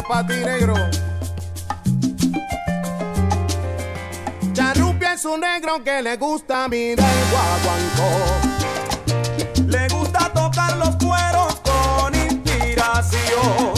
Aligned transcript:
Es 0.00 0.06
para 0.06 0.26
ti, 0.26 0.34
negro. 0.34 0.74
Charrupi 4.52 5.06
es 5.06 5.24
un 5.24 5.40
negro 5.40 5.82
que 5.84 6.02
le 6.02 6.16
gusta 6.16 6.68
mirar 6.68 7.08
el 7.08 7.30
guaguancó. 7.30 8.10
Le 9.66 9.88
gusta 9.88 10.32
tocar 10.32 10.76
los 10.76 10.96
cueros 10.96 11.60
con 11.60 12.14
inspiración. 12.14 13.74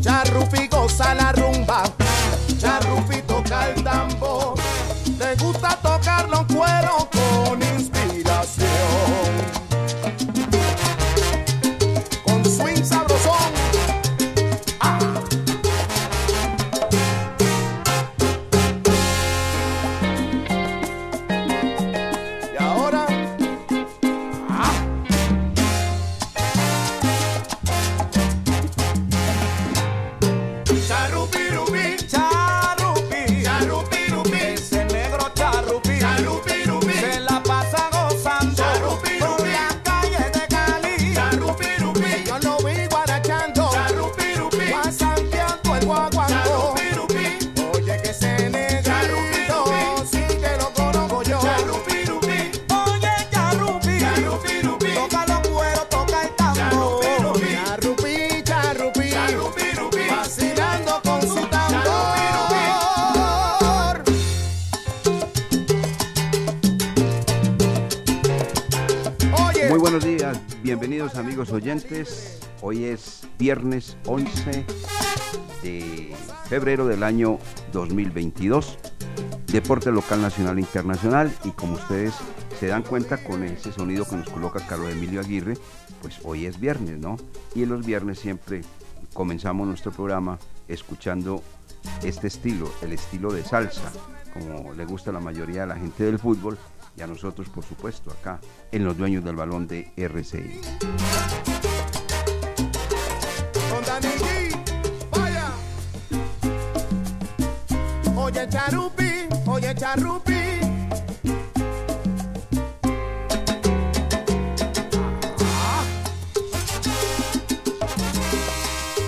Charrupi 0.00 0.68
goza 0.68 1.14
la 1.14 1.32
rumba. 1.32 1.91
Viernes 73.82 73.96
11 74.06 74.64
de 75.62 76.14
febrero 76.48 76.86
del 76.86 77.02
año 77.02 77.38
2022. 77.72 78.78
Deporte 79.46 79.90
local, 79.90 80.22
nacional 80.22 80.58
e 80.58 80.60
internacional. 80.60 81.32
Y 81.44 81.50
como 81.50 81.74
ustedes 81.74 82.14
se 82.58 82.68
dan 82.68 82.82
cuenta 82.82 83.22
con 83.22 83.42
ese 83.42 83.72
sonido 83.72 84.04
que 84.04 84.16
nos 84.16 84.28
coloca 84.28 84.66
Carlos 84.66 84.92
Emilio 84.92 85.20
Aguirre, 85.20 85.56
pues 86.00 86.20
hoy 86.24 86.46
es 86.46 86.60
viernes, 86.60 86.98
¿no? 86.98 87.16
Y 87.54 87.64
en 87.64 87.70
los 87.70 87.84
viernes 87.84 88.18
siempre 88.18 88.62
comenzamos 89.12 89.66
nuestro 89.66 89.92
programa 89.92 90.38
escuchando 90.68 91.42
este 92.02 92.28
estilo, 92.28 92.70
el 92.82 92.92
estilo 92.92 93.32
de 93.32 93.44
salsa, 93.44 93.92
como 94.32 94.72
le 94.72 94.84
gusta 94.84 95.10
a 95.10 95.12
la 95.12 95.20
mayoría 95.20 95.62
de 95.62 95.66
la 95.66 95.76
gente 95.76 96.04
del 96.04 96.18
fútbol 96.18 96.56
y 96.96 97.02
a 97.02 97.06
nosotros, 97.06 97.48
por 97.48 97.64
supuesto, 97.64 98.10
acá 98.10 98.40
en 98.70 98.84
los 98.84 98.96
dueños 98.96 99.24
del 99.24 99.36
balón 99.36 99.66
de 99.66 99.92
RCI. 99.96 100.60
Charupi, 108.62 109.28
oye, 109.46 109.74
charupi. 109.74 110.60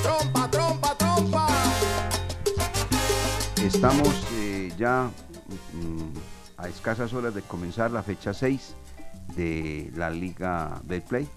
Trompa, 0.03 0.51
trompa, 0.51 0.95
trompa. 0.97 1.47
Estamos 3.65 4.27
eh, 4.33 4.73
ya 4.77 5.11
mm, 5.73 6.59
a 6.59 6.69
escasas 6.69 7.13
horas 7.13 7.35
de 7.35 7.43
comenzar 7.43 7.93
la 7.93 8.03
fecha 8.03 8.35
6 8.35 8.75
de 9.37 9.93
la 9.95 10.11
Liga 10.11 10.81
Betplay, 10.85 11.29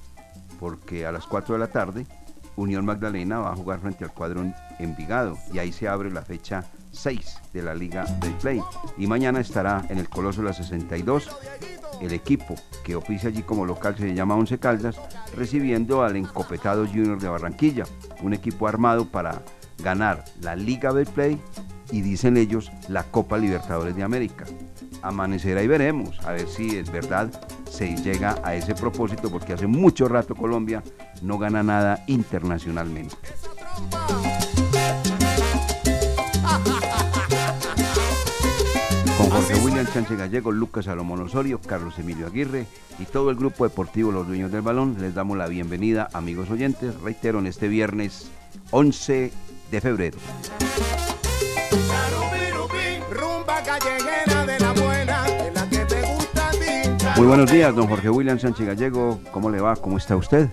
porque 0.59 1.05
a 1.05 1.11
las 1.11 1.27
4 1.27 1.53
de 1.53 1.59
la 1.59 1.67
tarde 1.67 2.07
Unión 2.55 2.83
Magdalena 2.83 3.39
va 3.39 3.51
a 3.51 3.55
jugar 3.55 3.79
frente 3.79 4.03
al 4.03 4.13
cuadro 4.13 4.43
Envigado 4.79 5.37
y 5.53 5.59
ahí 5.59 5.71
se 5.71 5.87
abre 5.87 6.09
la 6.09 6.23
fecha 6.23 6.63
6 6.97 7.37
de 7.53 7.61
la 7.61 7.73
Liga 7.73 8.05
Betplay. 8.21 8.61
Y 8.97 9.07
mañana 9.07 9.39
estará 9.39 9.85
en 9.89 9.97
el 9.99 10.09
Coloso 10.09 10.41
la 10.41 10.53
62 10.53 11.29
el 12.01 12.13
equipo 12.13 12.55
que 12.83 12.95
oficia 12.95 13.29
allí 13.29 13.41
como 13.41 13.65
local 13.65 13.95
se 13.97 14.13
llama 14.13 14.35
Once 14.35 14.57
Caldas, 14.59 14.97
recibiendo 15.35 16.03
al 16.03 16.15
encopetado 16.15 16.85
Junior 16.85 17.19
de 17.19 17.27
Barranquilla, 17.27 17.85
un 18.21 18.33
equipo 18.33 18.67
armado 18.67 19.05
para 19.05 19.41
ganar 19.79 20.23
la 20.41 20.55
Liga 20.55 20.91
Betplay 20.91 21.39
y 21.91 22.01
dicen 22.01 22.37
ellos 22.37 22.71
la 22.87 23.03
Copa 23.03 23.37
Libertadores 23.37 23.95
de 23.95 24.03
América. 24.03 24.45
Amanecerá 25.01 25.63
y 25.63 25.67
veremos, 25.67 26.19
a 26.25 26.31
ver 26.31 26.47
si 26.47 26.77
es 26.77 26.91
verdad 26.91 27.29
se 27.69 27.95
llega 27.95 28.39
a 28.43 28.55
ese 28.55 28.73
propósito, 28.73 29.29
porque 29.29 29.53
hace 29.53 29.67
mucho 29.67 30.07
rato 30.07 30.35
Colombia 30.35 30.83
no 31.21 31.37
gana 31.37 31.63
nada 31.63 32.03
internacionalmente. 32.07 33.15
Jorge 39.29 39.55
William 39.55 39.85
Sánchez 39.85 40.17
Gallego, 40.17 40.51
Lucas 40.51 40.85
Salomón 40.85 41.21
Osorio, 41.21 41.59
Carlos 41.59 41.99
Emilio 41.99 42.27
Aguirre 42.27 42.65
y 42.97 43.05
todo 43.05 43.29
el 43.29 43.35
grupo 43.35 43.65
deportivo 43.65 44.11
Los 44.11 44.27
Dueños 44.27 44.51
del 44.51 44.61
Balón, 44.61 44.97
les 44.99 45.13
damos 45.13 45.37
la 45.37 45.47
bienvenida, 45.47 46.07
amigos 46.13 46.49
oyentes, 46.49 46.99
reitero, 47.01 47.39
en 47.39 47.47
este 47.47 47.67
viernes 47.67 48.29
11 48.71 49.31
de 49.71 49.81
febrero. 49.81 50.17
Muy 57.17 57.27
buenos 57.27 57.51
días, 57.51 57.75
don 57.75 57.87
Jorge 57.87 58.09
William 58.09 58.39
Sánchez 58.39 58.67
Gallego, 58.67 59.19
¿cómo 59.31 59.49
le 59.49 59.59
va? 59.59 59.75
¿Cómo 59.75 59.97
está 59.97 60.15
usted? 60.15 60.49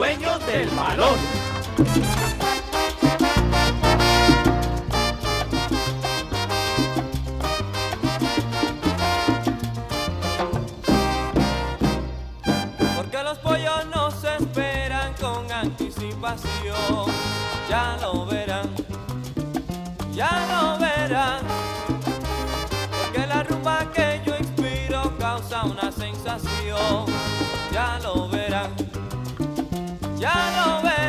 Dueños 0.00 0.46
del 0.46 0.66
balón. 0.70 1.18
Porque 12.96 13.22
los 13.22 13.38
pollos 13.40 13.86
no 13.94 14.10
se 14.10 14.36
esperan 14.36 15.12
con 15.20 15.52
anticipación. 15.52 17.10
Ya 17.68 17.98
lo 18.00 18.24
verán, 18.24 18.70
ya 20.14 20.32
lo 20.50 20.78
verán. 20.78 21.42
Porque 23.02 23.26
la 23.26 23.42
rumba 23.42 23.84
que 23.92 24.22
yo 24.24 24.34
inspiro 24.38 25.14
causa 25.18 25.64
una 25.64 25.92
sensación. 25.92 27.09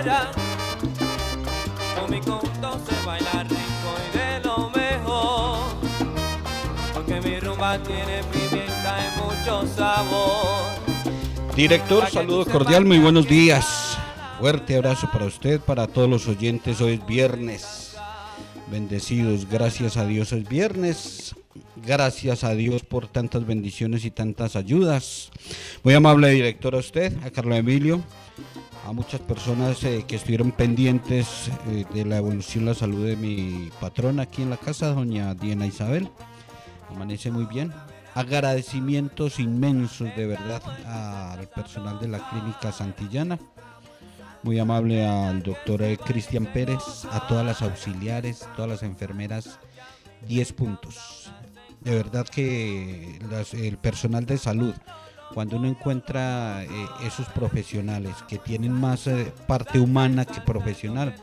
Con 0.02 0.10
mi 2.10 2.18
rico 2.18 2.42
y 3.14 3.20
de 4.18 4.42
lo 4.44 4.72
mejor. 4.72 5.60
Porque 6.92 7.22
mi 7.22 7.40
rumba 7.40 7.78
tiene 7.84 8.24
pimienta 8.32 8.98
y 9.00 9.12
mucho 9.20 9.68
sabor. 9.76 10.66
Director, 11.56 12.10
saludo 12.10 12.46
cordial, 12.46 12.84
muy 12.84 12.98
buenos 12.98 13.28
días. 13.28 13.96
Fuerte 14.40 14.76
abrazo 14.76 15.08
para 15.12 15.26
usted, 15.26 15.60
para 15.60 15.86
todos 15.86 16.10
los 16.10 16.28
oyentes. 16.28 16.82
Hoy 16.82 16.94
es 16.94 17.06
viernes. 17.06 17.96
Bendecidos, 18.72 19.48
gracias 19.48 19.98
a 19.98 20.08
Dios 20.08 20.32
es 20.32 20.50
viernes. 20.50 21.36
Gracias 21.76 22.44
a 22.44 22.56
Dios 22.56 22.84
por 22.84 23.08
tantas 23.08 23.46
bendiciones 23.46 24.04
y 24.06 24.10
tantas 24.10 24.56
ayudas. 24.56 25.30
Muy 25.84 25.94
amable 25.94 26.32
director 26.32 26.74
a 26.74 26.80
usted, 26.80 27.16
a 27.24 27.30
Carlos 27.30 27.58
Emilio, 27.58 28.02
a 28.86 28.94
muchas 28.94 29.22
personas 29.22 29.84
eh, 29.84 30.06
que 30.08 30.16
estuvieron 30.16 30.52
pendientes 30.52 31.50
eh, 31.68 31.86
de 31.94 32.06
la 32.06 32.18
evolución, 32.18 32.66
la 32.66 32.74
salud 32.74 33.06
de 33.06 33.16
mi 33.16 33.70
patrona 33.80 34.24
aquí 34.24 34.42
en 34.42 34.50
la 34.50 34.58
casa, 34.58 34.94
doña 34.94 35.34
Diana 35.36 35.68
Isabel. 35.68 36.10
Amanece 36.90 37.32
muy 37.32 37.46
bien. 37.46 37.72
Agradecimientos 38.16 39.40
inmensos 39.40 40.14
de 40.16 40.28
verdad 40.28 40.62
al 40.86 41.48
personal 41.48 42.00
de 42.00 42.10
la 42.10 42.30
clínica 42.30 42.72
Santillana. 42.72 43.40
Muy 44.44 44.60
amable 44.60 45.08
al 45.08 45.44
doctor 45.44 45.84
eh, 45.84 45.98
Cristian 45.98 46.48
Pérez, 46.48 47.06
a 47.12 47.28
todas 47.28 47.46
las 47.46 47.62
auxiliares, 47.62 48.48
todas 48.56 48.70
las 48.70 48.84
enfermeras, 48.84 49.60
10 50.28 50.54
puntos. 50.54 51.32
De 51.82 51.96
verdad 51.96 52.28
que 52.28 53.20
el 53.54 53.78
personal 53.78 54.26
de 54.26 54.38
salud, 54.38 54.74
cuando 55.34 55.58
uno 55.58 55.68
encuentra 55.68 56.64
eh, 56.64 56.68
esos 57.06 57.28
profesionales 57.28 58.16
que 58.28 58.38
tienen 58.38 58.72
más 58.72 59.08
eh, 59.08 59.32
parte 59.48 59.80
humana 59.80 60.26
que 60.26 60.42
profesional, 60.42 61.16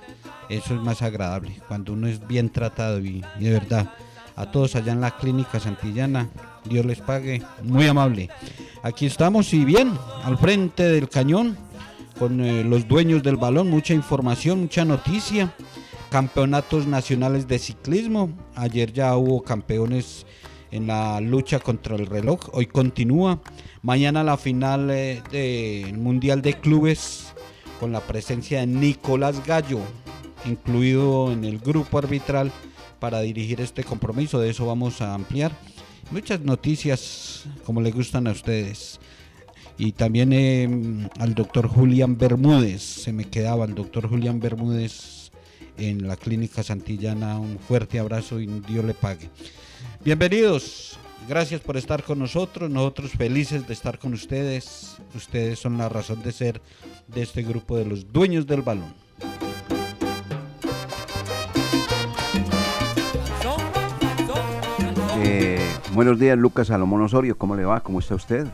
eso 0.48 0.74
es 0.74 0.80
más 0.80 1.02
agradable. 1.02 1.60
Cuando 1.68 1.92
uno 1.92 2.06
es 2.06 2.26
bien 2.26 2.50
tratado 2.50 3.00
y, 3.00 3.22
de 3.38 3.50
verdad, 3.50 3.92
a 4.36 4.50
todos 4.50 4.76
allá 4.76 4.92
en 4.92 5.00
la 5.00 5.10
clínica 5.10 5.60
Santillana, 5.60 6.28
Dios 6.64 6.86
les 6.86 7.00
pague, 7.00 7.42
muy 7.62 7.86
amable. 7.86 8.30
Aquí 8.82 9.06
estamos 9.06 9.52
y 9.52 9.64
bien, 9.64 9.92
al 10.24 10.38
frente 10.38 10.84
del 10.84 11.08
cañón, 11.08 11.56
con 12.18 12.40
eh, 12.40 12.64
los 12.64 12.88
dueños 12.88 13.22
del 13.22 13.36
balón, 13.36 13.70
mucha 13.70 13.94
información, 13.94 14.60
mucha 14.62 14.84
noticia. 14.84 15.52
Campeonatos 16.10 16.86
nacionales 16.86 17.46
de 17.46 17.58
ciclismo. 17.58 18.30
Ayer 18.54 18.92
ya 18.92 19.14
hubo 19.16 19.42
campeones 19.42 20.24
en 20.70 20.86
la 20.86 21.20
lucha 21.20 21.58
contra 21.58 21.96
el 21.96 22.06
reloj. 22.06 22.48
Hoy 22.52 22.66
continúa. 22.66 23.40
Mañana 23.82 24.24
la 24.24 24.36
final 24.36 24.90
eh, 24.90 25.22
del 25.30 25.98
Mundial 25.98 26.42
de 26.42 26.54
Clubes 26.54 27.32
con 27.80 27.92
la 27.92 28.00
presencia 28.00 28.60
de 28.60 28.66
Nicolás 28.66 29.44
Gallo, 29.46 29.80
incluido 30.44 31.32
en 31.32 31.44
el 31.44 31.58
grupo 31.58 31.98
arbitral 31.98 32.50
para 32.98 33.20
dirigir 33.20 33.60
este 33.60 33.84
compromiso. 33.84 34.40
De 34.40 34.50
eso 34.50 34.66
vamos 34.66 35.00
a 35.00 35.14
ampliar. 35.14 35.52
Muchas 36.10 36.40
noticias 36.40 37.44
como 37.64 37.80
le 37.80 37.90
gustan 37.90 38.26
a 38.26 38.32
ustedes. 38.32 38.98
Y 39.76 39.92
también 39.92 40.32
eh, 40.32 41.08
al 41.20 41.34
doctor 41.34 41.68
Julián 41.68 42.18
Bermúdez, 42.18 42.82
se 42.82 43.12
me 43.12 43.24
quedaba 43.24 43.64
el 43.64 43.76
doctor 43.76 44.08
Julián 44.08 44.40
Bermúdez 44.40 45.30
en 45.76 46.08
la 46.08 46.16
clínica 46.16 46.64
Santillana. 46.64 47.38
Un 47.38 47.58
fuerte 47.60 48.00
abrazo 48.00 48.40
y 48.40 48.46
Dios 48.46 48.84
le 48.84 48.94
pague. 48.94 49.30
Bienvenidos, 50.04 50.98
gracias 51.28 51.60
por 51.60 51.76
estar 51.76 52.02
con 52.02 52.18
nosotros, 52.18 52.70
nosotros 52.70 53.12
felices 53.12 53.66
de 53.66 53.74
estar 53.74 53.98
con 53.98 54.14
ustedes. 54.14 54.96
Ustedes 55.14 55.58
son 55.58 55.78
la 55.78 55.88
razón 55.88 56.22
de 56.22 56.32
ser 56.32 56.60
de 57.08 57.22
este 57.22 57.42
grupo 57.42 57.76
de 57.76 57.84
los 57.84 58.12
dueños 58.12 58.46
del 58.46 58.62
balón. 58.62 58.94
Eh, 65.20 65.58
buenos 65.92 66.18
días, 66.18 66.38
Lucas 66.38 66.68
Salomón 66.68 67.02
Osorio. 67.02 67.36
¿Cómo 67.36 67.56
le 67.56 67.64
va? 67.64 67.80
¿Cómo 67.80 67.98
está 67.98 68.14
usted? 68.14 68.46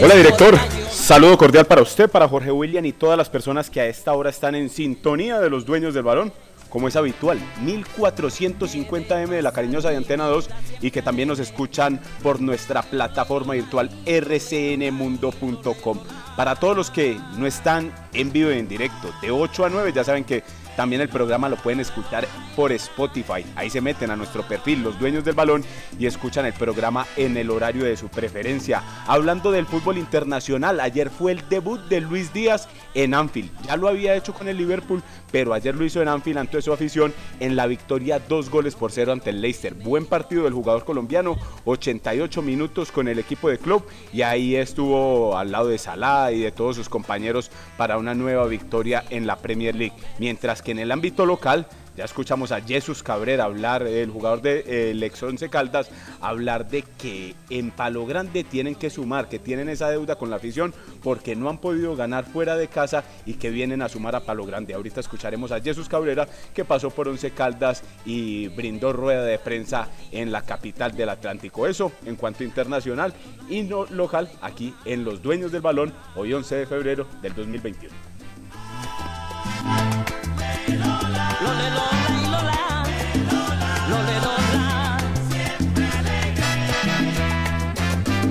Hola 0.00 0.14
director, 0.14 0.56
saludo 0.92 1.36
cordial 1.36 1.64
para 1.64 1.82
usted, 1.82 2.08
para 2.08 2.28
Jorge 2.28 2.52
William 2.52 2.84
y 2.84 2.92
todas 2.92 3.18
las 3.18 3.28
personas 3.28 3.68
que 3.68 3.80
a 3.80 3.86
esta 3.86 4.12
hora 4.12 4.30
están 4.30 4.54
en 4.54 4.70
sintonía 4.70 5.40
de 5.40 5.50
los 5.50 5.66
dueños 5.66 5.92
del 5.92 6.04
balón, 6.04 6.32
como 6.68 6.86
es 6.86 6.94
habitual, 6.94 7.40
1450M 7.64 9.26
de 9.26 9.42
la 9.42 9.52
cariñosa 9.52 9.90
de 9.90 9.96
Antena 9.96 10.26
2 10.26 10.50
y 10.82 10.92
que 10.92 11.02
también 11.02 11.28
nos 11.28 11.40
escuchan 11.40 12.00
por 12.22 12.40
nuestra 12.40 12.82
plataforma 12.82 13.54
virtual 13.54 13.90
rcnmundo.com. 14.06 15.98
Para 16.36 16.54
todos 16.54 16.76
los 16.76 16.90
que 16.92 17.18
no 17.36 17.46
están 17.46 17.92
en 18.12 18.32
vivo 18.32 18.52
y 18.52 18.58
en 18.58 18.68
directo, 18.68 19.10
de 19.20 19.32
8 19.32 19.64
a 19.64 19.68
9, 19.68 19.92
ya 19.92 20.04
saben 20.04 20.22
que 20.22 20.44
también 20.78 21.02
el 21.02 21.08
programa 21.08 21.48
lo 21.48 21.56
pueden 21.56 21.80
escuchar 21.80 22.28
por 22.54 22.70
Spotify. 22.70 23.44
Ahí 23.56 23.68
se 23.68 23.80
meten 23.80 24.12
a 24.12 24.16
nuestro 24.16 24.46
perfil, 24.46 24.84
los 24.84 24.96
dueños 25.00 25.24
del 25.24 25.34
balón, 25.34 25.64
y 25.98 26.06
escuchan 26.06 26.46
el 26.46 26.52
programa 26.52 27.04
en 27.16 27.36
el 27.36 27.50
horario 27.50 27.84
de 27.84 27.96
su 27.96 28.06
preferencia. 28.06 28.84
Hablando 29.08 29.50
del 29.50 29.66
fútbol 29.66 29.98
internacional, 29.98 30.78
ayer 30.78 31.10
fue 31.10 31.32
el 31.32 31.48
debut 31.48 31.80
de 31.88 32.00
Luis 32.00 32.32
Díaz 32.32 32.68
en 32.94 33.12
Anfield. 33.12 33.50
Ya 33.66 33.76
lo 33.76 33.88
había 33.88 34.14
hecho 34.14 34.32
con 34.32 34.46
el 34.46 34.56
Liverpool, 34.56 35.02
pero 35.32 35.52
ayer 35.52 35.74
lo 35.74 35.84
hizo 35.84 36.00
en 36.00 36.06
Anfield 36.06 36.38
ante 36.38 36.62
su 36.62 36.72
afición 36.72 37.12
en 37.40 37.56
la 37.56 37.66
victoria 37.66 38.20
dos 38.20 38.48
goles 38.48 38.76
por 38.76 38.92
cero 38.92 39.10
ante 39.10 39.30
el 39.30 39.40
Leicester. 39.40 39.74
Buen 39.74 40.06
partido 40.06 40.44
del 40.44 40.52
jugador 40.52 40.84
colombiano, 40.84 41.36
88 41.64 42.40
minutos 42.40 42.92
con 42.92 43.08
el 43.08 43.18
equipo 43.18 43.50
de 43.50 43.58
club 43.58 43.84
y 44.12 44.22
ahí 44.22 44.54
estuvo 44.54 45.36
al 45.36 45.50
lado 45.50 45.66
de 45.66 45.78
Salah 45.78 46.30
y 46.30 46.38
de 46.38 46.52
todos 46.52 46.76
sus 46.76 46.88
compañeros 46.88 47.50
para 47.76 47.98
una 47.98 48.14
nueva 48.14 48.46
victoria 48.46 49.02
en 49.10 49.26
la 49.26 49.36
Premier 49.36 49.74
League. 49.74 49.96
Mientras 50.20 50.62
que 50.62 50.67
en 50.70 50.78
el 50.78 50.92
ámbito 50.92 51.26
local 51.26 51.66
ya 51.98 52.04
escuchamos 52.04 52.52
a 52.52 52.60
Jesús 52.60 53.02
Cabrera 53.02 53.42
hablar, 53.42 53.84
el 53.84 54.08
jugador 54.08 54.40
del 54.40 55.02
ex 55.02 55.20
Once 55.20 55.50
Caldas, 55.50 55.90
hablar 56.20 56.68
de 56.68 56.82
que 56.82 57.34
en 57.50 57.72
Palo 57.72 58.06
Grande 58.06 58.44
tienen 58.44 58.76
que 58.76 58.88
sumar, 58.88 59.28
que 59.28 59.40
tienen 59.40 59.68
esa 59.68 59.90
deuda 59.90 60.14
con 60.14 60.30
la 60.30 60.36
afición 60.36 60.72
porque 61.02 61.34
no 61.34 61.48
han 61.48 61.58
podido 61.58 61.96
ganar 61.96 62.24
fuera 62.24 62.56
de 62.56 62.68
casa 62.68 63.02
y 63.26 63.34
que 63.34 63.50
vienen 63.50 63.82
a 63.82 63.88
sumar 63.88 64.14
a 64.14 64.20
Palo 64.20 64.46
Grande. 64.46 64.74
Ahorita 64.74 65.00
escucharemos 65.00 65.50
a 65.50 65.60
Jesús 65.60 65.88
Cabrera 65.88 66.28
que 66.54 66.64
pasó 66.64 66.90
por 66.90 67.08
Once 67.08 67.32
Caldas 67.32 67.82
y 68.04 68.46
brindó 68.46 68.92
rueda 68.92 69.24
de 69.24 69.40
prensa 69.40 69.88
en 70.12 70.30
la 70.30 70.42
capital 70.42 70.96
del 70.96 71.08
Atlántico. 71.08 71.66
Eso 71.66 71.90
en 72.06 72.14
cuanto 72.14 72.44
internacional 72.44 73.12
y 73.48 73.62
no 73.62 73.86
local 73.86 74.30
aquí 74.40 74.72
en 74.84 75.02
Los 75.02 75.20
Dueños 75.20 75.50
del 75.50 75.62
Balón, 75.62 75.92
hoy 76.14 76.32
11 76.32 76.54
de 76.54 76.66
febrero 76.66 77.08
del 77.22 77.34
2021. 77.34 77.92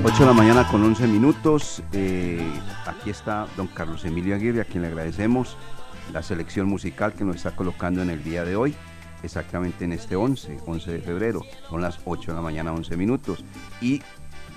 8 0.08 0.20
de 0.20 0.26
la 0.26 0.34
mañana 0.34 0.66
con 0.66 0.82
11 0.82 1.06
minutos. 1.06 1.84
Eh, 1.92 2.40
aquí 2.86 3.10
está 3.10 3.46
don 3.58 3.68
Carlos 3.68 4.06
Emilio 4.06 4.36
Aguirre, 4.36 4.62
a 4.62 4.64
quien 4.64 4.82
le 4.84 4.88
agradecemos 4.88 5.58
la 6.14 6.24
selección 6.24 6.66
musical 6.66 7.12
que 7.12 7.26
nos 7.26 7.36
está 7.36 7.58
colocando 7.58 8.02
en 8.02 8.10
el 8.10 8.24
día 8.24 8.46
de 8.46 8.56
hoy, 8.56 8.74
exactamente 9.22 9.84
en 9.84 9.92
este 9.92 10.16
11, 10.16 10.60
11 10.66 10.92
de 10.94 11.00
febrero. 11.00 11.42
Son 11.70 11.82
las 11.82 12.00
8 12.06 12.32
de 12.32 12.36
la 12.38 12.42
mañana, 12.42 12.72
11 12.72 12.96
minutos. 12.96 13.44
Y 13.82 14.02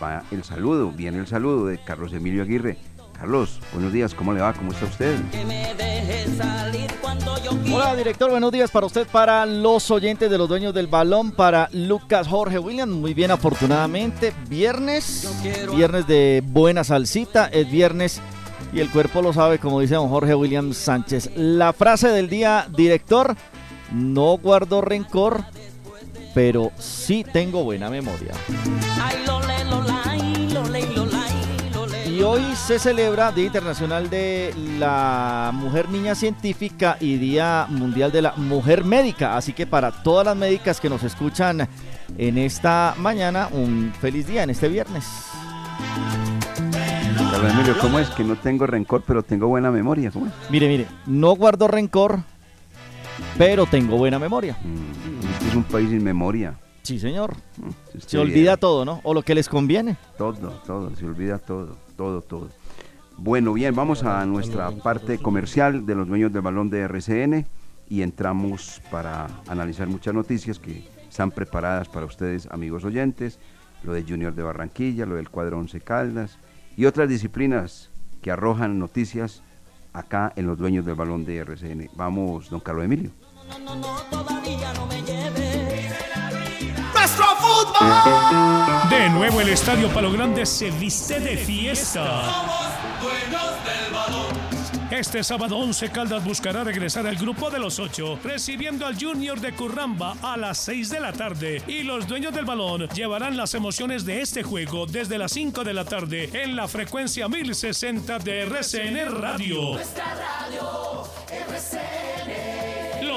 va 0.01 0.23
el 0.31 0.45
saludo, 0.45 0.93
viene 0.93 1.19
el 1.19 1.27
saludo 1.27 1.67
de 1.67 1.83
Carlos 1.83 2.13
Emilio 2.13 2.45
Aguirre. 2.45 2.79
Carlos, 3.21 3.61
buenos 3.75 3.93
días, 3.93 4.15
¿cómo 4.15 4.33
le 4.33 4.41
va? 4.41 4.55
¿Cómo 4.55 4.73
está 4.73 4.87
usted? 4.87 5.15
Hola 7.71 7.95
director, 7.95 8.31
buenos 8.31 8.51
días 8.51 8.71
para 8.71 8.87
usted, 8.87 9.07
para 9.07 9.45
los 9.45 9.91
oyentes 9.91 10.31
de 10.31 10.39
los 10.39 10.49
dueños 10.49 10.73
del 10.73 10.87
balón, 10.87 11.31
para 11.31 11.69
Lucas 11.73 12.27
Jorge 12.27 12.59
Williams, 12.59 12.95
muy 12.95 13.13
bien 13.13 13.31
afortunadamente, 13.31 14.33
viernes, 14.49 15.31
viernes 15.71 16.07
de 16.07 16.43
buena 16.47 16.83
salsita, 16.83 17.49
es 17.49 17.71
viernes 17.71 18.23
y 18.73 18.81
el 18.81 18.89
cuerpo 18.91 19.21
lo 19.21 19.35
sabe 19.35 19.59
como 19.59 19.81
dice 19.81 19.97
don 19.97 20.09
Jorge 20.09 20.35
Williams 20.35 20.79
Sánchez. 20.79 21.33
La 21.37 21.75
frase 21.75 22.09
del 22.09 22.31
día, 22.31 22.69
director, 22.75 23.37
no 23.93 24.39
guardo 24.39 24.81
rencor, 24.81 25.45
pero 26.33 26.73
sí 26.79 27.23
tengo 27.31 27.65
buena 27.65 27.91
memoria. 27.91 28.33
Y 32.21 32.23
hoy 32.23 32.55
se 32.55 32.79
celebra 32.79 33.33
Día 33.33 33.47
Internacional 33.47 34.11
de 34.11 34.53
la 34.79 35.53
Mujer 35.55 35.89
Niña 35.89 36.15
Científica 36.15 36.99
y 37.01 37.17
Día 37.17 37.65
Mundial 37.71 38.13
de 38.13 38.21
la 38.21 38.35
Mujer 38.37 38.85
Médica. 38.85 39.39
Así 39.39 39.55
que 39.55 39.67
para 39.67 39.91
todas 39.91 40.27
las 40.27 40.37
médicas 40.37 40.81
que 40.81 40.91
nos 40.91 41.03
escuchan 41.03 41.67
en 42.19 42.37
esta 42.37 42.95
mañana, 42.99 43.49
un 43.51 43.91
feliz 43.99 44.27
día 44.27 44.43
en 44.43 44.51
este 44.51 44.69
viernes. 44.69 45.07
Carlos 47.33 47.55
Emilio, 47.55 47.75
¿cómo 47.81 47.99
es? 47.99 48.11
Que 48.11 48.23
no 48.23 48.37
tengo 48.37 48.67
rencor, 48.67 49.03
pero 49.07 49.23
tengo 49.23 49.49
buena 49.49 49.71
memoria. 49.71 50.11
¿Cómo 50.11 50.27
es? 50.27 50.33
Mire, 50.51 50.69
mire, 50.69 50.89
no 51.07 51.35
guardo 51.35 51.69
rencor, 51.69 52.19
pero 53.39 53.65
tengo 53.65 53.97
buena 53.97 54.19
memoria. 54.19 54.59
Este 55.33 55.49
es 55.49 55.55
un 55.55 55.65
país 55.65 55.89
sin 55.89 56.05
memoria. 56.05 56.55
Sí, 56.83 56.99
señor. 56.99 57.35
Usted 57.95 58.09
Se 58.09 58.19
olvida 58.19 58.57
todo, 58.57 58.85
¿no? 58.85 59.01
O 59.05 59.15
lo 59.15 59.23
que 59.23 59.35
les 59.35 59.49
conviene. 59.49 59.97
Todo, 60.19 60.51
todo, 60.67 60.95
se 60.97 61.07
olvida 61.07 61.39
todo, 61.39 61.77
todo, 62.01 62.23
todo. 62.23 62.49
Bueno, 63.19 63.53
bien, 63.53 63.75
vamos 63.75 64.05
a 64.05 64.25
nuestra 64.25 64.71
parte 64.71 65.19
comercial 65.19 65.85
de 65.85 65.95
los 65.95 66.09
dueños 66.09 66.33
del 66.33 66.41
balón 66.41 66.71
de 66.71 66.81
RCN 66.81 67.47
y 67.91 68.01
entramos 68.01 68.81
para 68.91 69.27
analizar 69.47 69.87
muchas 69.87 70.15
noticias 70.15 70.59
que 70.59 70.89
están 71.11 71.31
preparadas 71.31 71.91
para 71.91 72.07
ustedes, 72.07 72.49
amigos 72.51 72.85
oyentes, 72.85 73.39
lo 73.83 73.93
de 73.93 74.03
Junior 74.03 74.35
de 74.35 74.43
Barranquilla, 74.43 75.05
lo 75.05 75.17
del 75.17 75.29
cuadro 75.29 75.59
Once 75.59 75.79
Caldas 75.83 76.39
y 76.75 76.87
otras 76.87 77.07
disciplinas 77.07 77.91
que 78.23 78.31
arrojan 78.31 78.79
noticias 78.79 79.43
acá 79.93 80.33
en 80.37 80.47
los 80.47 80.57
dueños 80.57 80.87
del 80.87 80.95
balón 80.95 81.27
de 81.27 81.37
RCN. 81.37 81.91
Vamos, 81.97 82.49
don 82.49 82.61
Carlos 82.61 82.87
Emilio. 82.87 83.11
Nuestro 86.95 87.25
fútbol. 87.37 88.80
De 88.91 89.09
nuevo 89.09 89.41
el 89.41 89.51
Estadio 89.51 89.89
Palo 89.91 90.11
Grande 90.11 90.45
se 90.45 90.69
viste 90.73 91.21
de 91.21 91.37
fiesta. 91.37 92.23
Este 94.91 95.23
sábado 95.23 95.57
11 95.59 95.91
Caldas 95.91 96.25
buscará 96.25 96.65
regresar 96.65 97.07
al 97.07 97.15
grupo 97.15 97.51
de 97.51 97.61
los 97.61 97.79
ocho, 97.79 98.19
recibiendo 98.25 98.85
al 98.85 99.01
Junior 99.01 99.41
de 99.41 99.53
Curramba 99.53 100.17
a 100.21 100.37
las 100.37 100.59
6 100.59 100.91
de 100.91 100.99
la 100.99 101.13
tarde. 101.13 101.63
Y 101.69 101.85
los 101.85 102.09
dueños 102.09 102.35
del 102.35 102.45
balón 102.45 102.89
llevarán 102.89 103.37
las 103.37 103.55
emociones 103.55 104.05
de 104.05 104.23
este 104.23 104.43
juego 104.43 104.87
desde 104.87 105.19
las 105.19 105.31
5 105.31 105.63
de 105.63 105.73
la 105.73 105.85
tarde 105.85 106.29
en 106.33 106.57
la 106.57 106.67
frecuencia 106.67 107.29
1060 107.29 108.19
de 108.19 108.41
RCN 108.43 109.21
Radio. 109.21 109.79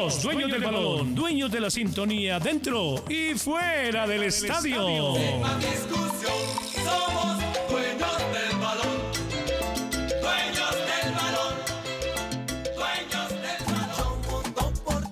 Los 0.04 0.22
dueños 0.22 0.52
del 0.52 0.62
balón, 0.62 1.16
dueños 1.16 1.50
de 1.50 1.62
la 1.62 1.70
sintonía 1.70 2.38
dentro 2.38 3.06
y 3.08 3.36
fuera 3.36 4.06
del 4.06 4.24
estadio. 4.24 5.14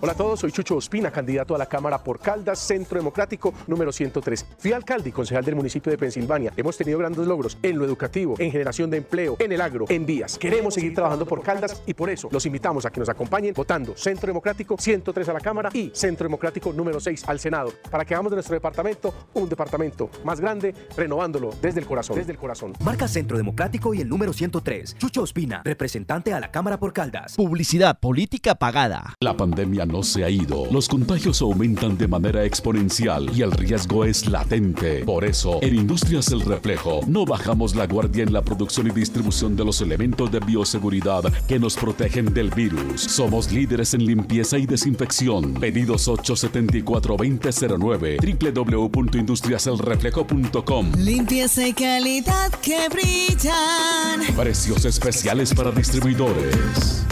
Hola 0.04 0.14
a 0.14 0.16
todos, 0.16 0.40
soy 0.40 0.52
Chucho 0.52 0.78
Ospina, 0.78 1.12
candidato 1.12 1.54
a 1.54 1.60
la 1.60 1.68
Cámara 1.68 2.04
por 2.04 2.20
Caldas, 2.20 2.58
Centro 2.58 2.98
Democrático 2.98 3.54
número 3.68 3.92
103. 3.92 4.48
Fui 4.58 4.74
alcalde 4.74 5.10
y 5.10 5.12
concejal 5.12 5.46
del 5.46 5.54
municipio 5.54 5.92
de 5.92 5.98
Pensilvania. 6.00 6.52
Hemos 6.58 6.76
tenido 6.76 6.98
grandes 6.98 7.28
logros 7.28 7.60
en 7.62 7.78
lo 7.78 7.86
educativo, 7.86 8.34
en 8.40 8.52
generación 8.52 8.90
de 8.90 8.98
empleo, 8.98 9.36
en 9.38 9.52
el 9.52 9.62
agro, 9.62 9.86
en 9.90 10.08
vías. 10.08 10.40
Queremos 10.40 10.74
seguir 10.74 10.96
trabajando 10.96 11.28
por 11.28 11.44
Caldas 11.44 11.84
y 11.86 11.94
por 11.94 12.10
eso 12.10 12.30
los 12.32 12.44
invitamos 12.48 12.84
a 12.88 12.90
que 12.90 13.00
nos 13.00 13.10
acompañen 13.10 13.54
votando 13.54 13.96
Centro 13.96 14.26
Democrático 14.26 14.76
103 14.76 15.30
a 15.30 15.34
la 15.34 15.40
Cámara 15.40 15.70
y 15.72 15.92
Centro 15.94 16.26
Democrático 16.26 16.74
número 16.74 17.00
6 17.00 17.26
al 17.28 17.40
Senado 17.40 17.72
para 17.92 18.04
que 18.04 18.16
hagamos 18.16 18.32
de 18.32 18.38
nuestro 18.38 18.56
departamento 18.56 19.14
un 19.36 19.50
departamento 19.50 20.10
más 20.24 20.42
grande, 20.42 20.74
renovándolo 20.98 21.54
desde 21.62 21.80
el 21.80 21.86
corazón. 21.86 22.16
Desde 22.16 22.32
el 22.32 22.40
corazón. 22.40 22.74
Marca 22.84 23.08
Centro 23.08 23.38
Democrático 23.38 23.94
y 23.94 24.02
el 24.02 24.10
número 24.10 24.34
103. 24.34 24.98
Chucho 24.98 25.22
Ospina, 25.22 25.62
representante 25.64 26.34
a 26.34 26.40
la 26.40 26.50
Cámara 26.50 26.80
por 26.80 26.92
Caldas. 26.92 27.36
Publicidad 27.36 28.00
política 28.00 28.56
pagada. 28.56 29.14
La 29.20 29.38
pandemia 29.38 29.86
no 29.92 30.04
se 30.04 30.24
ha 30.24 30.30
ido. 30.30 30.68
Los 30.72 30.88
contagios 30.88 31.42
aumentan 31.42 31.98
de 31.98 32.08
manera 32.08 32.46
exponencial 32.46 33.30
y 33.36 33.42
el 33.42 33.52
riesgo 33.52 34.06
es 34.06 34.28
latente. 34.28 35.04
Por 35.06 35.26
eso, 35.26 35.60
en 35.62 35.76
Industrias 35.76 36.32
El 36.32 36.42
Reflejo, 36.42 37.02
no 37.08 37.26
bajamos 37.26 37.76
la 37.76 37.88
guardia 37.88 38.24
en 38.24 38.32
la 38.34 38.42
producción 38.42 38.88
y 38.88 38.92
distribución 38.92 39.56
de 39.56 39.66
los 39.66 39.82
elementos 39.82 40.32
de 40.32 40.40
bioseguridad 40.40 41.24
que 41.48 41.60
nos 41.60 41.76
protegen 41.76 42.34
del 42.34 42.50
virus. 42.50 43.02
Somos 43.02 43.52
líderes 43.52 43.94
en 43.94 44.06
limpieza 44.06 44.58
y 44.58 44.66
desinfección. 44.66 45.54
Pedidos 45.56 46.08
874-2009 46.08 48.22
www.industriaselreflejo.com 48.22 50.92
Limpieza 50.98 51.68
y 51.68 51.74
calidad 51.74 52.52
que 52.62 52.88
brillan. 52.90 54.22
Precios 54.36 54.86
especiales 54.86 55.54
para 55.54 55.72
distribuidores. 55.72 57.06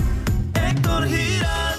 Héctor 0.54 1.08
Giraldo, 1.08 1.79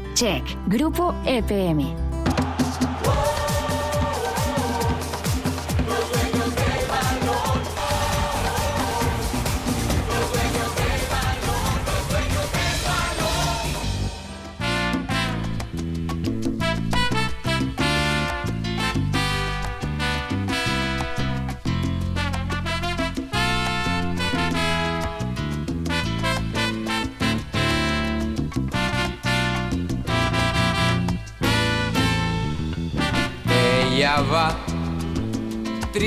Check, 0.21 0.43
Grupo 0.67 1.15
EPM. 1.25 2.10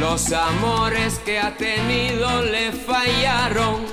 Los 0.00 0.30
amores 0.32 1.18
que 1.24 1.38
ha 1.38 1.56
tenido 1.56 2.42
le 2.42 2.70
fallaron 2.72 3.84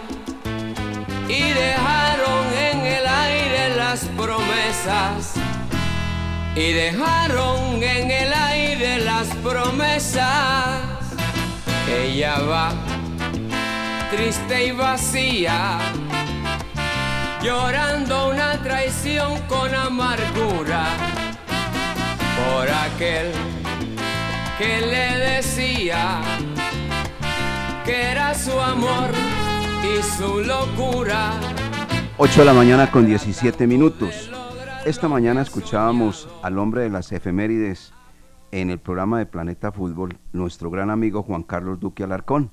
y 1.30 1.42
dejaron 1.42 2.46
en 2.54 2.86
el 2.86 3.08
aire 3.08 3.76
las 3.76 4.06
promesas. 4.18 5.34
Y 6.56 6.74
dejaron 6.74 7.82
en 7.82 8.12
el 8.12 8.34
aire 8.34 9.00
las 9.00 9.28
promesas. 9.38 10.82
Ella 11.90 12.40
va 12.42 12.72
triste 14.12 14.68
y 14.68 14.72
vacía, 14.72 15.80
llorando 17.42 18.30
una 18.30 18.62
traición 18.62 19.40
con 19.48 19.74
amargura 19.74 20.86
por 22.36 22.70
aquel 22.70 23.32
que 24.64 24.80
le 24.80 25.36
decía 25.36 26.22
que 27.84 28.12
era 28.12 28.34
su 28.34 28.58
amor 28.58 29.12
y 29.84 30.02
su 30.02 30.40
locura. 30.40 31.34
8 32.18 32.40
de 32.40 32.46
la 32.46 32.54
mañana 32.54 32.90
con 32.90 33.06
17 33.06 33.68
minutos. 33.68 34.32
Esta 34.86 35.10
mañana 35.10 35.42
escuchábamos 35.42 36.30
al 36.42 36.58
hombre 36.60 36.84
de 36.84 36.90
las 36.90 37.12
efemérides 37.12 37.94
en 38.52 38.70
el 38.70 38.80
programa 38.80 39.20
de 39.20 39.26
Planeta 39.26 39.72
Fútbol, 39.74 40.18
nuestro 40.32 40.70
gran 40.70 40.90
amigo 40.90 41.24
Juan 41.24 41.44
Carlos 41.44 41.80
Duque 41.82 42.04
Alarcón, 42.04 42.52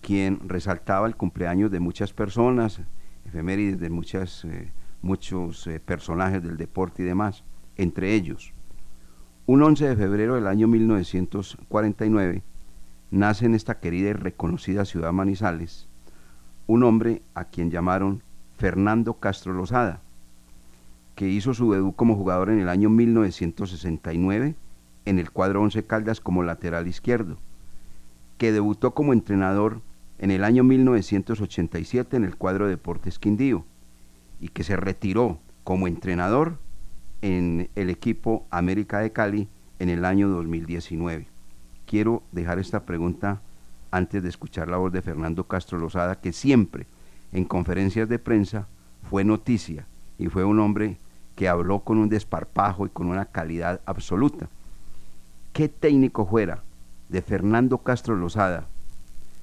quien 0.00 0.40
resaltaba 0.48 1.06
el 1.06 1.16
cumpleaños 1.16 1.70
de 1.70 1.80
muchas 1.80 2.14
personas, 2.14 2.80
efemérides 3.26 3.80
de 3.80 3.90
muchas, 3.90 4.44
eh, 4.46 4.72
muchos 5.02 5.66
eh, 5.66 5.78
personajes 5.80 6.42
del 6.42 6.56
deporte 6.56 7.02
y 7.02 7.06
demás, 7.06 7.44
entre 7.76 8.14
ellos. 8.14 8.54
Un 9.50 9.62
11 9.62 9.88
de 9.88 9.96
febrero 9.96 10.34
del 10.34 10.46
año 10.46 10.68
1949 10.68 12.42
nace 13.10 13.46
en 13.46 13.54
esta 13.54 13.80
querida 13.80 14.10
y 14.10 14.12
reconocida 14.12 14.84
ciudad 14.84 15.14
Manizales 15.14 15.88
un 16.66 16.82
hombre 16.82 17.22
a 17.34 17.46
quien 17.46 17.70
llamaron 17.70 18.22
Fernando 18.58 19.14
Castro 19.14 19.54
Lozada, 19.54 20.02
que 21.14 21.30
hizo 21.30 21.54
su 21.54 21.72
debut 21.72 21.96
como 21.96 22.14
jugador 22.14 22.50
en 22.50 22.58
el 22.58 22.68
año 22.68 22.90
1969 22.90 24.54
en 25.06 25.18
el 25.18 25.30
cuadro 25.30 25.62
Once 25.62 25.82
Caldas 25.82 26.20
como 26.20 26.42
lateral 26.42 26.86
izquierdo, 26.86 27.38
que 28.36 28.52
debutó 28.52 28.92
como 28.92 29.14
entrenador 29.14 29.80
en 30.18 30.30
el 30.30 30.44
año 30.44 30.62
1987 30.62 32.18
en 32.18 32.24
el 32.24 32.36
cuadro 32.36 32.68
Deportes 32.68 33.18
Quindío 33.18 33.64
y 34.42 34.48
que 34.48 34.62
se 34.62 34.76
retiró 34.76 35.38
como 35.64 35.86
entrenador 35.88 36.58
en 37.22 37.68
el 37.74 37.90
equipo 37.90 38.46
América 38.50 39.00
de 39.00 39.12
Cali 39.12 39.48
en 39.78 39.88
el 39.88 40.04
año 40.04 40.28
2019. 40.28 41.26
Quiero 41.86 42.22
dejar 42.32 42.58
esta 42.58 42.84
pregunta 42.84 43.40
antes 43.90 44.22
de 44.22 44.28
escuchar 44.28 44.68
la 44.68 44.76
voz 44.76 44.92
de 44.92 45.02
Fernando 45.02 45.44
Castro 45.44 45.78
Lozada, 45.78 46.20
que 46.20 46.32
siempre 46.32 46.86
en 47.32 47.44
conferencias 47.44 48.08
de 48.08 48.18
prensa 48.18 48.66
fue 49.08 49.24
noticia 49.24 49.86
y 50.18 50.28
fue 50.28 50.44
un 50.44 50.60
hombre 50.60 50.98
que 51.34 51.48
habló 51.48 51.80
con 51.80 51.98
un 51.98 52.08
desparpajo 52.08 52.86
y 52.86 52.90
con 52.90 53.06
una 53.06 53.26
calidad 53.26 53.80
absoluta. 53.86 54.48
¿Qué 55.52 55.68
técnico 55.68 56.26
fuera 56.26 56.62
de 57.08 57.22
Fernando 57.22 57.78
Castro 57.78 58.16
Lozada, 58.16 58.66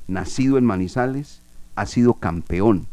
nacido 0.07 0.57
en 0.57 0.65
Manizales, 0.65 1.41
ha 1.75 1.85
sido 1.85 2.15
campeón? 2.15 2.87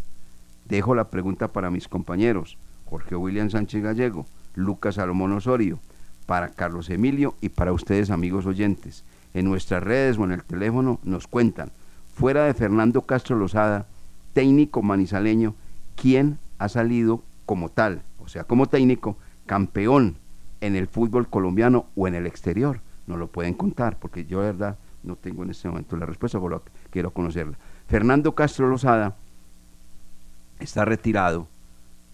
Dejo 0.67 0.95
la 0.95 1.11
pregunta 1.11 1.49
para 1.49 1.71
mis 1.71 1.89
compañeros, 1.89 2.57
Jorge 2.87 3.17
William 3.17 3.51
Sánchez 3.51 3.83
Gallego, 3.83 4.27
Lucas 4.55 4.97
Salomón 4.97 5.33
Osorio, 5.33 5.79
para 6.27 6.51
Carlos 6.51 6.91
Emilio 6.91 7.35
y 7.41 7.49
para 7.49 7.73
ustedes 7.73 8.11
amigos 8.11 8.47
oyentes. 8.47 9.05
En 9.35 9.47
nuestras 9.47 9.83
redes 9.83 10.19
o 10.19 10.25
en 10.25 10.33
el 10.33 10.45
teléfono 10.45 11.01
nos 11.03 11.27
cuentan, 11.27 11.71
fuera 12.15 12.45
de 12.45 12.55
Fernando 12.55 13.03
Castro 13.03 13.37
Lozada, 13.37 13.87
técnico 14.33 14.83
manizaleño, 14.83 15.55
¿quién 15.97 16.39
ha 16.59 16.69
salido 16.69 17.23
como 17.47 17.69
tal, 17.69 18.03
o 18.19 18.29
sea, 18.29 18.45
como 18.45 18.67
técnico, 18.67 19.17
campeón 19.47 20.17
en 20.61 20.77
el 20.77 20.87
fútbol 20.87 21.29
colombiano 21.29 21.87
o 21.97 22.07
en 22.07 22.15
el 22.15 22.27
exterior? 22.27 22.81
Nos 23.07 23.19
lo 23.19 23.27
pueden 23.27 23.55
contar, 23.55 23.99
porque 23.99 24.25
yo 24.25 24.41
de 24.41 24.47
verdad 24.47 24.79
no 25.03 25.17
tengo 25.17 25.43
en 25.43 25.51
este 25.51 25.69
momento 25.69 25.97
la 25.97 26.07
respuesta, 26.07 26.39
que 26.39 26.71
quiero 26.91 27.11
conocerla. 27.11 27.59
Fernando 27.89 28.35
Castro 28.35 28.69
Lozada 28.69 29.17
está 30.61 30.85
retirado, 30.85 31.49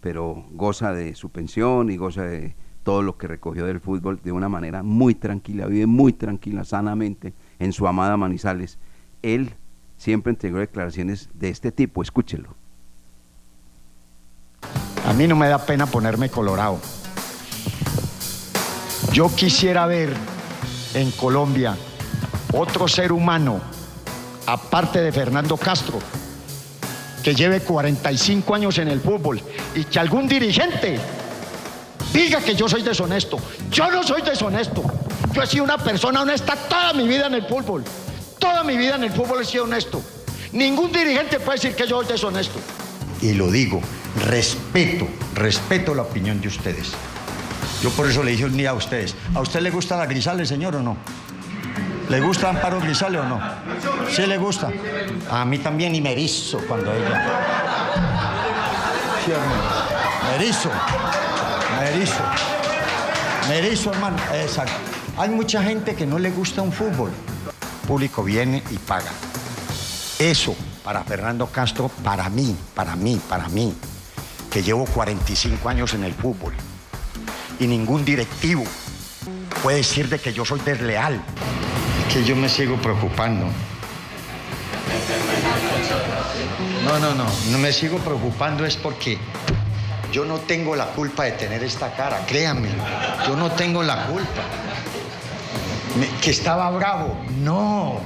pero 0.01 0.45
goza 0.51 0.93
de 0.93 1.15
su 1.15 1.31
pensión 1.31 1.91
y 1.91 1.97
goza 1.97 2.23
de 2.23 2.55
todo 2.83 3.03
lo 3.03 3.19
que 3.19 3.27
recogió 3.27 3.67
del 3.67 3.81
fútbol 3.81 4.21
de 4.23 4.33
una 4.33 4.49
manera 4.49 4.83
muy 4.83 5.15
tranquila, 5.15 5.67
vive 5.67 5.87
muy 5.87 6.13
tranquila, 6.13 6.65
sanamente 6.65 7.35
en 7.59 7.73
su 7.73 7.87
amada 7.87 8.17
Manizales. 8.17 8.79
Él 9.23 9.55
siempre 9.99 10.31
entregó 10.31 10.59
declaraciones 10.59 11.29
de 11.35 11.51
este 11.51 11.73
tipo, 11.73 12.03
escúchelo. 12.03 12.55
A 15.07 15.13
mí 15.13 15.27
no 15.27 15.37
me 15.37 15.49
da 15.49 15.59
pena 15.59 15.87
ponerme 15.87 16.31
colorado. 16.31 16.79
Yo 19.13 19.35
quisiera 19.35 19.87
ver 19.87 20.15
en 20.95 21.11
Colombia 21.13 21.77
otro 22.53 22.89
ser 22.89 23.13
humano, 23.13 23.61
aparte 24.47 25.01
de 25.01 25.13
Fernando 25.13 25.57
Castro, 25.57 25.99
que 27.29 27.35
lleve 27.35 27.61
45 27.61 28.55
años 28.55 28.79
en 28.79 28.89
el 28.89 29.03
fútbol 29.03 29.39
y 29.75 29.85
que 29.85 29.99
algún 29.99 30.27
dirigente 30.27 30.99
diga 32.11 32.41
que 32.41 32.55
yo 32.55 32.67
soy 32.67 32.81
deshonesto. 32.81 33.39
Yo 33.71 33.91
no 33.91 34.03
soy 34.03 34.23
deshonesto. 34.23 34.83
Yo 35.35 35.43
he 35.43 35.47
sido 35.47 35.65
una 35.65 35.77
persona 35.77 36.23
honesta 36.23 36.57
toda 36.57 36.95
mi 36.95 37.07
vida 37.07 37.27
en 37.27 37.35
el 37.35 37.45
fútbol. 37.45 37.85
Toda 38.39 38.65
mi 38.65 38.79
vida 38.79 38.95
en 38.95 39.05
el 39.05 39.11
fútbol 39.11 39.43
he 39.43 39.45
sido 39.45 39.65
honesto. 39.65 40.01
Ningún 40.53 40.91
dirigente 40.91 41.39
puede 41.39 41.59
decir 41.59 41.75
que 41.77 41.87
yo 41.87 42.03
soy 42.03 42.07
deshonesto. 42.11 42.59
Y 43.21 43.35
lo 43.35 43.51
digo, 43.51 43.83
respeto, 44.25 45.07
respeto 45.35 45.95
la 45.95 46.05
opinión 46.05 46.41
de 46.41 46.49
ustedes. 46.49 46.93
Yo 47.83 47.91
por 47.91 48.09
eso 48.09 48.23
le 48.23 48.31
dije 48.31 48.47
un 48.47 48.57
día 48.57 48.71
a 48.71 48.75
ustedes, 48.75 49.15
¿a 49.35 49.41
usted 49.43 49.61
le 49.61 49.71
gusta 49.71 49.99
la 49.99 50.07
Grisales, 50.07 50.49
señor, 50.49 50.77
o 50.77 50.83
no? 50.83 50.97
¿Le 52.09 52.21
gusta 52.21 52.49
Amparo 52.49 52.81
Grisales 52.81 53.21
o 53.21 53.25
no? 53.25 53.41
¿Sí 54.11 54.25
le 54.25 54.39
gusta? 54.39 54.71
A 55.31 55.45
mí 55.45 55.59
también 55.59 55.95
y 55.95 56.01
me 56.01 56.15
cuando 56.67 56.93
ella... 56.93 57.23
Sí, 59.25 59.31
hermano. 59.31 59.63
Me 60.33 60.39
hermano. 63.91 64.17
Exacto. 64.33 64.73
Hay 65.19 65.29
mucha 65.29 65.63
gente 65.63 65.95
que 65.95 66.07
no 66.07 66.19
le 66.19 66.31
gusta 66.31 66.63
un 66.63 66.73
fútbol. 66.73 67.11
El 67.83 67.89
público 67.89 68.23
viene 68.23 68.63
y 68.71 68.79
paga. 68.79 69.11
Eso, 70.19 70.57
para 70.83 71.05
Fernando 71.05 71.47
Castro, 71.47 71.91
para 72.03 72.31
mí, 72.31 72.57
para 72.75 72.97
mí, 72.97 73.21
para 73.29 73.49
mí, 73.49 73.75
que 74.51 74.63
llevo 74.63 74.87
45 74.87 75.69
años 75.69 75.93
en 75.93 76.05
el 76.05 76.15
fútbol. 76.15 76.55
Y 77.61 77.67
ningún 77.67 78.05
directivo 78.05 78.65
puede 79.63 79.79
decir 79.79 80.09
de 80.09 80.19
que 80.19 80.33
yo 80.33 80.45
soy 80.45 80.61
desleal. 80.61 81.21
Que 82.13 82.25
yo 82.25 82.35
me 82.37 82.49
sigo 82.49 82.77
preocupando. 82.77 83.47
No, 86.85 86.99
no, 86.99 87.15
no. 87.15 87.27
No 87.51 87.59
me 87.59 87.73
sigo 87.73 87.99
preocupando 87.99 88.65
es 88.65 88.77
porque 88.77 89.19
yo 90.11 90.25
no 90.25 90.39
tengo 90.39 90.75
la 90.75 90.87
culpa 90.87 91.25
de 91.25 91.33
tener 91.33 91.63
esta 91.63 91.95
cara, 91.95 92.25
créanme. 92.27 92.71
Yo 93.27 93.37
no 93.37 93.51
tengo 93.53 93.83
la 93.83 94.07
culpa. 94.07 94.43
Que 96.23 96.31
estaba 96.31 96.71
bravo. 96.71 97.19
No. 97.41 98.01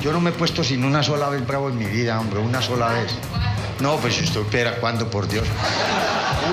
Yo 0.00 0.12
no 0.12 0.20
me 0.20 0.30
he 0.30 0.32
puesto 0.32 0.62
sin 0.62 0.84
una 0.84 1.02
sola 1.02 1.28
vez 1.28 1.44
bravo 1.44 1.70
en 1.70 1.78
mi 1.78 1.86
vida, 1.86 2.20
hombre, 2.20 2.38
una 2.38 2.62
sola 2.62 2.88
vez. 2.88 3.12
No, 3.80 3.96
pues 3.96 4.14
si 4.14 4.24
usted 4.24 4.42
espera, 4.42 4.76
¿cuándo, 4.76 5.10
por 5.10 5.26
Dios? 5.26 5.46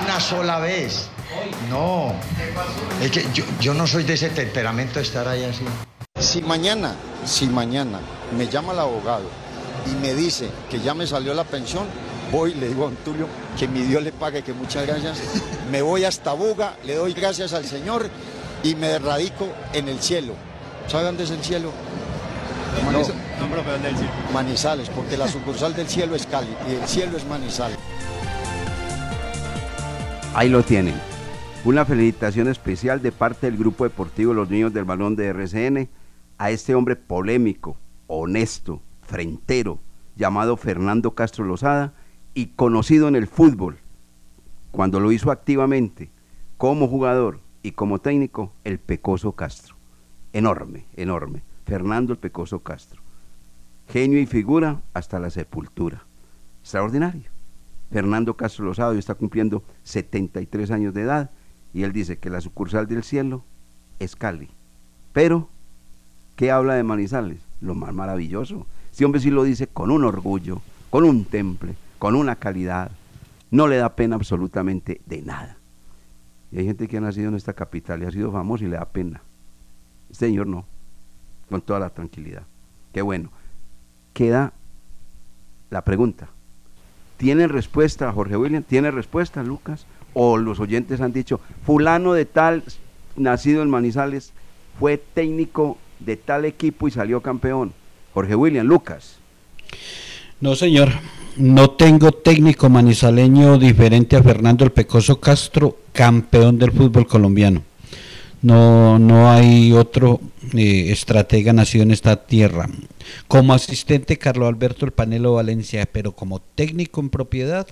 Una 0.04 0.20
sola 0.20 0.58
vez. 0.60 1.10
No. 1.70 2.14
Es 3.02 3.12
que 3.12 3.28
yo, 3.34 3.44
yo 3.60 3.74
no 3.74 3.86
soy 3.86 4.04
de 4.04 4.16
ese 4.16 4.30
temperamento 4.30 4.96
de 4.96 5.02
estar 5.04 5.28
ahí 5.28 5.44
así. 5.44 5.64
Si 6.34 6.42
mañana, 6.42 6.96
si 7.26 7.46
mañana 7.46 8.00
me 8.36 8.48
llama 8.48 8.74
el 8.74 8.80
abogado 8.80 9.26
y 9.86 9.94
me 10.02 10.16
dice 10.16 10.50
que 10.68 10.80
ya 10.80 10.96
me 10.96 11.06
salió 11.06 11.32
la 11.36 11.44
pensión, 11.44 11.86
voy 12.32 12.54
y 12.54 12.56
le 12.56 12.70
digo 12.70 12.86
a 12.86 12.88
don 12.88 12.96
Tulio 13.06 13.28
que 13.56 13.68
mi 13.68 13.84
Dios 13.84 14.02
le 14.02 14.12
pague, 14.12 14.42
que 14.42 14.52
muchas 14.52 14.88
gracias. 14.88 15.22
Me 15.72 15.84
voy 15.84 16.06
hasta 16.06 16.34
Buga, 16.34 16.76
le 16.88 16.96
doy 16.96 17.14
gracias 17.14 17.54
al 17.54 17.66
Señor 17.66 18.10
y 18.64 18.74
me 18.74 18.98
radico 18.98 19.48
en 19.74 19.88
el 19.88 20.00
cielo. 20.00 20.34
¿Sabe 20.88 21.04
dónde 21.04 21.26
es 21.26 21.30
el 21.30 21.44
cielo? 21.44 21.70
No, 22.92 24.34
Manizales, 24.34 24.90
porque 24.90 25.18
la 25.18 25.28
sucursal 25.28 25.76
del 25.76 25.88
cielo 25.88 26.16
es 26.16 26.26
Cali 26.26 26.50
y 26.68 26.82
el 26.82 26.88
cielo 26.88 27.16
es 27.16 27.28
Manizales. 27.28 27.78
Ahí 30.34 30.50
lo 30.50 30.64
tienen. 30.64 30.96
Una 31.64 31.86
felicitación 31.86 32.48
especial 32.48 33.04
de 33.04 33.12
parte 33.12 33.46
del 33.46 33.56
Grupo 33.56 33.84
Deportivo 33.84 34.34
Los 34.34 34.50
Niños 34.50 34.74
del 34.74 34.86
Balón 34.86 35.16
de 35.16 35.28
RCN 35.28 35.90
a 36.38 36.52
este 36.52 36.76
hombre 36.76 36.96
polémico, 36.96 37.78
honesto, 38.08 38.82
frentero, 39.02 39.80
llamado 40.16 40.58
Fernando 40.58 41.16
Castro 41.16 41.46
Lozada 41.46 41.94
y 42.34 42.48
conocido 42.48 43.08
en 43.08 43.16
el 43.16 43.28
fútbol, 43.28 43.78
cuando 44.72 45.00
lo 45.00 45.12
hizo 45.12 45.32
activamente, 45.32 46.10
como 46.58 46.88
jugador 46.88 47.40
y 47.62 47.72
como 47.72 48.00
técnico, 48.00 48.52
el 48.64 48.80
Pecoso 48.80 49.34
Castro. 49.34 49.76
Enorme, 50.34 50.86
enorme. 50.96 51.44
Fernando 51.66 52.14
el 52.14 52.20
Pecoso 52.20 52.60
Castro. 52.60 53.02
Genio 53.88 54.20
y 54.20 54.26
figura 54.26 54.82
hasta 54.94 55.20
la 55.20 55.30
sepultura. 55.30 56.04
Extraordinario. 56.62 57.30
Fernando 57.92 58.36
Castro 58.36 58.66
Lozada 58.66 58.98
está 58.98 59.14
cumpliendo 59.14 59.64
73 59.84 60.72
años 60.72 60.94
de 60.94 61.02
edad 61.04 61.32
y 61.74 61.84
él 61.84 61.94
dice 61.94 62.18
que 62.18 62.30
la 62.30 62.42
sucursal 62.42 62.88
del 62.88 63.04
cielo 63.04 63.44
es 64.00 64.16
Cali. 64.16 64.50
Pero, 65.12 65.50
¿qué 66.36 66.52
habla 66.52 66.76
de 66.76 66.84
Manizales? 66.84 67.40
Lo 67.62 67.76
más 67.76 67.94
maravilloso. 67.94 68.66
Este 68.92 69.06
hombre 69.06 69.22
sí 69.22 69.30
lo 69.30 69.44
dice 69.44 69.68
con 69.68 69.92
un 69.92 70.04
orgullo, 70.04 70.62
con 70.90 71.04
un 71.04 71.26
temple, 71.26 71.76
con 72.00 72.16
una 72.16 72.36
calidad. 72.36 72.92
No 73.52 73.68
le 73.68 73.78
da 73.78 73.96
pena 73.96 74.16
absolutamente 74.16 75.02
de 75.06 75.22
nada. 75.22 75.58
Y 76.52 76.60
hay 76.60 76.66
gente 76.66 76.88
que 76.88 76.98
ha 76.98 77.02
nacido 77.02 77.30
en 77.30 77.36
esta 77.36 77.54
capital 77.54 78.04
y 78.04 78.06
ha 78.06 78.12
sido 78.12 78.32
famoso 78.32 78.64
y 78.64 78.68
le 78.68 78.78
da 78.78 78.86
pena. 78.86 79.22
Este 80.12 80.28
señor 80.28 80.48
no, 80.48 80.66
con 81.50 81.62
toda 81.62 81.80
la 81.80 81.90
tranquilidad. 81.90 82.44
Qué 82.94 83.02
bueno. 83.02 83.32
Queda 84.14 84.54
la 85.72 85.84
pregunta. 85.84 86.28
¿Tienen 87.18 87.50
respuesta, 87.50 88.12
Jorge 88.12 88.38
William? 88.38 88.64
¿Tiene 88.64 88.92
respuesta, 88.92 89.44
Lucas? 89.44 89.88
¿O 90.14 90.38
los 90.38 90.60
oyentes 90.60 91.02
han 91.02 91.14
dicho, 91.14 91.40
fulano 91.66 92.14
de 92.14 92.26
tal, 92.26 92.64
nacido 93.16 93.64
en 93.64 93.70
Manizales, 93.70 94.34
fue 94.80 94.98
técnico 94.98 95.78
de 96.06 96.18
tal 96.18 96.46
equipo 96.46 96.88
y 96.88 96.92
salió 96.92 97.22
campeón? 97.22 97.74
Jorge 98.14 98.36
William, 98.36 98.66
Lucas. 98.66 99.18
No, 100.40 100.56
señor. 100.56 100.90
No 101.36 101.72
tengo 101.72 102.12
técnico 102.12 102.70
manizaleño 102.70 103.58
diferente 103.58 104.16
a 104.16 104.22
Fernando 104.22 104.64
el 104.64 104.72
Pecoso 104.72 105.20
Castro, 105.20 105.78
campeón 105.92 106.60
del 106.60 106.72
fútbol 106.72 107.08
colombiano. 107.08 107.64
No, 108.44 109.00
no 109.00 109.32
hay 109.32 109.72
otro 109.72 110.22
eh, 110.54 110.92
estratega 110.92 111.54
nacido 111.54 111.84
en 111.84 111.92
esta 111.92 112.26
tierra. 112.26 112.70
Como 113.28 113.54
asistente, 113.54 114.18
Carlos 114.18 114.48
Alberto 114.48 114.86
El 114.86 114.92
Panelo 114.92 115.34
Valencia, 115.34 115.88
pero 115.92 116.12
como 116.12 116.40
técnico 116.40 117.02
en 117.02 117.10
propiedad, 117.10 117.68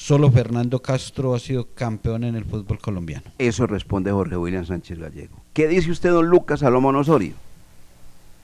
solo 0.00 0.30
Fernando 0.30 0.80
Castro 0.80 1.34
ha 1.34 1.38
sido 1.38 1.66
campeón 1.74 2.24
en 2.24 2.34
el 2.34 2.44
fútbol 2.46 2.78
colombiano. 2.78 3.24
Eso 3.38 3.66
responde 3.66 4.10
Jorge 4.10 4.36
William 4.36 4.64
Sánchez 4.64 4.98
Gallego. 4.98 5.36
¿Qué 5.52 5.68
dice 5.68 5.90
usted, 5.90 6.10
don 6.10 6.26
Lucas 6.26 6.60
Salomón 6.60 6.96
Osorio? 6.96 7.34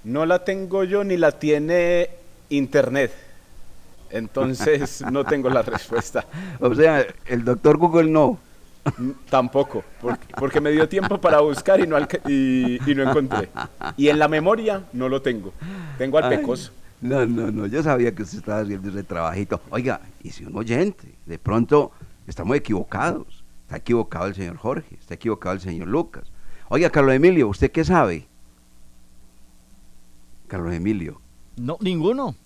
No 0.04 0.26
la 0.26 0.44
tengo 0.44 0.84
yo 0.84 1.02
ni 1.02 1.16
la 1.16 1.32
tiene 1.32 2.10
internet. 2.50 3.10
Entonces 4.10 5.02
no 5.10 5.24
tengo 5.24 5.48
la 5.48 5.62
respuesta. 5.62 6.26
O 6.60 6.74
sea, 6.74 7.06
el 7.24 7.44
doctor 7.44 7.78
Google 7.78 8.10
no. 8.10 8.38
Tampoco, 9.30 9.82
porque, 10.00 10.26
porque 10.38 10.60
me 10.60 10.70
dio 10.70 10.88
tiempo 10.88 11.20
para 11.20 11.40
buscar 11.40 11.80
y 11.80 11.88
no, 11.88 11.98
y, 12.28 12.78
y 12.88 12.94
no 12.94 13.08
encontré. 13.10 13.48
Y 13.96 14.10
en 14.10 14.18
la 14.20 14.28
memoria 14.28 14.84
no 14.92 15.08
lo 15.08 15.22
tengo. 15.22 15.52
Tengo 15.98 16.18
al 16.18 16.24
Ay, 16.24 16.36
pecoso. 16.36 16.70
No, 17.00 17.26
no, 17.26 17.50
no, 17.50 17.66
yo 17.66 17.82
sabía 17.82 18.14
que 18.14 18.22
usted 18.22 18.38
estaba 18.38 18.60
haciendo 18.60 18.88
ese 18.88 19.02
trabajito. 19.02 19.60
Oiga, 19.70 20.00
y 20.22 20.30
si 20.30 20.44
un 20.44 20.56
oyente, 20.56 21.14
de 21.26 21.38
pronto 21.38 21.92
estamos 22.26 22.56
equivocados. 22.56 23.44
Está 23.62 23.78
equivocado 23.78 24.26
el 24.26 24.34
señor 24.34 24.56
Jorge, 24.56 24.96
está 24.98 25.14
equivocado 25.14 25.54
el 25.54 25.60
señor 25.60 25.88
Lucas. 25.88 26.30
Oiga, 26.68 26.90
Carlos 26.90 27.14
Emilio, 27.14 27.48
¿usted 27.48 27.70
qué 27.70 27.84
sabe? 27.84 28.28
Carlos 30.46 30.72
Emilio. 30.72 31.20
No, 31.56 31.76
ninguno. 31.80 32.36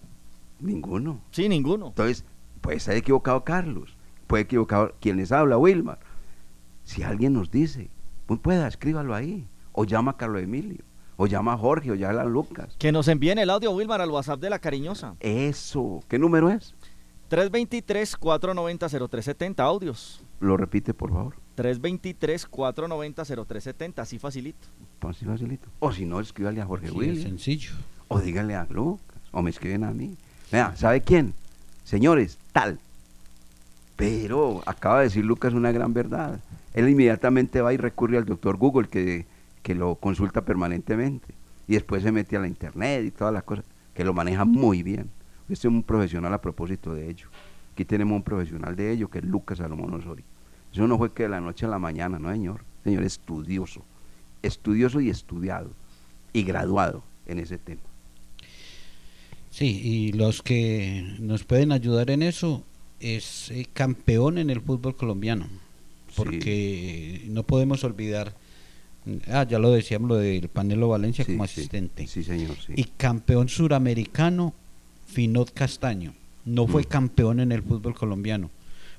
Ninguno. 0.60 1.20
Sí, 1.30 1.48
ninguno. 1.48 1.88
Entonces, 1.88 2.24
puede 2.60 2.78
estar 2.78 2.96
equivocado 2.96 3.44
Carlos, 3.44 3.96
puede 4.26 4.44
equivocado 4.44 4.94
quien 5.00 5.16
les 5.16 5.32
habla, 5.32 5.58
Wilmar. 5.58 5.98
Si 6.84 7.02
alguien 7.02 7.34
nos 7.34 7.50
dice, 7.50 7.90
pues 8.26 8.40
pueda, 8.40 8.66
escríbalo 8.66 9.14
ahí. 9.14 9.46
O 9.72 9.84
llama 9.84 10.12
a 10.12 10.16
Carlos 10.16 10.42
Emilio, 10.42 10.84
o 11.22 11.26
llama 11.26 11.52
a 11.52 11.58
Jorge, 11.58 11.90
o 11.90 11.94
llama 11.94 12.22
a 12.22 12.24
Lucas. 12.24 12.74
Que 12.78 12.92
nos 12.92 13.06
envíen 13.06 13.38
el 13.38 13.50
audio, 13.50 13.72
Wilmar, 13.72 14.00
al 14.00 14.08
WhatsApp 14.10 14.40
de 14.40 14.48
la 14.48 14.58
cariñosa. 14.58 15.16
Eso. 15.20 16.02
¿Qué 16.08 16.18
número 16.18 16.48
es? 16.48 16.74
323-490-0370, 17.28 19.60
audios. 19.60 20.22
Lo 20.40 20.56
repite, 20.56 20.94
por 20.94 21.10
favor. 21.12 21.34
323-490-0370, 21.58 23.98
así 23.98 24.18
facilito. 24.18 24.66
Así 25.02 25.26
facilito. 25.26 25.68
O 25.78 25.92
si 25.92 26.06
no, 26.06 26.20
escríbale 26.20 26.62
a 26.62 26.66
Jorge 26.66 26.88
Sí, 26.88 26.94
William. 26.94 27.16
es 27.18 27.22
sencillo. 27.22 27.72
O 28.08 28.18
dígale 28.20 28.54
a 28.54 28.66
Lucas. 28.70 29.18
O 29.32 29.42
me 29.42 29.50
escriben 29.50 29.84
a 29.84 29.90
mí. 29.90 30.16
Vea, 30.50 30.74
¿sabe 30.76 31.02
quién? 31.02 31.34
Señores, 31.84 32.38
tal. 32.52 32.78
Pero 33.96 34.62
acaba 34.64 35.00
de 35.00 35.04
decir 35.04 35.22
Lucas 35.24 35.52
una 35.52 35.70
gran 35.70 35.92
verdad. 35.92 36.40
Él 36.72 36.88
inmediatamente 36.88 37.60
va 37.60 37.74
y 37.74 37.76
recurre 37.76 38.16
al 38.16 38.24
doctor 38.24 38.56
Google 38.56 38.88
que, 38.88 39.26
que 39.62 39.74
lo 39.74 39.96
consulta 39.96 40.44
permanentemente. 40.44 41.34
Y 41.66 41.74
después 41.74 42.02
se 42.02 42.12
mete 42.12 42.36
a 42.36 42.40
la 42.40 42.48
internet 42.48 43.04
y 43.06 43.10
todas 43.10 43.32
las 43.32 43.44
cosas, 43.44 43.64
que 43.94 44.04
lo 44.04 44.12
maneja 44.12 44.44
muy 44.44 44.82
bien. 44.82 45.10
Este 45.48 45.68
es 45.68 45.72
un 45.72 45.82
profesional 45.82 46.32
a 46.34 46.40
propósito 46.40 46.94
de 46.94 47.08
ello. 47.08 47.28
Aquí 47.72 47.84
tenemos 47.84 48.16
un 48.16 48.22
profesional 48.22 48.74
de 48.76 48.92
ello, 48.92 49.08
que 49.08 49.18
es 49.18 49.24
Lucas 49.24 49.58
Salomón 49.58 49.94
Osorio. 49.94 50.24
Eso 50.72 50.86
no 50.86 50.98
fue 50.98 51.12
que 51.12 51.24
de 51.24 51.28
la 51.28 51.40
noche 51.40 51.66
a 51.66 51.68
la 51.68 51.78
mañana, 51.78 52.18
no 52.18 52.30
señor. 52.30 52.64
Señor 52.84 53.04
estudioso. 53.04 53.84
Estudioso 54.42 55.00
y 55.00 55.10
estudiado. 55.10 55.70
Y 56.32 56.44
graduado 56.44 57.02
en 57.26 57.38
ese 57.38 57.58
tema. 57.58 57.82
Sí, 59.50 59.80
y 59.82 60.12
los 60.12 60.42
que 60.42 61.16
nos 61.18 61.44
pueden 61.44 61.72
ayudar 61.72 62.10
en 62.10 62.22
eso 62.22 62.64
es 63.00 63.50
eh, 63.50 63.66
campeón 63.72 64.38
en 64.38 64.48
el 64.48 64.60
fútbol 64.60 64.94
colombiano, 64.94 65.48
porque 66.16 67.24
no 67.28 67.42
podemos 67.42 67.82
olvidar, 67.82 68.36
ah, 69.30 69.46
ya 69.48 69.58
lo 69.58 69.70
decíamos, 69.72 70.08
lo 70.08 70.16
del 70.16 70.48
Panelo 70.48 70.88
Valencia 70.88 71.24
Sí, 71.24 71.32
como 71.32 71.44
asistente. 71.44 72.06
Sí, 72.06 72.22
señor, 72.22 72.56
sí. 72.64 72.72
Y 72.76 72.84
campeón 72.84 73.48
suramericano, 73.48 74.54
Finot 75.06 75.52
Castaño. 75.52 76.14
No 76.44 76.66
fue 76.66 76.82
Mm. 76.82 76.86
campeón 76.86 77.40
en 77.40 77.52
el 77.52 77.62
fútbol 77.62 77.94
colombiano, 77.94 78.50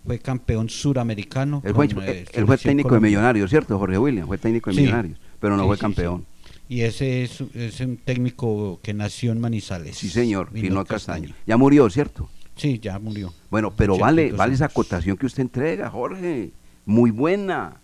fue 0.05 0.19
campeón 0.19 0.69
suramericano. 0.69 1.61
Él 1.65 1.73
fue, 1.73 1.89
con, 1.89 2.03
eh, 2.03 2.25
él 2.33 2.45
fue 2.45 2.57
técnico 2.57 2.87
de 2.89 2.89
Colombia. 2.89 3.09
Millonarios, 3.09 3.49
¿cierto, 3.49 3.77
Jorge 3.79 3.97
William? 3.97 4.27
Fue 4.27 4.37
técnico 4.37 4.69
de. 4.71 4.77
Millonarios, 4.81 5.17
pero 5.39 5.57
no 5.57 5.65
fue 5.65 5.77
campeón. 5.77 6.25
Y 6.69 6.81
ese 6.81 7.23
es, 7.23 7.41
es 7.53 7.79
un 7.81 7.97
técnico 7.97 8.79
que 8.81 8.93
nació 8.93 9.31
en 9.33 9.41
Manizales. 9.41 9.97
Sí, 9.97 10.07
señor, 10.09 10.49
Finot 10.53 10.87
Castaño. 10.87 11.33
Ya 11.45 11.57
murió, 11.57 11.89
¿cierto? 11.89 12.29
Sí, 12.55 12.79
ya 12.79 12.99
murió. 12.99 13.33
Bueno, 13.49 13.71
pero 13.75 13.97
vale, 13.97 14.31
vale 14.31 14.53
esa 14.53 14.65
acotación 14.65 15.17
que 15.17 15.25
usted 15.25 15.41
entrega, 15.41 15.89
Jorge. 15.89 16.51
Muy 16.85 17.11
buena. 17.11 17.77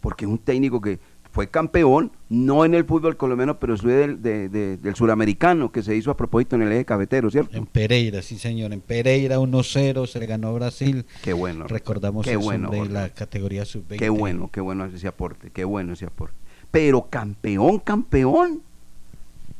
Porque 0.00 0.24
es 0.24 0.30
un 0.30 0.38
técnico 0.38 0.80
que 0.80 0.98
fue 1.32 1.48
campeón, 1.48 2.10
no 2.28 2.64
en 2.64 2.74
el 2.74 2.84
fútbol 2.84 3.16
colombiano, 3.16 3.58
pero 3.60 3.76
fue 3.78 3.92
del, 3.92 4.20
de- 4.22 4.48
de- 4.48 4.76
del 4.78 4.94
suramericano, 4.96 5.70
que 5.70 5.82
se 5.82 5.94
hizo 5.94 6.10
a 6.10 6.16
propósito 6.16 6.56
en 6.56 6.62
el 6.62 6.72
eje 6.72 6.84
cafetero, 6.84 7.30
¿cierto? 7.30 7.56
En 7.56 7.66
Pereira, 7.66 8.20
sí 8.22 8.36
señor. 8.38 8.72
En 8.72 8.80
Pereira 8.80 9.38
1-0 9.38 10.06
se 10.06 10.18
le 10.18 10.26
ganó 10.26 10.48
a 10.48 10.52
Brasil. 10.52 11.06
Qué 11.22 11.32
bueno. 11.32 11.66
Recordamos 11.68 12.24
Qué 12.26 12.32
eso 12.32 12.40
bueno, 12.40 12.70
de 12.70 12.86
la 12.88 13.10
categoría 13.10 13.64
sub-20. 13.64 13.98
Qué 13.98 14.08
bueno, 14.08 14.50
qué 14.52 14.60
bueno 14.60 14.84
ese 14.86 15.06
aporte, 15.06 15.50
qué 15.50 15.64
bueno 15.64 15.92
ese 15.92 16.06
aporte. 16.06 16.34
Pero 16.72 17.06
campeón, 17.08 17.78
campeón. 17.78 18.62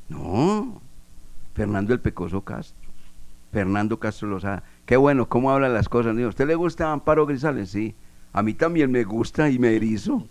No. 0.09 0.81
Fernando 1.55 1.93
el 1.93 2.01
Pecoso 2.01 2.41
Castro. 2.43 2.77
Fernando 3.53 3.99
Castro 3.99 4.29
Lozada. 4.29 4.63
Qué 4.87 4.97
bueno, 4.97 5.29
cómo 5.29 5.51
hablan 5.51 5.75
las 5.75 5.89
cosas. 5.89 6.17
Digo, 6.17 6.29
¿Usted 6.29 6.47
le 6.47 6.55
gusta 6.55 6.93
Amparo 6.93 7.27
Grisales? 7.27 7.71
Sí. 7.71 7.95
A 8.33 8.43
mí 8.43 8.55
también 8.55 8.91
me 8.93 9.03
gusta 9.05 9.51
y 9.51 9.59
me 9.59 9.75
erizo. 9.75 10.27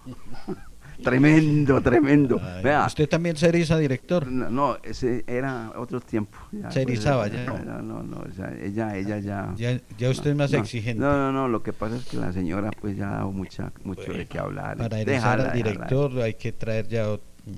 tremendo, 1.03 1.81
tremendo. 1.81 2.39
Ay, 2.43 2.63
Vea, 2.63 2.85
¿Usted 2.85 3.07
también 3.09 3.35
se 3.35 3.47
eriza, 3.47 3.77
director? 3.77 4.27
no, 4.27 4.49
no, 4.49 4.77
ese 4.83 5.23
era 5.27 5.71
otro 5.75 5.99
tiempo. 6.01 6.37
Ya, 6.51 6.71
Se 6.71 6.83
pues, 6.83 6.95
erizaba 6.95 7.27
era- 7.27 7.35
ya. 7.35 7.43
era- 7.61 7.81
no, 7.81 8.03
no, 8.03 8.17
o 8.17 8.31
sea, 8.33 8.53
ella, 8.61 8.95
ella 8.95 9.19
ya. 9.19 9.53
Ya, 9.57 9.79
ya 9.97 10.09
usted 10.09 10.31
es 10.31 10.35
más 10.35 10.51
no, 10.51 10.59
exigente. 10.59 11.01
No, 11.01 11.11
no, 11.17 11.31
no, 11.31 11.47
lo 11.47 11.63
que 11.63 11.73
pasa 11.73 11.95
es 11.95 12.05
que 12.05 12.17
la 12.17 12.31
señora 12.33 12.71
pues 12.79 12.97
ya 12.97 13.09
ha 13.09 13.15
dado 13.17 13.31
mucha, 13.31 13.71
mucho 13.83 14.11
de 14.13 14.25
qué 14.25 14.39
hablar. 14.39 14.77
Para 14.77 14.99
erizar 14.99 15.39
al 15.41 15.53
director 15.53 16.19
hay 16.21 16.33
que 16.35 16.51
traer 16.51 16.87
ya 16.87 17.05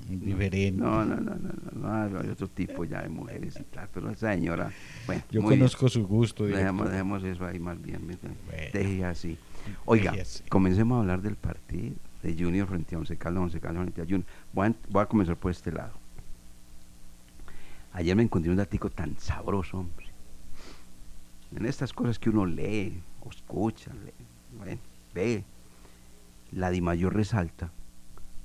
diferente. 0.08 0.80
No, 0.80 1.04
no, 1.04 1.16
no, 1.16 1.34
no, 1.34 1.50
no, 1.74 1.88
no, 2.10 2.20
hay 2.22 2.28
otro 2.30 2.48
tipo 2.48 2.84
ya 2.84 3.02
de 3.02 3.08
mujeres 3.08 3.58
y 3.60 3.64
tal, 3.64 3.88
pero 3.92 4.10
esa 4.10 4.32
señora, 4.32 4.70
bueno. 5.06 5.22
Yo 5.30 5.42
conozco 5.42 5.88
su 5.88 6.06
gusto. 6.06 6.44
Dejemos, 6.46 6.90
dejemos 6.90 7.22
eso 7.24 7.44
ahí 7.44 7.58
más 7.58 7.80
bien, 7.82 8.06
deje 8.72 9.04
así. 9.04 9.36
Oiga, 9.84 10.12
comencemos 10.48 10.96
a 10.96 11.00
hablar 11.00 11.22
del 11.22 11.36
partido 11.36 11.94
de 12.22 12.34
Junior 12.38 12.68
frente 12.68 12.94
a 12.94 12.98
Once 12.98 13.16
Caldas, 13.16 13.42
Once 13.42 13.60
Caldas 13.60 13.82
frente 13.82 14.00
a 14.00 14.04
Junior. 14.04 14.24
Voy 14.52 15.02
a, 15.02 15.06
comenzar 15.06 15.36
por 15.36 15.50
este 15.50 15.72
lado. 15.72 15.92
Ayer 17.92 18.16
me 18.16 18.22
encontré 18.22 18.50
un 18.50 18.56
datico 18.56 18.90
tan 18.90 19.18
sabroso, 19.18 19.78
hombre. 19.78 20.06
En 21.54 21.66
estas 21.66 21.92
cosas 21.92 22.18
que 22.18 22.30
uno 22.30 22.46
lee, 22.46 23.02
o 23.20 23.28
escucha, 23.28 23.90
ve. 25.14 25.44
la 26.52 26.70
Dimayor 26.70 27.14
resalta 27.14 27.70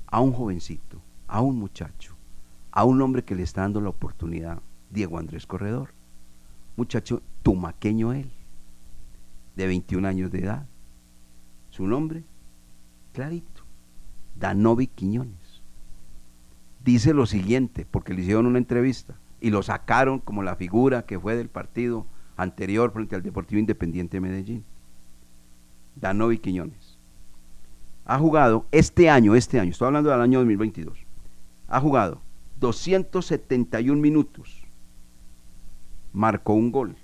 a 0.07 0.19
un 0.19 0.33
jovencito, 0.33 1.01
a 1.27 1.41
un 1.41 1.57
muchacho, 1.57 2.15
a 2.71 2.83
un 2.83 3.01
hombre 3.01 3.23
que 3.23 3.35
le 3.35 3.43
está 3.43 3.61
dando 3.61 3.79
la 3.79 3.89
oportunidad, 3.89 4.59
Diego 4.89 5.17
Andrés 5.17 5.45
Corredor. 5.45 5.93
Muchacho 6.75 7.21
tumaqueño 7.43 8.13
él, 8.13 8.29
de 9.55 9.67
21 9.67 10.07
años 10.07 10.31
de 10.31 10.39
edad. 10.39 10.67
Su 11.71 11.87
nombre, 11.87 12.23
clarito, 13.13 13.56
Danovi 14.39 14.87
Quiñones. 14.87 15.61
Dice 16.83 17.13
lo 17.13 17.25
siguiente, 17.25 17.85
porque 17.89 18.13
le 18.13 18.21
hicieron 18.21 18.45
una 18.45 18.59
entrevista 18.59 19.15
y 19.41 19.49
lo 19.49 19.61
sacaron 19.63 20.19
como 20.19 20.43
la 20.43 20.55
figura 20.55 21.05
que 21.05 21.19
fue 21.19 21.35
del 21.35 21.49
partido 21.49 22.05
anterior 22.37 22.91
frente 22.91 23.15
al 23.15 23.23
Deportivo 23.23 23.59
Independiente 23.59 24.17
de 24.17 24.21
Medellín. 24.21 24.65
Danovi 25.95 26.37
Quiñones. 26.37 26.97
Ha 28.05 28.19
jugado 28.19 28.65
este 28.71 29.09
año, 29.09 29.35
este 29.35 29.59
año, 29.59 29.71
estoy 29.71 29.87
hablando 29.87 30.09
del 30.09 30.21
año 30.21 30.39
2022, 30.39 30.97
ha 31.67 31.81
jugado 31.81 32.21
271 32.61 34.01
minutos, 34.01 34.63
marcó 36.13 36.53
un 36.53 36.71
gol. 36.71 36.95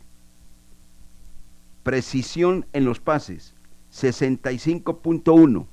Precisión 1.83 2.65
en 2.71 2.85
los 2.85 3.01
pases, 3.01 3.53
65.1. 3.91 5.67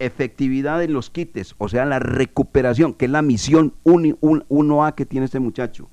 Efectividad 0.00 0.82
en 0.82 0.92
los 0.92 1.10
quites, 1.10 1.54
o 1.58 1.68
sea, 1.68 1.84
la 1.84 2.00
recuperación, 2.00 2.94
que 2.94 3.04
es 3.04 3.10
la 3.10 3.22
misión 3.22 3.74
1A 3.84 4.94
que 4.94 5.06
tiene 5.06 5.26
este 5.26 5.40
muchacho, 5.40 5.88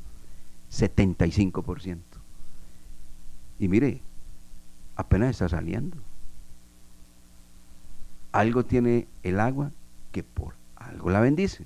75%. 0.71 1.99
Y 3.59 3.67
mire, 3.67 4.01
apenas 4.95 5.31
está 5.31 5.49
saliendo. 5.49 5.97
Algo 8.31 8.65
tiene 8.65 9.07
el 9.23 9.39
agua 9.39 9.71
que 10.11 10.23
por 10.23 10.55
algo 10.75 11.09
la 11.09 11.19
bendice. 11.19 11.65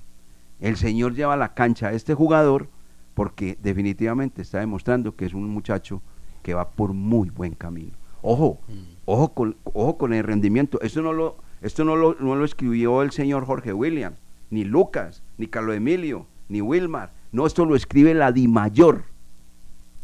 El 0.59 0.77
Señor 0.77 1.15
lleva 1.15 1.33
a 1.33 1.37
la 1.37 1.53
cancha 1.53 1.87
a 1.87 1.93
este 1.93 2.13
jugador 2.13 2.69
porque 3.13 3.57
definitivamente 3.61 4.41
está 4.41 4.59
demostrando 4.59 5.15
que 5.15 5.25
es 5.25 5.33
un 5.33 5.49
muchacho 5.49 6.01
que 6.43 6.53
va 6.53 6.69
por 6.69 6.93
muy 6.93 7.29
buen 7.29 7.53
camino. 7.53 8.00
Ojo, 8.21 8.59
ojo 9.05 9.33
con, 9.33 9.57
ojo 9.63 9.97
con 9.97 10.13
el 10.13 10.23
rendimiento. 10.23 10.79
Esto 10.81 11.01
no 11.01 11.13
lo, 11.13 11.37
esto 11.61 11.83
no 11.83 11.95
lo, 11.95 12.15
no 12.19 12.35
lo 12.35 12.45
escribió 12.45 13.01
el 13.01 13.11
señor 13.11 13.45
Jorge 13.45 13.73
William, 13.73 14.15
ni 14.49 14.63
Lucas, 14.63 15.23
ni 15.37 15.47
Carlos 15.47 15.75
Emilio, 15.75 16.27
ni 16.49 16.61
Wilmar. 16.61 17.13
No, 17.31 17.47
esto 17.47 17.65
lo 17.65 17.75
escribe 17.75 18.13
la 18.13 18.31
Di 18.31 18.47
Mayor. 18.47 19.05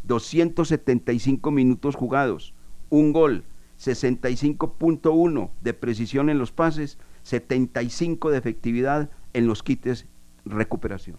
275 0.03 1.51
minutos 1.51 1.95
jugados, 1.95 2.53
un 2.89 3.11
gol, 3.11 3.43
65.1 3.79 5.49
de 5.61 5.73
precisión 5.73 6.29
en 6.29 6.39
los 6.39 6.51
pases, 6.51 6.97
75 7.23 8.31
de 8.31 8.37
efectividad 8.37 9.09
en 9.33 9.47
los 9.47 9.63
quites 9.63 10.07
recuperación. 10.45 11.17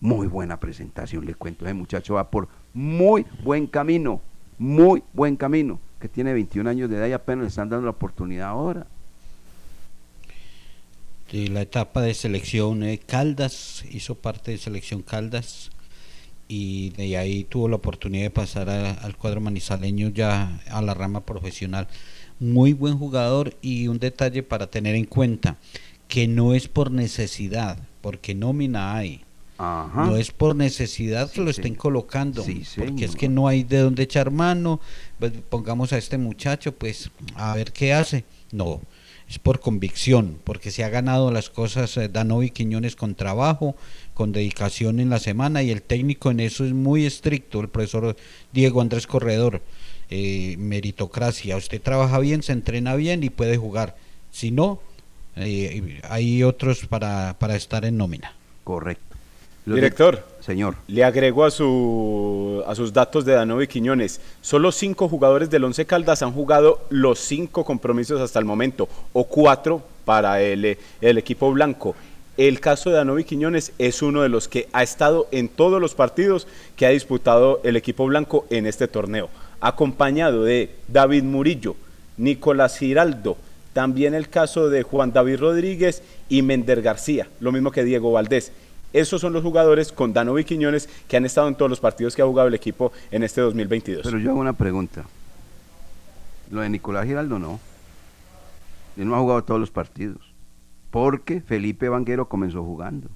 Muy 0.00 0.26
buena 0.26 0.60
presentación, 0.60 1.24
le 1.24 1.34
cuento. 1.34 1.64
Ese 1.64 1.74
muchacho 1.74 2.14
va 2.14 2.30
por 2.30 2.48
muy 2.74 3.24
buen 3.42 3.66
camino, 3.66 4.20
muy 4.58 5.02
buen 5.12 5.36
camino, 5.36 5.80
que 6.00 6.08
tiene 6.08 6.32
21 6.32 6.68
años 6.68 6.90
de 6.90 6.96
edad 6.96 7.08
y 7.08 7.12
apenas 7.12 7.42
le 7.42 7.48
están 7.48 7.68
dando 7.68 7.84
la 7.84 7.90
oportunidad 7.90 8.48
ahora. 8.48 8.86
De 11.30 11.48
la 11.48 11.62
etapa 11.62 12.02
de 12.02 12.14
selección 12.14 12.82
eh, 12.82 12.98
Caldas, 12.98 13.84
hizo 13.90 14.14
parte 14.14 14.52
de 14.52 14.58
selección 14.58 15.02
Caldas 15.02 15.70
y 16.48 16.90
de 16.90 17.16
ahí 17.16 17.44
tuvo 17.44 17.68
la 17.68 17.76
oportunidad 17.76 18.24
de 18.24 18.30
pasar 18.30 18.68
al 18.70 19.16
cuadro 19.16 19.40
manizaleño 19.40 20.10
ya 20.10 20.60
a 20.70 20.82
la 20.82 20.94
rama 20.94 21.26
profesional. 21.26 21.88
Muy 22.38 22.72
buen 22.72 22.98
jugador 22.98 23.56
y 23.60 23.88
un 23.88 23.98
detalle 23.98 24.42
para 24.42 24.68
tener 24.68 24.94
en 24.94 25.06
cuenta, 25.06 25.56
que 26.06 26.28
no 26.28 26.54
es 26.54 26.68
por 26.68 26.90
necesidad, 26.90 27.78
porque 28.00 28.34
nómina 28.34 28.94
hay. 28.94 29.25
Ajá. 29.58 30.06
No 30.06 30.16
es 30.16 30.30
por 30.30 30.54
necesidad 30.54 31.30
que 31.30 31.40
lo 31.40 31.50
estén 31.50 31.74
colocando, 31.74 32.44
porque 32.76 33.04
es 33.04 33.16
que 33.16 33.28
no 33.28 33.48
hay 33.48 33.64
de 33.64 33.78
dónde 33.78 34.02
echar 34.02 34.30
mano, 34.30 34.80
pues, 35.18 35.32
pongamos 35.48 35.92
a 35.92 35.98
este 35.98 36.18
muchacho, 36.18 36.72
pues 36.72 37.10
a 37.34 37.54
ver 37.54 37.72
qué 37.72 37.94
hace. 37.94 38.24
No, 38.52 38.80
es 39.28 39.38
por 39.38 39.60
convicción, 39.60 40.38
porque 40.44 40.70
se 40.70 40.84
ha 40.84 40.88
ganado 40.88 41.30
las 41.30 41.50
cosas 41.50 41.96
eh, 41.96 42.08
Danovi 42.08 42.50
Quiñones 42.50 42.96
con 42.96 43.14
trabajo, 43.14 43.76
con 44.14 44.32
dedicación 44.32 45.00
en 45.00 45.10
la 45.10 45.18
semana 45.18 45.62
y 45.62 45.70
el 45.70 45.82
técnico 45.82 46.30
en 46.30 46.40
eso 46.40 46.64
es 46.64 46.72
muy 46.72 47.06
estricto, 47.06 47.60
el 47.60 47.68
profesor 47.68 48.16
Diego 48.52 48.80
Andrés 48.80 49.06
Corredor. 49.06 49.62
Eh, 50.08 50.54
meritocracia, 50.58 51.56
usted 51.56 51.82
trabaja 51.82 52.20
bien, 52.20 52.44
se 52.44 52.52
entrena 52.52 52.94
bien 52.94 53.24
y 53.24 53.30
puede 53.30 53.56
jugar. 53.56 53.96
Si 54.30 54.52
no, 54.52 54.80
eh, 55.34 56.00
hay 56.08 56.44
otros 56.44 56.86
para, 56.86 57.36
para 57.40 57.56
estar 57.56 57.84
en 57.84 57.96
nómina. 57.96 58.36
Correcto. 58.62 59.05
Director. 59.74 60.24
Señor. 60.40 60.76
Le 60.86 61.02
agrego 61.02 61.44
a, 61.44 61.50
su, 61.50 62.62
a 62.68 62.74
sus 62.76 62.92
datos 62.92 63.24
de 63.24 63.32
Danovi 63.32 63.66
Quiñones. 63.66 64.20
Solo 64.40 64.70
cinco 64.70 65.08
jugadores 65.08 65.50
del 65.50 65.64
Once 65.64 65.84
Caldas 65.86 66.22
han 66.22 66.30
jugado 66.32 66.86
los 66.88 67.18
cinco 67.18 67.64
compromisos 67.64 68.20
hasta 68.20 68.38
el 68.38 68.44
momento, 68.44 68.88
o 69.12 69.24
cuatro 69.24 69.82
para 70.04 70.40
el, 70.40 70.78
el 71.00 71.18
equipo 71.18 71.50
blanco. 71.50 71.96
El 72.36 72.60
caso 72.60 72.90
de 72.90 72.96
Danovi 72.96 73.24
Quiñones 73.24 73.72
es 73.78 74.02
uno 74.02 74.22
de 74.22 74.28
los 74.28 74.46
que 74.46 74.68
ha 74.72 74.84
estado 74.84 75.26
en 75.32 75.48
todos 75.48 75.80
los 75.80 75.94
partidos 75.94 76.46
que 76.76 76.86
ha 76.86 76.90
disputado 76.90 77.60
el 77.64 77.74
equipo 77.74 78.06
blanco 78.06 78.46
en 78.50 78.66
este 78.66 78.86
torneo, 78.86 79.28
acompañado 79.60 80.44
de 80.44 80.70
David 80.86 81.24
Murillo, 81.24 81.74
Nicolás 82.18 82.78
Giraldo, 82.78 83.36
también 83.72 84.14
el 84.14 84.28
caso 84.28 84.70
de 84.70 84.84
Juan 84.84 85.12
David 85.12 85.40
Rodríguez 85.40 86.02
y 86.28 86.42
Mender 86.42 86.82
García, 86.82 87.26
lo 87.40 87.50
mismo 87.50 87.72
que 87.72 87.84
Diego 87.84 88.12
Valdés. 88.12 88.52
Esos 88.96 89.20
son 89.20 89.34
los 89.34 89.42
jugadores 89.42 89.92
con 89.92 90.12
Danovi 90.12 90.44
Quiñones 90.44 90.88
que 91.06 91.16
han 91.18 91.26
estado 91.26 91.48
en 91.48 91.54
todos 91.54 91.68
los 91.68 91.80
partidos 91.80 92.16
que 92.16 92.22
ha 92.22 92.26
jugado 92.26 92.48
el 92.48 92.54
equipo 92.54 92.92
en 93.10 93.22
este 93.22 93.42
2022. 93.42 94.02
Pero 94.02 94.18
yo 94.18 94.30
hago 94.30 94.40
una 94.40 94.54
pregunta. 94.54 95.04
Lo 96.50 96.62
de 96.62 96.70
Nicolás 96.70 97.04
Giraldo 97.04 97.38
no. 97.38 97.60
Él 98.96 99.06
no 99.06 99.14
ha 99.14 99.18
jugado 99.18 99.44
todos 99.44 99.60
los 99.60 99.70
partidos. 99.70 100.18
Porque 100.90 101.42
Felipe 101.42 101.90
Vanguero 101.90 102.26
comenzó 102.26 102.62
jugando. 102.62 103.10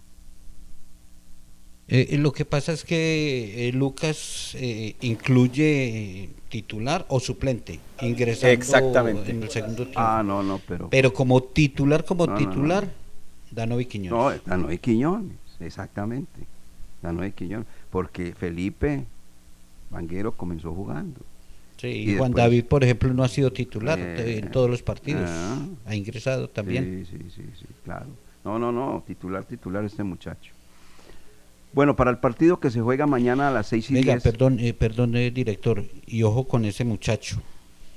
Eh, 1.88 2.18
lo 2.18 2.32
que 2.32 2.44
pasa 2.44 2.72
es 2.72 2.84
que 2.84 3.68
eh, 3.68 3.72
Lucas 3.72 4.54
eh, 4.54 4.94
incluye 5.00 6.30
titular 6.48 7.04
o 7.08 7.18
suplente, 7.18 7.80
ingresando 8.00 8.52
Exactamente. 8.52 9.30
en 9.30 9.42
el 9.42 9.50
segundo 9.50 9.84
tiempo. 9.84 9.98
Ah, 10.00 10.22
no, 10.24 10.42
no, 10.42 10.60
pero. 10.68 10.88
Pero 10.90 11.12
como 11.12 11.42
titular, 11.42 12.04
como 12.04 12.26
No, 12.26 12.32
no, 12.32 12.38
titular, 12.38 12.84
no. 12.84 12.90
Danovi 13.50 13.86
Quiñones. 13.86 14.12
No, 14.12 14.42
Danoy 14.44 14.78
Quiñones, 14.78 15.36
exactamente. 15.60 16.40
Danoy 17.02 17.32
Quiñones. 17.32 17.66
Porque 17.90 18.34
Felipe 18.34 19.04
Vanguero 19.90 20.32
comenzó 20.32 20.72
jugando. 20.74 21.20
Sí, 21.78 21.86
Y 21.88 21.90
y 22.12 22.16
Juan 22.18 22.30
después- 22.32 22.44
David, 22.44 22.64
por 22.66 22.84
ejemplo, 22.84 23.12
no 23.14 23.24
ha 23.24 23.28
sido 23.28 23.52
titular 23.52 23.98
Eh, 23.98 24.38
en 24.38 24.50
todos 24.50 24.68
los 24.68 24.82
partidos. 24.82 25.24
ah. 25.26 25.66
ha 25.86 25.94
ingresado 25.94 26.48
también. 26.48 27.06
Sí, 27.10 27.16
sí, 27.18 27.24
sí, 27.34 27.42
sí, 27.58 27.66
claro. 27.84 28.06
No, 28.44 28.58
no, 28.58 28.70
no, 28.72 29.02
titular, 29.06 29.44
titular 29.44 29.84
este 29.84 30.02
muchacho. 30.02 30.52
Bueno, 31.72 31.94
para 31.96 32.10
el 32.10 32.18
partido 32.18 32.58
que 32.58 32.70
se 32.70 32.80
juega 32.80 33.06
mañana 33.06 33.48
a 33.48 33.50
las 33.50 33.68
6 33.68 33.90
y 33.90 33.94
Venga, 33.94 34.12
10. 34.14 34.22
perdón, 34.24 34.58
eh, 34.60 34.74
perdón, 34.74 35.14
eh, 35.16 35.30
director, 35.30 35.84
y 36.06 36.22
ojo 36.24 36.46
con 36.48 36.64
ese 36.64 36.84
muchacho, 36.84 37.40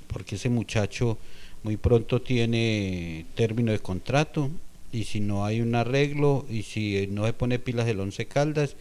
porque 0.06 0.36
ese 0.36 0.48
muchacho 0.48 1.18
muy 1.64 1.76
pronto 1.76 2.22
tiene 2.22 3.26
término 3.34 3.72
de 3.72 3.80
contrato 3.80 4.48
y 4.94 5.04
si 5.04 5.18
no 5.18 5.44
hay 5.44 5.60
un 5.60 5.74
arreglo 5.74 6.46
y 6.48 6.62
si 6.62 6.96
eh, 6.96 7.08
no 7.10 7.26
se 7.26 7.32
pone 7.32 7.58
pilas 7.58 7.88
el 7.88 7.98
Once 7.98 8.26
Caldas, 8.26 8.76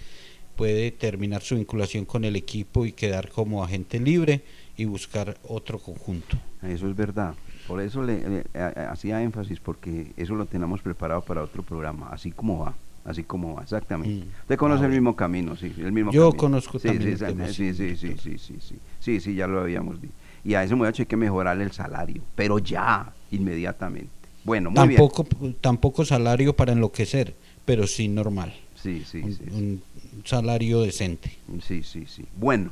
puede 0.56 0.92
terminar 0.92 1.42
su 1.42 1.56
vinculación 1.56 2.06
con 2.06 2.24
el 2.24 2.36
equipo 2.36 2.86
y 2.86 2.92
quedar 2.92 3.30
como 3.30 3.64
agente 3.64 4.00
libre 4.00 4.44
y 4.78 4.86
buscar 4.86 5.38
otro 5.48 5.80
conjunto. 5.80 6.38
Eso 6.62 6.88
es 6.88 6.96
verdad. 6.96 7.34
Por 7.68 7.82
eso 7.82 8.04
le, 8.04 8.18
eh, 8.18 8.44
eh, 8.54 8.74
hacía 8.90 9.24
énfasis, 9.24 9.60
porque 9.60 10.12
eso 10.16 10.36
lo 10.36 10.46
tenemos 10.46 10.82
preparado 10.82 11.22
para 11.22 11.42
otro 11.42 11.64
programa, 11.64 12.10
así 12.12 12.32
como 12.32 12.60
va 12.60 12.76
así 13.06 13.24
como 13.24 13.56
va, 13.56 13.64
exactamente. 13.64 14.26
Mm. 14.26 14.30
Usted 14.44 14.56
conoce 14.56 14.86
el 14.86 14.92
mismo 14.92 15.14
camino, 15.14 15.58
sí, 15.58 15.74
el 15.78 15.92
mismo 15.92 16.14
Yo 16.14 16.32
conozco 16.32 16.80
también. 16.80 17.18
Sí, 17.52 17.74
sí, 17.74 17.98
sí, 17.98 18.16
sí, 18.18 18.38
sí, 18.38 18.80
sí, 19.02 19.20
sí, 19.20 19.36
ya 19.36 19.46
lo 19.46 19.60
habíamos 19.60 20.00
dicho. 20.02 20.14
Y 20.46 20.54
a 20.54 20.64
ese 20.64 20.74
muchacho 20.74 21.02
hay 21.02 21.08
que 21.08 21.18
mejorarle 21.18 21.66
el 21.66 21.74
salario, 21.74 22.22
pero 22.34 22.60
ya, 22.60 23.12
inmediatamente. 23.32 24.23
Bueno, 24.44 24.72
muy 24.72 24.88
bien. 24.88 25.00
Tampoco, 25.00 25.28
tampoco 25.62 26.06
salario 26.06 26.56
para 26.56 26.74
enloquecer, 26.74 27.36
pero 27.66 27.88
sí 27.88 28.08
normal. 28.08 28.54
Sí, 28.76 29.04
sí, 29.10 29.22
un, 29.22 29.34
sí, 29.34 29.44
un 29.52 29.84
salario 30.26 30.82
decente. 30.82 31.38
Sí, 31.62 31.84
sí, 31.84 32.06
sí. 32.06 32.26
Bueno, 32.38 32.72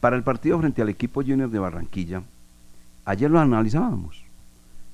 para 0.00 0.16
el 0.16 0.22
partido 0.22 0.58
frente 0.58 0.82
al 0.82 0.88
equipo 0.88 1.22
Junior 1.22 1.50
de 1.50 1.58
Barranquilla, 1.58 2.22
ayer 3.04 3.30
lo 3.30 3.40
analizábamos. 3.40 4.22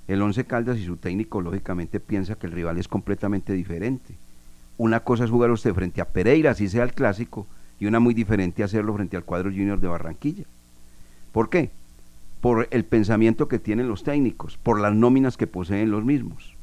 El 0.07 0.23
Once 0.23 0.43
Caldas 0.45 0.79
y 0.79 0.87
su 0.87 0.97
técnico 0.97 1.43
lógicamente 1.43 2.01
piensa 2.01 2.35
que 2.35 2.47
el 2.47 2.53
rival 2.53 2.79
es 2.79 2.89
completamente 2.89 3.53
diferente. 3.53 4.15
Una 4.79 5.01
cosa 5.01 5.25
es 5.25 5.31
jugar 5.31 5.51
usted 5.51 5.75
frente 5.75 6.01
a 6.01 6.07
Pereira, 6.07 6.53
así 6.53 6.69
sea 6.69 6.85
el 6.85 6.95
clásico, 6.95 7.47
y 7.79 7.87
una 7.87 8.01
muy 8.01 8.15
diferente 8.15 8.63
hacerlo 8.63 8.95
frente 8.95 9.17
al 9.17 9.25
cuadro 9.25 9.51
Junior 9.51 9.79
de 9.79 9.89
Barranquilla. 9.89 10.45
¿Por 11.33 11.51
qué? 11.51 11.71
Por 12.41 12.69
el 12.71 12.85
pensamiento 12.85 13.49
que 13.49 13.59
tienen 13.59 13.89
los 13.89 14.05
técnicos, 14.05 14.57
por 14.59 14.81
las 14.81 14.95
nóminas 14.95 15.37
que 15.37 15.47
poseen 15.47 15.91
los 15.91 16.05
mismos. 16.05 16.57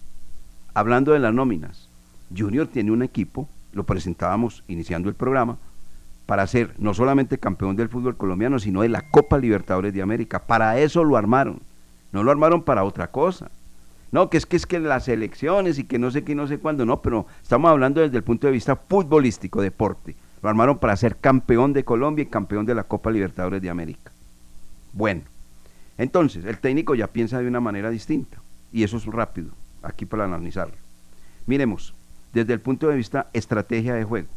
Hablando 0.73 1.11
de 1.11 1.19
las 1.19 1.33
nóminas, 1.33 1.89
Junior 2.35 2.67
tiene 2.67 2.91
un 2.91 3.03
equipo, 3.03 3.47
lo 3.73 3.85
presentábamos 3.85 4.63
iniciando 4.67 5.09
el 5.09 5.15
programa, 5.15 5.57
para 6.25 6.47
ser 6.47 6.73
no 6.77 6.93
solamente 6.93 7.38
campeón 7.38 7.75
del 7.75 7.89
fútbol 7.89 8.17
colombiano, 8.17 8.57
sino 8.59 8.81
de 8.81 8.89
la 8.89 9.09
Copa 9.09 9.38
Libertadores 9.38 9.93
de 9.93 10.01
América. 10.01 10.47
Para 10.47 10.79
eso 10.79 11.03
lo 11.03 11.17
armaron, 11.17 11.61
no 12.11 12.23
lo 12.23 12.31
armaron 12.31 12.63
para 12.63 12.83
otra 12.83 13.11
cosa. 13.11 13.51
No, 14.11 14.29
que 14.29 14.38
es 14.38 14.45
que 14.45 14.55
es 14.55 14.65
que 14.65 14.79
las 14.79 15.07
elecciones 15.09 15.77
y 15.77 15.83
que 15.83 15.99
no 15.99 16.09
sé 16.09 16.23
qué, 16.23 16.35
no 16.35 16.47
sé 16.47 16.57
cuándo, 16.57 16.85
no, 16.85 17.01
pero 17.01 17.25
estamos 17.41 17.69
hablando 17.69 18.01
desde 18.01 18.17
el 18.17 18.23
punto 18.23 18.47
de 18.47 18.53
vista 18.53 18.75
futbolístico, 18.75 19.61
deporte. 19.61 20.15
Lo 20.41 20.49
armaron 20.49 20.77
para 20.77 20.95
ser 20.95 21.17
campeón 21.17 21.73
de 21.73 21.83
Colombia 21.83 22.23
y 22.23 22.27
campeón 22.27 22.65
de 22.65 22.75
la 22.75 22.85
Copa 22.85 23.11
Libertadores 23.11 23.61
de 23.61 23.69
América. 23.69 24.11
Bueno, 24.93 25.23
entonces 25.97 26.45
el 26.45 26.60
técnico 26.60 26.95
ya 26.95 27.08
piensa 27.08 27.39
de 27.39 27.47
una 27.47 27.60
manera 27.60 27.89
distinta 27.89 28.41
y 28.71 28.84
eso 28.84 28.97
es 28.97 29.05
rápido, 29.05 29.51
aquí 29.81 30.05
para 30.05 30.25
analizarlo. 30.25 30.75
Miremos, 31.45 31.93
desde 32.34 32.53
el 32.53 32.60
punto 32.60 32.89
de 32.89 32.97
vista 32.97 33.27
estrategia 33.34 33.93
de 33.93 34.03
juego. 34.03 34.27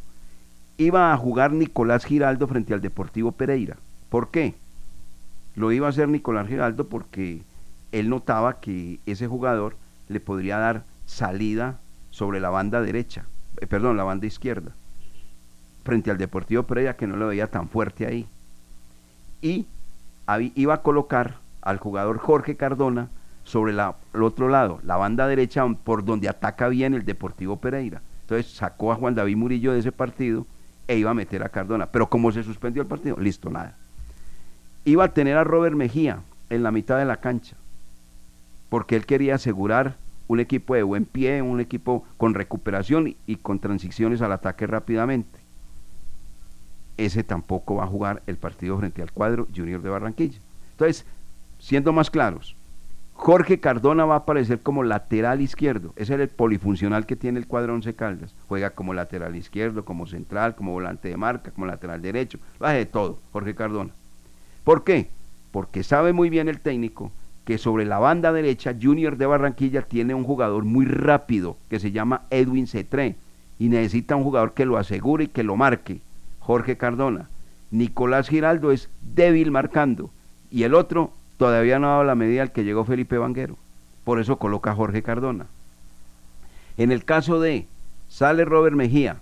Iba 0.76 1.12
a 1.12 1.16
jugar 1.16 1.52
Nicolás 1.52 2.04
Giraldo 2.04 2.46
frente 2.46 2.72
al 2.72 2.80
Deportivo 2.80 3.32
Pereira. 3.32 3.76
¿Por 4.08 4.30
qué? 4.30 4.54
Lo 5.56 5.72
iba 5.72 5.88
a 5.88 5.90
hacer 5.90 6.08
Nicolás 6.08 6.46
Giraldo 6.46 6.88
porque 6.88 7.42
él 7.90 8.08
notaba 8.08 8.60
que 8.60 9.00
ese 9.06 9.26
jugador 9.26 9.76
le 10.08 10.20
podría 10.20 10.58
dar 10.58 10.84
salida 11.06 11.80
sobre 12.10 12.38
la 12.38 12.50
banda 12.50 12.80
derecha, 12.80 13.24
eh, 13.60 13.66
perdón, 13.66 13.96
la 13.96 14.04
banda 14.04 14.26
izquierda, 14.26 14.72
frente 15.82 16.12
al 16.12 16.18
Deportivo 16.18 16.62
Pereira 16.62 16.96
que 16.96 17.08
no 17.08 17.16
lo 17.16 17.26
veía 17.26 17.48
tan 17.48 17.68
fuerte 17.68 18.06
ahí. 18.06 18.28
Y 19.42 19.66
iba 20.54 20.74
a 20.74 20.82
colocar 20.82 21.38
al 21.62 21.78
jugador 21.78 22.18
Jorge 22.18 22.56
Cardona 22.56 23.08
sobre 23.44 23.72
el 23.72 24.22
otro 24.22 24.48
lado, 24.48 24.78
la 24.84 24.96
banda 24.96 25.26
derecha 25.26 25.66
por 25.84 26.04
donde 26.04 26.28
ataca 26.28 26.68
bien 26.68 26.94
el 26.94 27.04
Deportivo 27.04 27.56
Pereira. 27.56 28.02
Entonces 28.22 28.52
sacó 28.52 28.92
a 28.92 28.96
Juan 28.96 29.14
David 29.14 29.36
Murillo 29.36 29.72
de 29.72 29.78
ese 29.78 29.90
partido 29.90 30.46
e 30.86 30.98
iba 30.98 31.10
a 31.10 31.14
meter 31.14 31.42
a 31.42 31.48
Cardona. 31.48 31.86
Pero 31.86 32.10
como 32.10 32.30
se 32.30 32.42
suspendió 32.42 32.82
el 32.82 32.88
partido, 32.88 33.16
listo, 33.18 33.48
nada. 33.48 33.74
Iba 34.84 35.04
a 35.04 35.14
tener 35.14 35.38
a 35.38 35.44
Robert 35.44 35.74
Mejía 35.74 36.20
en 36.50 36.62
la 36.62 36.70
mitad 36.70 36.98
de 36.98 37.06
la 37.06 37.20
cancha, 37.20 37.56
porque 38.68 38.96
él 38.96 39.06
quería 39.06 39.36
asegurar 39.36 39.96
un 40.26 40.40
equipo 40.40 40.74
de 40.74 40.82
buen 40.82 41.06
pie, 41.06 41.40
un 41.40 41.60
equipo 41.60 42.04
con 42.18 42.34
recuperación 42.34 43.08
y, 43.08 43.16
y 43.26 43.36
con 43.36 43.60
transiciones 43.60 44.20
al 44.20 44.32
ataque 44.32 44.66
rápidamente. 44.66 45.40
Ese 46.98 47.24
tampoco 47.24 47.76
va 47.76 47.84
a 47.84 47.88
jugar 47.88 48.22
el 48.26 48.36
partido 48.36 48.76
frente 48.76 49.00
al 49.00 49.12
cuadro 49.12 49.46
Junior 49.56 49.80
de 49.80 49.88
Barranquilla. 49.88 50.38
Entonces, 50.72 51.06
siendo 51.58 51.92
más 51.92 52.10
claros, 52.10 52.56
Jorge 53.18 53.58
Cardona 53.58 54.04
va 54.04 54.14
a 54.14 54.18
aparecer 54.18 54.60
como 54.60 54.84
lateral 54.84 55.40
izquierdo. 55.40 55.92
Ese 55.96 56.14
es 56.14 56.20
el 56.20 56.28
polifuncional 56.28 57.04
que 57.04 57.16
tiene 57.16 57.40
el 57.40 57.48
cuadro 57.48 57.74
Once 57.74 57.92
Caldas. 57.94 58.32
Juega 58.46 58.70
como 58.70 58.94
lateral 58.94 59.34
izquierdo, 59.34 59.84
como 59.84 60.06
central, 60.06 60.54
como 60.54 60.72
volante 60.72 61.08
de 61.08 61.16
marca, 61.16 61.50
como 61.50 61.66
lateral 61.66 62.00
derecho. 62.00 62.38
Lo 62.60 62.68
hace 62.68 62.78
de 62.78 62.86
todo, 62.86 63.18
Jorge 63.32 63.56
Cardona. 63.56 63.90
¿Por 64.62 64.84
qué? 64.84 65.08
Porque 65.50 65.82
sabe 65.82 66.12
muy 66.12 66.30
bien 66.30 66.48
el 66.48 66.60
técnico 66.60 67.10
que 67.44 67.58
sobre 67.58 67.86
la 67.86 67.98
banda 67.98 68.32
derecha 68.32 68.76
Junior 68.80 69.16
de 69.16 69.26
Barranquilla 69.26 69.82
tiene 69.82 70.14
un 70.14 70.22
jugador 70.22 70.64
muy 70.64 70.86
rápido 70.86 71.56
que 71.68 71.80
se 71.80 71.90
llama 71.90 72.22
Edwin 72.30 72.66
Cetré 72.68 73.16
y 73.58 73.68
necesita 73.68 74.14
un 74.14 74.22
jugador 74.22 74.54
que 74.54 74.64
lo 74.64 74.76
asegure 74.76 75.24
y 75.24 75.28
que 75.28 75.42
lo 75.42 75.56
marque. 75.56 76.00
Jorge 76.38 76.76
Cardona. 76.76 77.28
Nicolás 77.70 78.28
Giraldo 78.28 78.70
es 78.70 78.88
débil 79.02 79.50
marcando 79.50 80.10
y 80.50 80.62
el 80.62 80.74
otro 80.74 81.10
todavía 81.38 81.78
no 81.78 81.86
ha 81.86 81.90
dado 81.92 82.04
la 82.04 82.14
medida 82.14 82.42
al 82.42 82.52
que 82.52 82.64
llegó 82.64 82.84
Felipe 82.84 83.16
Vanguero. 83.16 83.56
Por 84.04 84.20
eso 84.20 84.36
coloca 84.38 84.72
a 84.72 84.74
Jorge 84.74 85.02
Cardona. 85.02 85.46
En 86.76 86.92
el 86.92 87.04
caso 87.04 87.40
de 87.40 87.66
sale 88.08 88.44
Robert 88.44 88.76
Mejía, 88.76 89.20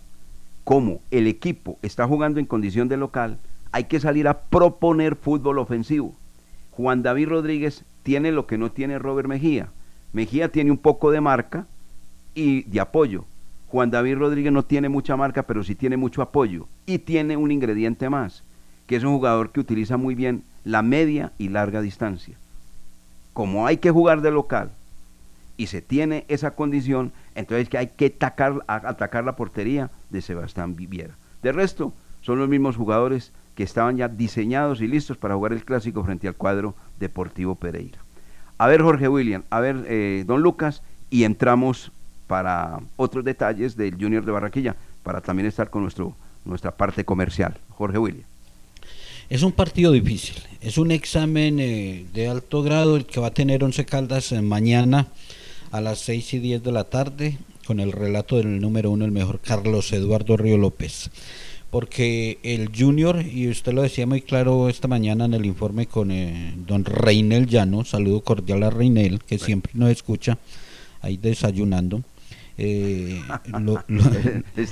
como 0.64 1.00
el 1.12 1.28
equipo 1.28 1.78
está 1.82 2.08
jugando 2.08 2.40
en 2.40 2.46
condición 2.46 2.88
de 2.88 2.96
local, 2.96 3.38
hay 3.70 3.84
que 3.84 4.00
salir 4.00 4.26
a 4.26 4.40
proponer 4.40 5.14
fútbol 5.14 5.58
ofensivo. 5.58 6.14
Juan 6.72 7.02
David 7.02 7.28
Rodríguez 7.28 7.84
tiene 8.02 8.32
lo 8.32 8.46
que 8.46 8.58
no 8.58 8.70
tiene 8.72 8.98
Robert 8.98 9.28
Mejía. 9.28 9.68
Mejía 10.12 10.50
tiene 10.50 10.70
un 10.70 10.78
poco 10.78 11.10
de 11.10 11.20
marca 11.20 11.66
y 12.34 12.62
de 12.62 12.80
apoyo. 12.80 13.24
Juan 13.68 13.90
David 13.90 14.16
Rodríguez 14.16 14.52
no 14.52 14.62
tiene 14.62 14.88
mucha 14.88 15.16
marca, 15.16 15.42
pero 15.42 15.64
sí 15.64 15.74
tiene 15.74 15.96
mucho 15.96 16.22
apoyo. 16.22 16.68
Y 16.86 16.98
tiene 16.98 17.36
un 17.36 17.50
ingrediente 17.50 18.08
más, 18.08 18.44
que 18.86 18.96
es 18.96 19.04
un 19.04 19.14
jugador 19.14 19.50
que 19.50 19.60
utiliza 19.60 19.96
muy 19.96 20.14
bien 20.14 20.42
la 20.64 20.82
media 20.82 21.32
y 21.38 21.48
larga 21.48 21.80
distancia. 21.80 22.36
Como 23.32 23.66
hay 23.66 23.78
que 23.78 23.90
jugar 23.90 24.20
de 24.20 24.30
local 24.30 24.70
y 25.56 25.66
se 25.68 25.82
tiene 25.82 26.24
esa 26.28 26.52
condición, 26.52 27.12
entonces 27.34 27.68
que 27.68 27.78
hay 27.78 27.88
que 27.88 28.06
atacar, 28.06 28.62
atacar 28.66 29.24
la 29.24 29.36
portería 29.36 29.90
de 30.10 30.22
Sebastián 30.22 30.76
Viviera. 30.76 31.14
De 31.42 31.52
resto, 31.52 31.92
son 32.22 32.38
los 32.38 32.48
mismos 32.48 32.76
jugadores 32.76 33.32
que 33.54 33.62
estaban 33.62 33.96
ya 33.96 34.08
diseñados 34.08 34.80
y 34.80 34.86
listos 34.86 35.16
para 35.16 35.34
jugar 35.34 35.52
el 35.52 35.64
clásico 35.64 36.04
frente 36.04 36.28
al 36.28 36.34
cuadro 36.34 36.74
Deportivo 36.98 37.54
Pereira. 37.54 37.98
A 38.58 38.66
ver, 38.66 38.82
Jorge 38.82 39.08
William, 39.08 39.42
a 39.50 39.60
ver, 39.60 39.84
eh, 39.88 40.24
don 40.26 40.42
Lucas, 40.42 40.82
y 41.10 41.24
entramos 41.24 41.92
para 42.26 42.80
otros 42.96 43.24
detalles 43.24 43.76
del 43.76 43.94
Junior 43.94 44.24
de 44.24 44.32
Barranquilla, 44.32 44.76
para 45.02 45.20
también 45.20 45.46
estar 45.46 45.70
con 45.70 45.82
nuestro, 45.82 46.14
nuestra 46.44 46.72
parte 46.72 47.04
comercial. 47.04 47.56
Jorge 47.70 47.98
William. 47.98 48.26
Es 49.28 49.42
un 49.42 49.50
partido 49.50 49.90
difícil, 49.90 50.36
es 50.60 50.78
un 50.78 50.92
examen 50.92 51.58
eh, 51.58 52.06
de 52.14 52.28
alto 52.28 52.62
grado 52.62 52.94
el 52.94 53.06
que 53.06 53.18
va 53.18 53.26
a 53.26 53.34
tener 53.34 53.64
Once 53.64 53.84
Caldas 53.84 54.30
eh, 54.30 54.40
mañana 54.40 55.08
a 55.72 55.80
las 55.80 55.98
6 55.98 56.34
y 56.34 56.38
10 56.38 56.62
de 56.62 56.70
la 56.70 56.84
tarde 56.84 57.36
con 57.66 57.80
el 57.80 57.90
relato 57.90 58.36
del 58.36 58.60
número 58.60 58.92
uno, 58.92 59.04
el 59.04 59.10
mejor 59.10 59.40
Carlos 59.40 59.92
Eduardo 59.92 60.36
Río 60.36 60.58
López. 60.58 61.10
Porque 61.70 62.38
el 62.44 62.70
Junior, 62.72 63.20
y 63.20 63.48
usted 63.48 63.72
lo 63.72 63.82
decía 63.82 64.06
muy 64.06 64.22
claro 64.22 64.68
esta 64.68 64.86
mañana 64.86 65.24
en 65.24 65.34
el 65.34 65.44
informe 65.44 65.86
con 65.86 66.12
eh, 66.12 66.54
don 66.64 66.84
Reinel 66.84 67.48
Llano, 67.48 67.84
saludo 67.84 68.20
cordial 68.20 68.62
a 68.62 68.70
Reinel, 68.70 69.24
que 69.24 69.40
siempre 69.40 69.72
nos 69.74 69.90
escucha 69.90 70.38
ahí 71.02 71.16
desayunando. 71.16 72.04
Eh, 72.58 73.22
lo- 73.60 73.82
lo- 73.88 74.02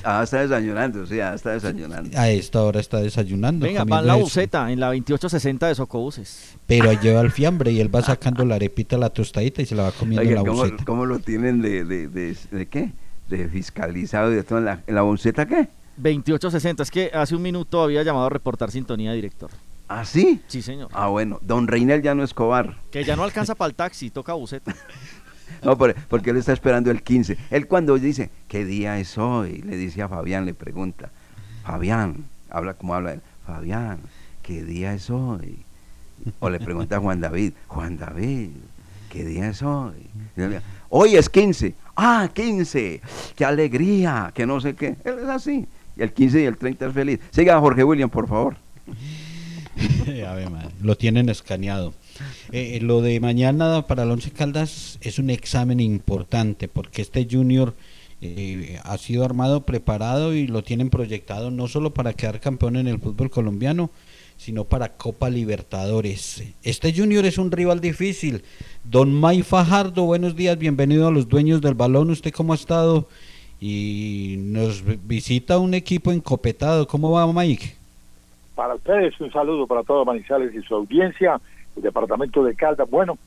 ah, 0.04 0.22
está 0.22 0.40
desayunando, 0.40 1.06
sí, 1.06 1.20
ah, 1.20 1.34
está 1.34 1.52
desayunando. 1.52 2.18
a 2.18 2.30
esta 2.30 2.62
hora 2.62 2.80
está 2.80 3.00
desayunando. 3.00 3.66
Venga, 3.66 3.84
va 3.84 4.00
en 4.00 4.06
la 4.06 4.14
buceta, 4.16 4.70
en 4.72 4.80
la 4.80 4.86
2860 4.86 5.68
de 5.68 5.74
Socobuses. 5.74 6.56
Pero 6.66 6.90
ahí 6.90 6.98
lleva 7.02 7.20
el 7.20 7.30
fiambre 7.30 7.72
y 7.72 7.80
él 7.80 7.94
va 7.94 8.02
sacando 8.02 8.44
la 8.44 8.54
arepita, 8.56 8.96
la 8.96 9.10
tostadita 9.10 9.62
y 9.62 9.66
se 9.66 9.74
la 9.74 9.84
va 9.84 9.92
comiendo 9.92 10.22
en 10.28 10.34
la 10.34 10.40
¿cómo, 10.40 10.62
buceta. 10.62 10.84
cómo 10.84 11.06
lo 11.06 11.18
tienen 11.18 11.60
de, 11.60 11.84
de, 11.84 12.08
de, 12.08 12.36
de 12.50 12.66
qué? 12.66 12.92
De 13.28 13.48
fiscalizado 13.48 14.32
y 14.32 14.36
de 14.36 14.42
todo. 14.42 14.58
¿En 14.58 14.64
la, 14.66 14.80
en 14.86 14.94
la 14.94 15.02
bonceta 15.02 15.46
qué? 15.46 15.68
2860, 15.96 16.82
es 16.82 16.90
que 16.90 17.10
hace 17.14 17.36
un 17.36 17.42
minuto 17.42 17.82
había 17.82 18.02
llamado 18.02 18.26
a 18.26 18.30
reportar 18.30 18.70
sintonía, 18.70 19.12
director. 19.12 19.50
¿Ah, 19.86 20.04
sí? 20.04 20.40
Sí, 20.48 20.62
señor. 20.62 20.88
Ah, 20.92 21.08
bueno. 21.08 21.38
Don 21.42 21.68
Reinel 21.68 22.02
ya 22.02 22.14
no 22.14 22.24
Escobar. 22.24 22.78
Que 22.90 23.04
ya 23.04 23.14
no 23.16 23.22
alcanza 23.22 23.54
para 23.54 23.68
el 23.68 23.74
taxi, 23.74 24.10
toca 24.10 24.32
buceta. 24.32 24.74
No, 25.62 25.76
por- 25.78 25.94
porque 25.94 26.30
él 26.30 26.36
está 26.36 26.52
esperando 26.52 26.90
el 26.90 27.02
15. 27.02 27.36
Él 27.50 27.66
cuando 27.66 27.96
dice, 27.98 28.30
¿qué 28.48 28.64
día 28.64 28.98
es 28.98 29.16
hoy? 29.18 29.62
Le 29.62 29.76
dice 29.76 30.02
a 30.02 30.08
Fabián, 30.08 30.46
le 30.46 30.54
pregunta. 30.54 31.10
Fabián, 31.64 32.24
habla 32.50 32.74
como 32.74 32.94
habla 32.94 33.14
él. 33.14 33.20
Fabián, 33.46 33.98
¿qué 34.42 34.62
día 34.64 34.94
es 34.94 35.10
hoy? 35.10 35.58
O 36.40 36.48
le 36.50 36.60
pregunta 36.60 36.96
a 36.96 37.00
Juan 37.00 37.20
David, 37.20 37.52
Juan 37.66 37.98
David, 37.98 38.50
¿qué 39.10 39.24
día 39.24 39.48
es 39.48 39.62
hoy? 39.62 39.94
Hoy 40.88 41.16
es 41.16 41.28
15. 41.28 41.74
Ah, 41.96 42.28
15. 42.32 43.00
Qué 43.36 43.44
alegría, 43.44 44.30
que 44.34 44.46
no 44.46 44.60
sé 44.60 44.74
qué. 44.74 44.96
Él 45.04 45.18
es 45.22 45.28
así. 45.28 45.66
Y 45.96 46.02
el 46.02 46.12
15 46.12 46.40
y 46.42 46.44
el 46.44 46.56
30 46.56 46.86
es 46.86 46.92
feliz. 46.92 47.20
Siga 47.30 47.58
Jorge 47.60 47.84
William, 47.84 48.08
por 48.10 48.26
favor. 48.28 48.56
Lo 50.82 50.96
tienen 50.96 51.28
escaneado. 51.28 51.94
Eh, 52.52 52.78
lo 52.82 53.02
de 53.02 53.20
mañana 53.20 53.86
para 53.86 54.04
el 54.04 54.10
Once 54.10 54.30
Caldas 54.30 54.98
es 55.00 55.18
un 55.18 55.30
examen 55.30 55.80
importante 55.80 56.68
porque 56.68 57.02
este 57.02 57.26
Junior 57.30 57.74
eh, 58.20 58.78
ha 58.84 58.96
sido 58.98 59.24
armado, 59.24 59.62
preparado 59.62 60.34
y 60.34 60.46
lo 60.46 60.62
tienen 60.62 60.90
proyectado 60.90 61.50
no 61.50 61.68
solo 61.68 61.90
para 61.90 62.12
quedar 62.12 62.40
campeón 62.40 62.76
en 62.76 62.88
el 62.88 62.98
fútbol 62.98 63.30
colombiano, 63.30 63.90
sino 64.36 64.64
para 64.64 64.90
Copa 64.90 65.30
Libertadores. 65.30 66.42
Este 66.62 66.92
Junior 66.92 67.24
es 67.24 67.38
un 67.38 67.50
rival 67.50 67.80
difícil. 67.80 68.42
Don 68.84 69.12
May 69.12 69.42
Fajardo, 69.42 70.04
buenos 70.04 70.36
días, 70.36 70.58
bienvenido 70.58 71.08
a 71.08 71.10
los 71.10 71.28
dueños 71.28 71.60
del 71.60 71.74
balón. 71.74 72.10
¿Usted 72.10 72.32
cómo 72.32 72.52
ha 72.52 72.56
estado? 72.56 73.08
Y 73.60 74.36
nos 74.38 74.82
visita 75.06 75.58
un 75.58 75.74
equipo 75.74 76.12
encopetado. 76.12 76.86
¿Cómo 76.86 77.12
va 77.12 77.30
Mike? 77.32 77.74
Para 78.54 78.74
ustedes 78.74 79.20
un 79.20 79.32
saludo 79.32 79.66
para 79.66 79.82
todos 79.82 80.06
Manizales 80.06 80.54
y 80.54 80.62
su 80.62 80.74
audiencia, 80.74 81.40
el 81.76 81.82
departamento 81.82 82.44
de 82.44 82.54
Caldas. 82.54 82.88
Bueno, 82.88 83.18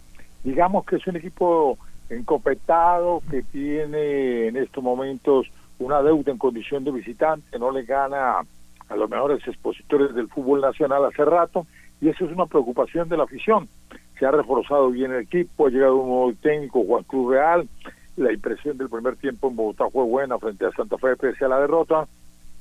digamos 0.43 0.85
que 0.85 0.97
es 0.97 1.07
un 1.07 1.17
equipo 1.17 1.77
encopetado 2.09 3.21
que 3.29 3.43
tiene 3.43 4.47
en 4.47 4.57
estos 4.57 4.83
momentos 4.83 5.47
una 5.79 6.01
deuda 6.01 6.31
en 6.31 6.37
condición 6.37 6.83
de 6.83 6.91
visitante, 6.91 7.59
no 7.59 7.71
le 7.71 7.83
gana 7.83 8.37
a 8.89 8.95
los 8.95 9.09
mejores 9.09 9.45
expositores 9.47 10.15
del 10.15 10.29
fútbol 10.29 10.61
nacional 10.61 11.05
hace 11.05 11.23
rato 11.25 11.67
y 12.01 12.09
eso 12.09 12.25
es 12.25 12.31
una 12.31 12.45
preocupación 12.45 13.09
de 13.09 13.17
la 13.17 13.23
afición. 13.23 13.67
se 14.17 14.25
ha 14.25 14.31
reforzado 14.31 14.89
bien 14.89 15.11
el 15.11 15.21
equipo, 15.21 15.67
ha 15.67 15.69
llegado 15.69 15.97
un 15.97 16.09
nuevo 16.09 16.33
técnico, 16.41 16.83
Juan 16.83 17.03
Cruz 17.03 17.31
Real, 17.31 17.67
la 18.15 18.33
impresión 18.33 18.77
del 18.77 18.89
primer 18.89 19.15
tiempo 19.17 19.49
en 19.49 19.55
Bogotá 19.55 19.89
fue 19.91 20.03
buena 20.05 20.39
frente 20.39 20.65
a 20.65 20.71
Santa 20.71 20.97
Fe 20.97 21.15
pese 21.15 21.45
a 21.45 21.49
la 21.49 21.59
derrota, 21.59 22.07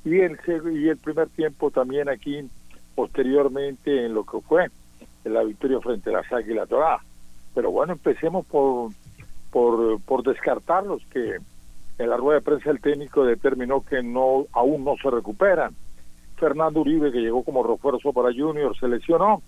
y 0.05 0.21
el, 0.21 0.39
y 0.75 0.89
el 0.89 0.99
primer 0.99 1.29
tiempo 1.29 1.71
también 1.71 2.09
aquí 2.09 2.49
posteriormente 2.95 4.05
en 4.05 4.15
lo 4.15 4.25
que 4.25 4.41
fue 4.41 4.69
la 5.33 5.43
victoria 5.43 5.81
frente 5.81 6.11
a 6.11 6.15
las 6.15 6.33
Águilas 6.33 6.69
Doradas. 6.69 7.03
Pero 7.55 7.71
bueno, 7.71 7.95
empecemos 7.95 8.47
por, 8.47 8.91
por, 9.51 10.01
por 10.03 10.23
descartarlos, 10.23 11.03
que 11.11 11.37
en 11.99 12.11
la 12.11 12.17
rueda 12.17 12.41
de 12.41 12.45
prensa 12.45 12.71
el 12.71 12.81
técnico 12.81 13.25
determinó 13.25 13.85
que 13.85 14.03
no 14.03 14.47
aún 14.53 14.85
no 14.85 14.97
se 15.03 15.11
recuperan. 15.11 15.75
Fernando 16.37 16.81
Uribe, 16.81 17.11
que 17.11 17.21
llegó 17.21 17.43
como 17.43 17.63
refuerzo 17.63 18.13
para 18.13 18.33
Junior, 18.33 18.77
se 18.79 18.89
lesionó 18.89 19.43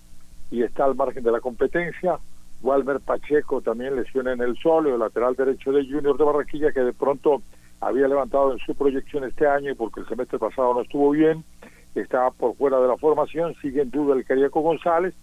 y 0.51 0.62
está 0.62 0.85
al 0.85 0.95
margen 0.95 1.22
de 1.22 1.33
la 1.33 1.41
competencia. 1.41 2.18
Walmer 2.62 3.01
Pacheco 3.01 3.61
también 3.61 3.95
lesiona 3.95 4.33
en 4.33 4.41
el 4.41 4.57
sóleo, 4.57 4.97
lateral 4.97 5.37
derecho 5.37 5.70
de 5.70 5.85
Junior 5.85 6.16
de 6.16 6.24
Barranquilla, 6.24 6.72
que 6.72 6.81
de 6.81 6.93
pronto 6.93 7.43
había 7.81 8.09
levantado 8.09 8.53
en 8.53 8.59
su 8.59 8.74
proyección 8.74 9.24
este 9.24 9.47
año 9.47 9.74
porque 9.76 10.01
el 10.01 10.09
semestre 10.09 10.39
pasado 10.39 10.74
no 10.74 10.81
estuvo 10.81 11.11
bien, 11.11 11.45
estaba 11.95 12.31
por 12.31 12.57
fuera 12.57 12.81
de 12.81 12.89
la 12.89 12.97
formación, 12.97 13.55
sigue 13.61 13.83
en 13.83 13.91
duda 13.91 14.14
el 14.14 14.24
Cariaco 14.24 14.61
González, 14.61 15.14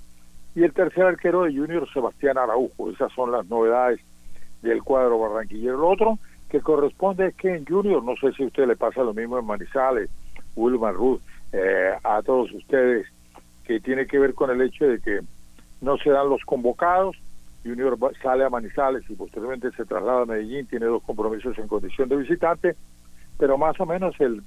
y 0.56 0.64
el 0.64 0.74
tercer 0.74 1.04
arquero 1.04 1.44
de 1.44 1.54
Junior, 1.56 1.88
Sebastián 1.92 2.38
Araujo. 2.38 2.90
Esas 2.90 3.12
son 3.14 3.32
las 3.32 3.46
novedades 3.48 4.00
del 4.62 4.82
cuadro 4.82 5.20
barranquillero. 5.20 5.78
Lo 5.78 5.90
otro 5.90 6.18
que 6.50 6.62
corresponde 6.62 7.28
es 7.28 7.36
que 7.36 7.54
en 7.54 7.66
Junior, 7.66 8.02
no 8.02 8.16
sé 8.16 8.32
si 8.32 8.44
a 8.44 8.48
usted 8.48 8.66
le 8.66 8.78
pasa 8.78 9.04
lo 9.04 9.14
mismo 9.14 9.38
en 9.38 9.46
Manizales, 9.46 10.10
Wilmar 10.56 10.94
Ruth, 10.94 11.22
eh, 11.52 11.92
a 12.04 12.22
todos 12.22 12.52
ustedes, 12.54 13.06
que 13.66 13.82
tiene 13.82 14.08
que 14.08 14.18
ver 14.18 14.34
con 14.34 14.50
el 14.50 14.62
hecho 14.62 14.86
de 14.86 15.00
que 15.00 15.20
no 15.82 15.98
se 15.98 16.10
dan 16.10 16.30
los 16.30 16.42
convocados, 16.46 17.18
Junior 17.66 17.98
sale 18.22 18.46
a 18.46 18.50
Manizales 18.50 19.04
y 19.10 19.16
posteriormente 19.16 19.72
se 19.72 19.86
traslada 19.86 20.22
a 20.22 20.26
Medellín, 20.26 20.68
tiene 20.68 20.86
dos 20.86 21.04
compromisos 21.04 21.58
en 21.58 21.68
condición 21.68 22.08
de 22.08 22.18
visitante, 22.18 22.76
pero 23.38 23.58
más 23.58 23.78
o 23.80 23.86
menos 23.86 24.16
el, 24.20 24.42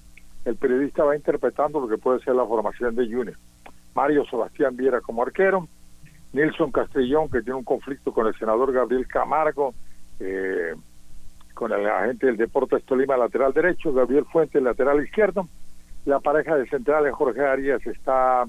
el 0.44 0.56
periodista 0.56 1.04
va 1.04 1.16
interpretando 1.16 1.80
lo 1.80 1.88
que 1.88 1.98
puede 1.98 2.20
ser 2.20 2.36
la 2.36 2.46
formación 2.46 2.94
de 2.94 3.06
Junior. 3.06 3.36
Mario 3.94 4.24
Sebastián 4.26 4.76
Viera 4.76 5.00
como 5.00 5.22
arquero, 5.22 5.68
Nilson 6.32 6.70
Castellón, 6.70 7.30
que 7.30 7.42
tiene 7.42 7.58
un 7.58 7.64
conflicto 7.64 8.12
con 8.12 8.26
el 8.26 8.34
senador 8.38 8.72
Gabriel 8.72 9.06
Camargo, 9.06 9.74
eh, 10.20 10.74
con 11.54 11.72
el 11.72 11.86
agente 11.86 12.26
del 12.26 12.36
Deportes 12.36 12.84
Tolima 12.84 13.16
lateral 13.16 13.52
derecho, 13.52 13.92
Gabriel 13.92 14.24
Fuentes 14.26 14.62
lateral 14.62 15.02
izquierdo. 15.02 15.48
La 16.04 16.20
pareja 16.20 16.56
de 16.56 16.68
centrales, 16.68 17.12
Jorge 17.14 17.44
Arias, 17.44 17.84
está 17.86 18.44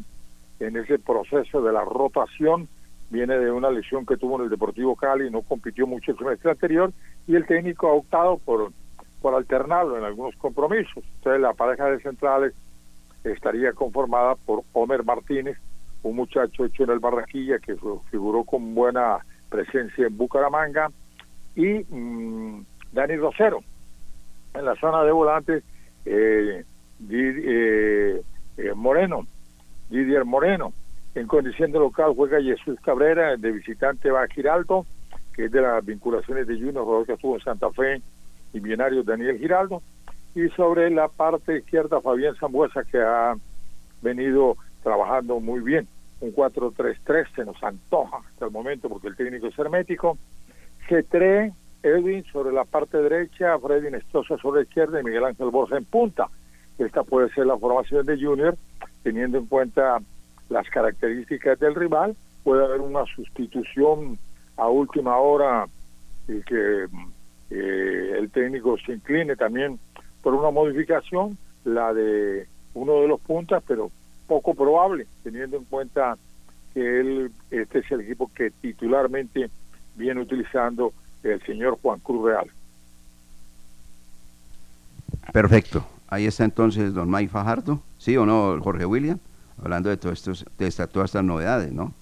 en 0.59 0.77
ese 0.77 0.99
proceso 0.99 1.61
de 1.61 1.73
la 1.73 1.83
rotación. 1.83 2.67
Viene 3.09 3.39
de 3.39 3.51
una 3.51 3.71
lesión 3.71 4.05
que 4.05 4.17
tuvo 4.17 4.37
en 4.37 4.43
el 4.43 4.49
Deportivo 4.49 4.95
Cali, 4.95 5.31
no 5.31 5.41
compitió 5.41 5.87
mucho 5.87 6.11
el 6.11 6.17
semestre 6.17 6.51
anterior 6.51 6.91
y 7.25 7.35
el 7.35 7.47
técnico 7.47 7.87
ha 7.87 7.93
optado 7.93 8.37
por, 8.37 8.71
por 9.21 9.33
alternarlo 9.33 9.97
en 9.97 10.03
algunos 10.03 10.35
compromisos. 10.35 11.03
Entonces 11.15 11.41
la 11.41 11.53
pareja 11.53 11.85
de 11.89 12.01
centrales 12.01 12.53
estaría 13.23 13.73
conformada 13.73 14.35
por 14.35 14.61
Homer 14.73 15.03
Martínez, 15.03 15.57
un 16.03 16.15
muchacho 16.15 16.65
hecho 16.65 16.83
en 16.83 16.91
el 16.91 16.99
Barranquilla 16.99 17.59
que 17.59 17.75
figuró 18.09 18.43
con 18.43 18.73
buena 18.73 19.19
presencia 19.49 20.07
en 20.07 20.17
Bucaramanga, 20.17 20.89
y 21.55 21.85
mm, 21.89 22.65
Dani 22.93 23.15
Rosero. 23.17 23.61
En 24.53 24.65
la 24.65 24.75
zona 24.75 25.03
de 25.03 25.11
volantes, 25.11 25.63
eh, 26.05 26.63
eh, 27.09 28.21
eh, 28.57 28.73
Moreno, 28.75 29.27
Didier 29.89 30.25
Moreno. 30.25 30.73
En 31.15 31.27
condición 31.27 31.71
de 31.71 31.79
local 31.79 32.13
juega 32.15 32.41
Jesús 32.41 32.79
Cabrera, 32.81 33.35
de 33.35 33.51
visitante 33.51 34.11
va 34.11 34.27
Giraldo, 34.27 34.85
que 35.33 35.45
es 35.45 35.51
de 35.51 35.61
las 35.61 35.83
vinculaciones 35.85 36.47
de 36.47 36.55
Junior, 36.55 36.83
jugador 36.83 37.05
que 37.05 37.13
estuvo 37.13 37.35
en 37.35 37.41
Santa 37.41 37.69
Fe, 37.71 38.01
y 38.53 38.61
Millonarios 38.61 39.05
Daniel 39.05 39.37
Giraldo. 39.37 39.81
Y 40.35 40.47
sobre 40.49 40.89
la 40.91 41.07
parte 41.07 41.57
izquierda, 41.57 42.01
Fabián 42.01 42.35
Zambuesa, 42.35 42.83
que 42.83 42.99
ha 42.99 43.35
venido 44.01 44.55
trabajando 44.83 45.39
muy 45.39 45.61
bien. 45.61 45.87
Un 46.21 46.33
4-3-3 46.33 47.27
se 47.35 47.45
nos 47.45 47.61
antoja 47.63 48.17
hasta 48.17 48.45
el 48.45 48.51
momento 48.51 48.89
porque 48.89 49.07
el 49.07 49.15
técnico 49.15 49.47
es 49.47 49.57
hermético. 49.57 50.17
G3, 50.89 51.53
Edwin 51.83 52.23
sobre 52.31 52.53
la 52.53 52.65
parte 52.65 52.97
derecha, 52.97 53.57
Freddy 53.59 53.91
Nestosa 53.91 54.37
sobre 54.37 54.61
la 54.61 54.67
izquierda 54.67 54.99
y 54.99 55.03
Miguel 55.03 55.25
Ángel 55.25 55.49
Borja 55.49 55.77
en 55.77 55.85
punta. 55.85 56.27
Esta 56.77 57.03
puede 57.03 57.29
ser 57.33 57.45
la 57.45 57.57
formación 57.57 58.05
de 58.05 58.17
Junior, 58.17 58.57
teniendo 59.03 59.37
en 59.37 59.45
cuenta 59.45 59.99
las 60.49 60.69
características 60.69 61.59
del 61.59 61.75
rival. 61.75 62.15
Puede 62.43 62.65
haber 62.65 62.81
una 62.81 63.05
sustitución 63.15 64.17
a 64.57 64.67
última 64.67 65.17
hora 65.17 65.67
y 66.27 66.41
que 66.41 66.85
eh, 67.49 68.15
el 68.17 68.29
técnico 68.31 68.77
se 68.77 68.93
incline 68.93 69.35
también 69.35 69.79
por 70.21 70.33
una 70.33 70.51
modificación, 70.51 71.37
la 71.63 71.93
de 71.93 72.47
uno 72.73 73.01
de 73.01 73.07
los 73.07 73.19
puntas, 73.21 73.63
pero 73.67 73.91
poco 74.29 74.53
probable, 74.53 75.07
teniendo 75.23 75.57
en 75.57 75.65
cuenta 75.65 76.15
que 76.73 76.99
él, 77.01 77.31
este 77.51 77.79
es 77.79 77.91
el 77.91 78.01
equipo 78.01 78.31
que 78.33 78.51
titularmente 78.51 79.49
viene 79.95 80.21
utilizando 80.21 80.93
el 81.23 81.41
señor 81.45 81.77
Juan 81.81 81.99
Cruz 81.99 82.25
Real. 82.25 82.47
Perfecto. 85.33 85.85
Ahí 86.07 86.25
está 86.25 86.45
entonces 86.45 86.93
don 86.93 87.09
Mike 87.09 87.29
Fajardo, 87.29 87.81
¿sí 87.97 88.15
o 88.17 88.25
no, 88.25 88.59
Jorge 88.61 88.85
William? 88.85 89.19
Hablando 89.61 89.89
de, 89.89 89.97
todo 89.97 90.11
estos, 90.11 90.45
de 90.57 90.67
esta- 90.67 90.87
todas 90.87 91.09
estas 91.09 91.23
novedades, 91.23 91.71
¿no? 91.71 91.93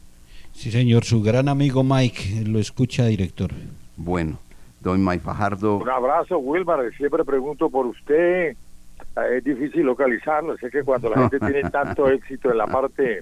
Sí, 0.53 0.71
señor, 0.71 1.03
su 1.05 1.21
gran 1.21 1.49
amigo 1.49 1.84
Mike 1.84 2.43
lo 2.45 2.59
escucha, 2.59 3.05
director. 3.05 3.51
Bueno, 3.95 4.38
don 4.82 5.03
Mike 5.03 5.19
Fajardo, 5.23 5.78
Un 5.78 5.89
abrazo, 5.89 6.38
Wilmar, 6.39 6.80
siempre 6.95 7.23
pregunto 7.25 7.69
por 7.69 7.86
usted. 7.88 8.55
Eh, 9.18 9.38
Es 9.38 9.43
difícil 9.43 9.84
localizarlo, 9.86 10.57
sé 10.57 10.70
que 10.70 10.84
cuando 10.84 11.09
la 11.09 11.22
gente 11.30 11.39
tiene 11.39 11.70
tanto 11.70 12.07
éxito 12.11 12.51
en 12.51 12.57
la 12.57 12.68
parte 12.68 13.22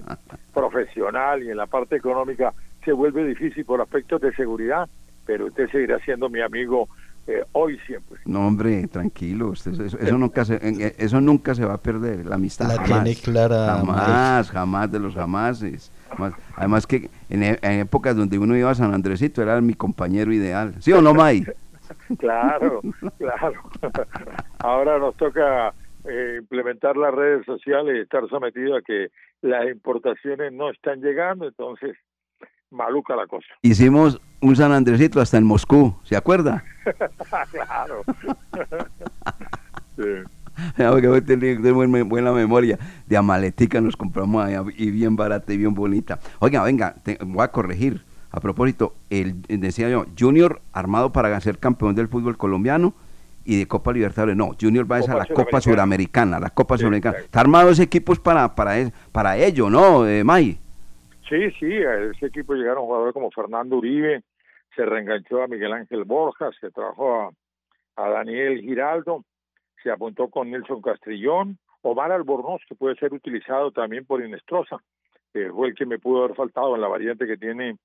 profesional 0.52 1.42
y 1.42 1.50
en 1.50 1.56
la 1.56 1.66
parte 1.66 1.96
económica 1.96 2.52
se 2.84 2.92
vuelve 2.92 3.24
difícil 3.24 3.64
por 3.64 3.80
aspectos 3.80 4.20
de 4.20 4.32
seguridad, 4.34 4.88
pero 5.24 5.46
usted 5.46 5.68
seguirá 5.70 5.98
siendo 6.00 6.28
mi 6.28 6.40
amigo 6.40 6.88
eh, 7.26 7.42
hoy 7.52 7.76
siempre. 7.86 8.20
no 8.24 8.46
hombre, 8.46 8.86
tranquilo, 8.86 9.48
usted- 9.48 9.72
eso, 9.80 9.98
eso 9.98 10.16
nunca 10.18 10.44
se, 10.44 10.54
en- 10.66 10.80
eh, 10.80 10.94
eso 10.98 11.20
nunca 11.20 11.54
se 11.56 11.64
va 11.64 11.74
a 11.74 11.78
perder, 11.78 12.24
la 12.24 12.36
amistad. 12.36 12.68
La 12.68 12.74
jamás, 12.74 13.02
tiene 13.04 13.20
clara, 13.20 13.66
Jamás, 13.78 14.50
jamás 14.50 14.92
de 14.92 15.00
los 15.00 15.14
jamases. 15.14 15.90
Jamás. 16.10 16.34
Además 16.54 16.86
que 16.86 17.10
en, 17.28 17.42
e- 17.42 17.58
en 17.62 17.80
épocas 17.80 18.14
donde 18.16 18.38
uno 18.38 18.56
iba 18.56 18.70
a 18.70 18.74
San 18.76 18.94
Andresito 18.94 19.42
era 19.42 19.60
mi 19.60 19.74
compañero 19.74 20.32
ideal. 20.32 20.74
¿Sí 20.78 20.92
o 20.92 21.00
no, 21.02 21.14
Mike? 21.14 21.52
Claro, 22.18 22.80
claro. 23.18 23.54
Ahora 24.58 24.98
nos 24.98 25.14
toca 25.16 25.72
eh, 26.08 26.36
implementar 26.40 26.96
las 26.96 27.12
redes 27.14 27.44
sociales 27.44 27.96
y 27.96 28.00
estar 28.00 28.28
sometido 28.28 28.76
a 28.76 28.82
que 28.82 29.08
las 29.42 29.66
importaciones 29.68 30.52
no 30.52 30.70
están 30.70 31.00
llegando, 31.00 31.46
entonces 31.46 31.96
maluca 32.70 33.14
la 33.16 33.26
cosa. 33.26 33.46
Hicimos 33.62 34.20
un 34.40 34.56
San 34.56 34.72
Andresito 34.72 35.20
hasta 35.20 35.38
en 35.38 35.44
Moscú, 35.44 35.96
¿se 36.02 36.16
acuerda? 36.16 36.64
claro. 37.50 38.02
Sí. 39.96 40.02
Tenés 41.26 41.72
buena, 41.74 42.04
buena 42.04 42.32
memoria. 42.32 42.78
De 43.06 43.16
Amaletica 43.16 43.80
nos 43.80 43.96
compramos 43.96 44.44
allá, 44.44 44.62
y 44.76 44.90
bien 44.90 45.16
barata 45.16 45.52
y 45.52 45.56
bien 45.56 45.74
bonita. 45.74 46.18
Oiga, 46.38 46.62
venga, 46.62 46.94
te- 47.02 47.18
voy 47.24 47.42
a 47.42 47.48
corregir. 47.48 48.02
A 48.30 48.40
propósito, 48.40 48.94
el, 49.08 49.40
decía 49.42 49.88
yo, 49.88 50.04
Junior 50.18 50.60
armado 50.72 51.12
para 51.12 51.40
ser 51.40 51.58
campeón 51.58 51.94
del 51.94 52.08
fútbol 52.08 52.36
colombiano 52.36 52.92
y 53.46 53.58
de 53.58 53.66
Copa 53.68 53.92
Libertadores. 53.92 54.36
No, 54.36 54.50
Junior 54.60 54.90
va 54.90 54.96
a 54.96 55.00
Copa 55.00 55.14
la 55.16 55.26
Copa 55.26 55.60
Suramericana. 55.60 56.38
La 56.40 56.50
Copa 56.50 56.76
Sí, 56.76 56.80
Suramericana. 56.80 57.18
Está 57.18 57.40
armado 57.40 57.70
ese 57.70 57.84
equipo 57.84 58.14
para, 58.16 58.54
para, 58.54 58.78
es- 58.78 58.92
para 59.12 59.36
ello, 59.38 59.70
¿no, 59.70 60.06
eh, 60.06 60.24
May? 60.24 60.58
Sí, 61.28 61.50
sí, 61.58 61.72
a 61.72 62.04
ese 62.10 62.26
equipo 62.26 62.54
llegaron 62.54 62.84
jugadores 62.84 63.12
como 63.14 63.30
Fernando 63.30 63.76
Uribe, 63.76 64.22
se 64.74 64.84
reenganchó 64.84 65.42
a 65.42 65.48
Miguel 65.48 65.72
Ángel 65.72 66.04
Borja, 66.04 66.50
se 66.60 66.70
trajo 66.70 67.20
a, 67.96 68.04
a 68.04 68.08
Daniel 68.10 68.60
Giraldo, 68.60 69.24
se 69.82 69.90
apuntó 69.90 70.28
con 70.28 70.50
Nelson 70.50 70.80
Castrillón, 70.82 71.58
Omar 71.82 72.12
Albornoz, 72.12 72.60
que 72.68 72.74
puede 72.74 72.94
ser 72.96 73.12
utilizado 73.12 73.70
también 73.72 74.04
por 74.04 74.24
Inestrosa, 74.24 74.78
que 75.32 75.50
fue 75.50 75.68
el 75.68 75.74
que 75.74 75.86
me 75.86 75.98
pudo 75.98 76.24
haber 76.24 76.36
faltado 76.36 76.74
en 76.74 76.80
la 76.80 76.88
variante 76.88 77.26
que 77.26 77.36
tiene, 77.36 77.76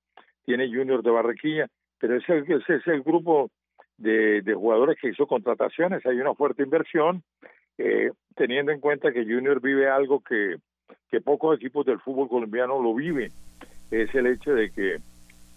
tiene 0.45 0.67
Junior 0.67 1.01
de 1.03 1.11
Barranquilla, 1.11 1.67
pero 1.99 2.15
ese, 2.17 2.39
ese 2.39 2.75
es 2.75 2.87
el 2.87 3.01
grupo 3.03 3.49
de, 4.01 4.41
de 4.41 4.53
jugadores 4.53 4.97
que 4.99 5.09
hizo 5.09 5.27
contrataciones, 5.27 6.05
hay 6.05 6.19
una 6.19 6.33
fuerte 6.33 6.63
inversión, 6.63 7.23
eh, 7.77 8.11
teniendo 8.35 8.71
en 8.71 8.79
cuenta 8.79 9.11
que 9.11 9.23
Junior 9.23 9.61
vive 9.61 9.89
algo 9.89 10.21
que, 10.21 10.55
que 11.09 11.21
pocos 11.21 11.55
equipos 11.55 11.85
del 11.85 11.99
fútbol 11.99 12.27
colombiano 12.27 12.81
lo 12.81 12.93
viven, 12.93 13.31
es 13.91 14.13
el 14.15 14.27
hecho 14.27 14.53
de 14.53 14.71
que 14.71 14.97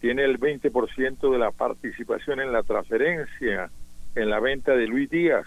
tiene 0.00 0.24
el 0.24 0.38
20% 0.38 1.32
de 1.32 1.38
la 1.38 1.50
participación 1.50 2.40
en 2.40 2.52
la 2.52 2.62
transferencia, 2.62 3.70
en 4.14 4.30
la 4.30 4.40
venta 4.40 4.76
de 4.76 4.86
Luis 4.86 5.08
Díaz, 5.08 5.46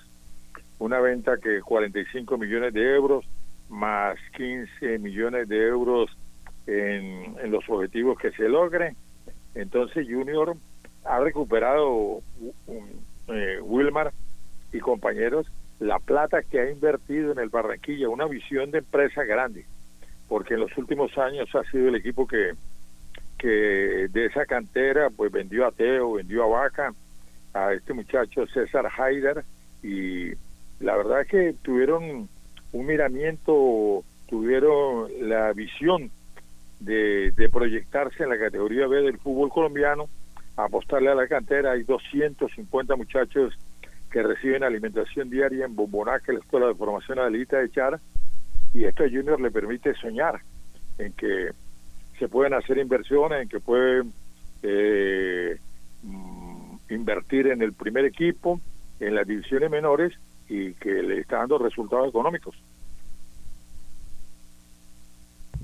una 0.80 1.00
venta 1.00 1.38
que 1.38 1.62
45 1.62 2.38
millones 2.38 2.74
de 2.74 2.96
euros 2.96 3.26
más 3.70 4.18
15 4.36 5.00
millones 5.00 5.48
de 5.50 5.68
euros 5.68 6.10
en, 6.66 7.36
en 7.40 7.52
los 7.52 7.68
objetivos 7.70 8.18
que 8.18 8.32
se 8.32 8.48
logren. 8.48 8.96
Entonces 9.56 10.08
Junior 10.10 10.56
ha 11.08 11.20
recuperado 11.20 12.22
eh, 13.28 13.60
Wilmar 13.62 14.12
y 14.72 14.80
compañeros 14.80 15.48
la 15.80 16.00
plata 16.00 16.42
que 16.42 16.60
ha 16.60 16.72
invertido 16.72 17.32
en 17.32 17.40
el 17.40 17.50
Barranquilla, 17.50 18.10
una 18.10 18.26
visión 18.26 18.72
de 18.72 18.80
empresa 18.80 19.24
grande, 19.24 19.66
porque 20.28 20.56
en 20.56 20.62
los 20.62 20.76
últimos 20.78 21.16
años 21.18 21.54
ha 21.56 21.64
sido 21.70 21.90
el 21.90 21.96
equipo 21.96 22.28
que, 22.28 22.54
que 23.38 24.08
de 24.10 24.26
esa 24.26 24.46
cantera 24.46 25.10
pues 25.10 25.32
vendió 25.32 25.68
a 25.68 25.72
Teo, 25.72 26.14
vendió 26.14 26.44
a 26.44 26.48
Vaca, 26.48 26.94
a 27.54 27.74
este 27.74 27.94
muchacho 27.94 28.48
César 28.48 28.90
Haider 28.98 29.44
y 29.84 30.32
la 30.80 30.98
verdad 30.98 31.22
es 31.22 31.28
que 31.28 31.56
tuvieron 31.62 32.28
un 32.72 32.86
miramiento, 32.86 34.04
tuvieron 34.28 35.10
la 35.22 35.54
visión 35.54 36.12
de 36.80 37.50
proyectarse 37.52 38.24
en 38.24 38.30
la 38.30 38.38
categoría 38.40 38.88
B 38.88 39.02
del 39.02 39.18
fútbol 39.20 39.50
colombiano, 39.50 40.10
apostarle 40.58 41.10
a 41.10 41.16
la 41.16 41.28
cantera, 41.28 41.72
hay 41.72 41.84
250 41.84 42.96
muchachos 42.96 43.58
que 44.12 44.24
reciben 44.24 44.64
alimentación 44.64 45.30
diaria 45.30 45.66
en 45.66 45.76
Bombonaca, 45.76 46.34
la 46.34 46.40
Escuela 46.40 46.68
de 46.68 46.76
Formación 46.76 47.20
Adelita 47.20 47.58
de 47.58 47.70
Char, 47.70 48.00
y 48.74 48.86
esto 48.86 49.04
a 49.04 49.10
Junior 49.10 49.40
le 49.40 49.52
permite 49.52 49.94
soñar 49.96 50.42
en 50.98 51.14
que 51.14 51.52
se 52.18 52.28
pueden 52.28 52.54
hacer 52.54 52.78
inversiones, 52.78 53.44
en 53.44 53.50
que 53.50 53.60
pueden 53.60 54.12
eh, 54.64 55.58
mm, 56.04 56.76
invertir 56.90 57.48
en 57.48 57.62
el 57.62 57.74
primer 57.74 58.06
equipo, 58.06 58.60
en 59.00 59.16
las 59.16 59.28
divisiones 59.28 59.70
menores 59.70 60.14
y 60.50 60.74
que 60.74 61.04
le 61.04 61.20
está 61.20 61.38
dando 61.38 61.58
resultados 61.58 62.10
económicos. 62.10 62.56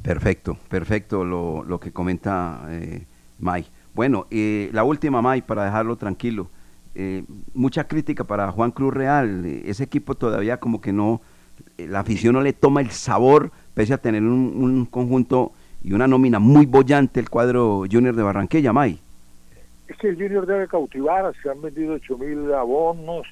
Perfecto, 0.04 0.58
perfecto 0.70 1.24
lo, 1.24 1.64
lo 1.64 1.80
que 1.80 1.92
comenta 1.92 2.68
eh, 2.70 3.06
May. 3.40 3.66
Bueno, 3.94 4.26
eh, 4.32 4.70
la 4.74 4.84
última, 4.84 5.22
May, 5.22 5.42
para 5.42 5.66
dejarlo 5.66 5.96
tranquilo. 5.96 6.50
Eh, 6.96 7.24
mucha 7.54 7.88
crítica 7.88 8.24
para 8.24 8.52
Juan 8.52 8.72
Cruz 8.72 8.94
Real. 8.94 9.46
Eh, 9.46 9.64
Ese 9.66 9.84
equipo 9.84 10.16
todavía 10.16 10.58
como 10.58 10.82
que 10.82 10.92
no, 10.92 11.22
eh, 11.78 11.88
la 11.88 12.00
afición 12.00 12.34
no 12.34 12.42
le 12.42 12.54
toma 12.54 12.82
el 12.82 12.92
sabor, 12.92 13.52
pese 13.74 13.94
a 13.94 13.98
tener 13.98 14.22
un, 14.24 14.54
un 14.56 14.86
conjunto 14.86 15.52
y 15.84 15.94
una 15.94 16.08
nómina 16.08 16.40
muy 16.40 16.66
bollante 16.66 17.20
el 17.20 17.30
cuadro 17.30 17.84
Junior 17.92 18.16
de 18.16 18.24
Barranquilla, 18.24 18.74
May. 18.74 19.00
Es 19.88 19.98
que 19.98 20.10
el 20.10 20.16
Junior 20.16 20.46
debe 20.46 20.68
cautivar, 20.68 21.34
se 21.42 21.50
han 21.50 21.62
vendido 21.62 21.94
8 21.96 22.18
mil 22.18 22.54
abonos, 22.54 23.28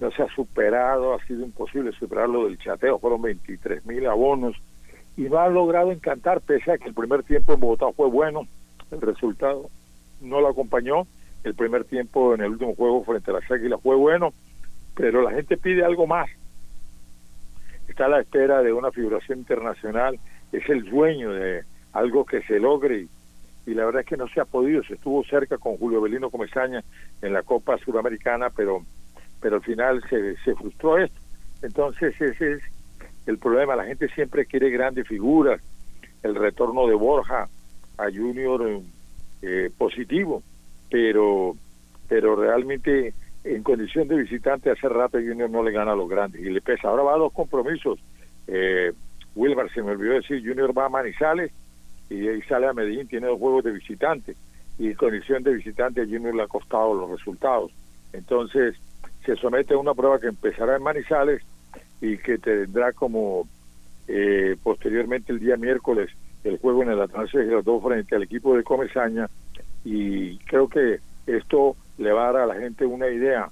no 0.00 0.10
se 0.10 0.22
ha 0.22 0.28
superado, 0.34 1.14
ha 1.14 1.24
sido 1.26 1.44
imposible 1.44 1.92
superar 1.92 2.28
lo 2.28 2.46
del 2.46 2.58
chateo, 2.58 2.98
fueron 2.98 3.22
23 3.22 3.86
mil 3.86 4.06
abonos 4.06 4.56
y 5.16 5.22
no 5.22 5.38
ha 5.38 5.48
logrado 5.48 5.92
encantar, 5.92 6.40
pese 6.40 6.72
a 6.72 6.78
que 6.78 6.88
el 6.88 6.94
primer 6.94 7.22
tiempo 7.22 7.52
en 7.52 7.60
Bogotá 7.60 7.86
fue 7.94 8.08
bueno, 8.08 8.46
el 8.90 9.00
resultado 9.00 9.70
no 10.22 10.40
lo 10.40 10.48
acompañó, 10.48 11.06
el 11.44 11.54
primer 11.54 11.84
tiempo 11.84 12.34
en 12.34 12.42
el 12.42 12.52
último 12.52 12.74
juego 12.74 13.04
frente 13.04 13.30
a 13.30 13.34
las 13.34 13.50
Águilas. 13.50 13.80
Fue 13.82 13.96
bueno, 13.96 14.32
pero 14.94 15.22
la 15.22 15.32
gente 15.32 15.56
pide 15.56 15.84
algo 15.84 16.06
más. 16.06 16.28
Está 17.88 18.06
a 18.06 18.08
la 18.08 18.20
espera 18.20 18.62
de 18.62 18.72
una 18.72 18.90
figuración 18.90 19.40
internacional, 19.40 20.18
es 20.52 20.68
el 20.68 20.88
sueño 20.88 21.32
de 21.32 21.64
algo 21.92 22.24
que 22.24 22.42
se 22.42 22.58
logre 22.58 23.06
y, 23.66 23.74
la 23.74 23.84
verdad 23.84 24.00
es 24.00 24.06
que 24.06 24.16
no 24.16 24.28
se 24.28 24.40
ha 24.40 24.44
podido, 24.44 24.82
se 24.82 24.94
estuvo 24.94 25.22
cerca 25.24 25.58
con 25.58 25.76
Julio 25.76 26.00
Belino 26.00 26.30
Comesaña 26.30 26.82
en 27.20 27.32
la 27.32 27.42
Copa 27.42 27.78
Suramericana, 27.78 28.50
pero 28.50 28.82
pero 29.40 29.56
al 29.56 29.62
final 29.62 30.00
se, 30.08 30.36
se 30.36 30.54
frustró 30.54 30.98
esto. 30.98 31.18
Entonces 31.62 32.18
ese 32.20 32.52
es 32.52 32.62
el 33.26 33.38
problema, 33.38 33.76
la 33.76 33.84
gente 33.84 34.08
siempre 34.08 34.46
quiere 34.46 34.70
grandes 34.70 35.06
figuras, 35.06 35.60
el 36.22 36.34
retorno 36.36 36.86
de 36.86 36.94
Borja 36.94 37.48
a 37.98 38.04
Junior 38.04 38.80
eh, 39.42 39.70
positivo, 39.76 40.42
pero 40.90 41.56
pero 42.08 42.36
realmente 42.36 43.14
en 43.44 43.62
condición 43.62 44.06
de 44.08 44.16
visitante 44.16 44.70
hace 44.70 44.88
rato 44.88 45.18
Junior 45.18 45.48
no 45.48 45.62
le 45.62 45.72
gana 45.72 45.92
a 45.92 45.96
los 45.96 46.08
grandes 46.08 46.42
y 46.42 46.50
le 46.50 46.60
pesa. 46.60 46.88
Ahora 46.88 47.02
va 47.02 47.14
a 47.14 47.18
dos 47.18 47.32
compromisos. 47.32 47.98
Eh, 48.46 48.92
Wilmar, 49.34 49.72
se 49.72 49.82
me 49.82 49.92
olvidó 49.92 50.14
decir, 50.14 50.46
Junior 50.46 50.76
va 50.76 50.86
a 50.86 50.90
Manizales 50.90 51.50
y 52.10 52.28
ahí 52.28 52.42
sale 52.42 52.66
a 52.66 52.74
Medellín, 52.74 53.08
tiene 53.08 53.28
dos 53.28 53.38
juegos 53.38 53.64
de 53.64 53.72
visitante 53.72 54.36
y 54.78 54.88
en 54.88 54.94
condición 54.94 55.42
de 55.42 55.54
visitante 55.54 56.02
a 56.02 56.04
Junior 56.04 56.34
le 56.34 56.42
ha 56.42 56.48
costado 56.48 56.94
los 56.94 57.10
resultados. 57.10 57.72
Entonces 58.12 58.76
se 59.24 59.36
somete 59.36 59.74
a 59.74 59.78
una 59.78 59.94
prueba 59.94 60.20
que 60.20 60.26
empezará 60.26 60.76
en 60.76 60.82
Manizales 60.82 61.42
y 62.00 62.18
que 62.18 62.38
tendrá 62.38 62.92
como 62.92 63.48
eh, 64.08 64.56
posteriormente 64.62 65.32
el 65.32 65.40
día 65.40 65.56
miércoles 65.56 66.10
el 66.44 66.58
juego 66.58 66.82
en 66.82 66.90
el 66.90 67.00
Atlántico 67.00 67.42
Girardot 67.42 67.82
frente 67.82 68.16
al 68.16 68.22
equipo 68.22 68.56
de 68.56 68.64
Comesaña 68.64 69.28
y 69.84 70.38
creo 70.38 70.68
que 70.68 70.98
esto 71.26 71.76
le 71.98 72.12
va 72.12 72.28
a 72.28 72.32
dar 72.32 72.42
a 72.42 72.46
la 72.46 72.54
gente 72.54 72.84
una 72.84 73.08
idea, 73.08 73.50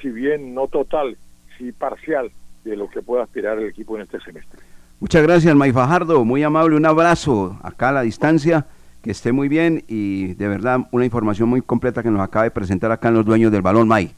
si 0.00 0.10
bien 0.10 0.54
no 0.54 0.68
total, 0.68 1.16
sí 1.58 1.72
parcial, 1.72 2.30
de 2.64 2.76
lo 2.76 2.88
que 2.88 3.02
puede 3.02 3.22
aspirar 3.22 3.58
el 3.58 3.68
equipo 3.68 3.96
en 3.96 4.02
este 4.02 4.20
semestre. 4.20 4.60
Muchas 5.00 5.22
gracias, 5.22 5.54
May 5.56 5.72
Fajardo, 5.72 6.24
muy 6.24 6.44
amable, 6.44 6.76
un 6.76 6.86
abrazo 6.86 7.58
acá 7.62 7.88
a 7.88 7.92
la 7.92 8.02
distancia, 8.02 8.66
que 9.02 9.10
esté 9.10 9.32
muy 9.32 9.48
bien 9.48 9.82
y 9.88 10.34
de 10.34 10.46
verdad 10.46 10.80
una 10.92 11.04
información 11.04 11.48
muy 11.48 11.60
completa 11.60 12.04
que 12.04 12.10
nos 12.10 12.20
acaba 12.20 12.44
de 12.44 12.52
presentar 12.52 12.92
acá 12.92 13.08
en 13.08 13.14
los 13.14 13.24
dueños 13.24 13.50
del 13.50 13.62
balón, 13.62 13.88
May. 13.88 14.12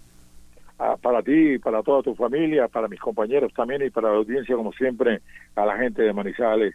Ah, 0.79 0.97
para 1.01 1.23
ti, 1.23 1.59
para 1.59 1.83
toda 1.83 2.03
tu 2.03 2.15
familia, 2.15 2.69
para 2.69 2.89
mis 2.89 3.01
compañeros 3.01 3.53
también 3.55 3.81
y 3.83 3.91
para 3.91 4.11
la 4.11 4.17
audiencia, 4.17 4.57
como 4.57 4.73
siempre, 4.73 5.23
a 5.57 5.65
la 5.65 5.79
gente 5.79 6.03
de 6.03 6.13
Manizales, 6.13 6.75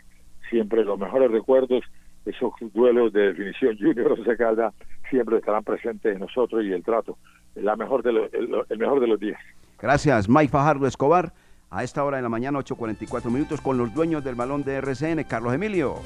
siempre 0.50 0.84
los 0.84 0.97
mejores 1.00 1.32
recuerdos, 1.32 1.84
esos 2.26 2.52
duelos 2.74 3.14
de 3.14 3.34
definición 3.34 3.78
Junior 3.78 4.12
o 4.20 4.38
Calda 4.38 4.74
siempre 5.10 5.38
estarán 5.38 5.64
presentes 5.64 6.14
en 6.14 6.20
nosotros 6.20 6.64
y 6.64 6.72
el 6.72 6.84
trato, 6.84 7.18
la 7.56 7.76
mejor 7.76 8.04
de 8.04 8.12
los- 8.14 8.34
el, 8.34 8.50
el 8.70 8.78
mejor 8.78 9.00
de 9.00 9.08
los 9.08 9.20
días. 9.20 9.39
Gracias, 9.80 10.28
May 10.30 10.47
Fajardo 10.47 10.86
Escobar. 10.88 11.34
A 11.72 11.84
esta 11.84 12.04
hora 12.04 12.18
de 12.18 12.24
la 12.24 12.30
mañana, 12.30 12.58
8.44 12.60 13.30
minutos, 13.30 13.62
con 13.62 13.78
los 13.78 13.93
dueños 13.93 14.24
del 14.24 14.34
balón 14.34 14.64
de 14.64 14.74
RCN, 14.82 15.24
Carlos 15.26 15.54
Emilio. 15.54 15.97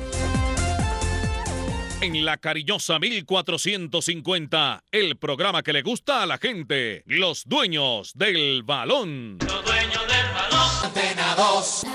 En 2.01 2.25
la 2.25 2.35
cariñosa 2.35 2.99
1450, 2.99 4.83
el 4.91 5.15
programa 5.15 5.63
que 5.63 5.71
le 5.71 5.81
gusta 5.81 6.21
a 6.21 6.25
la 6.25 6.37
gente, 6.37 7.03
los 7.05 7.45
dueños 7.47 8.11
del 8.13 8.63
balón. 8.63 9.37
Antena 10.83 11.33
2. 11.37 11.85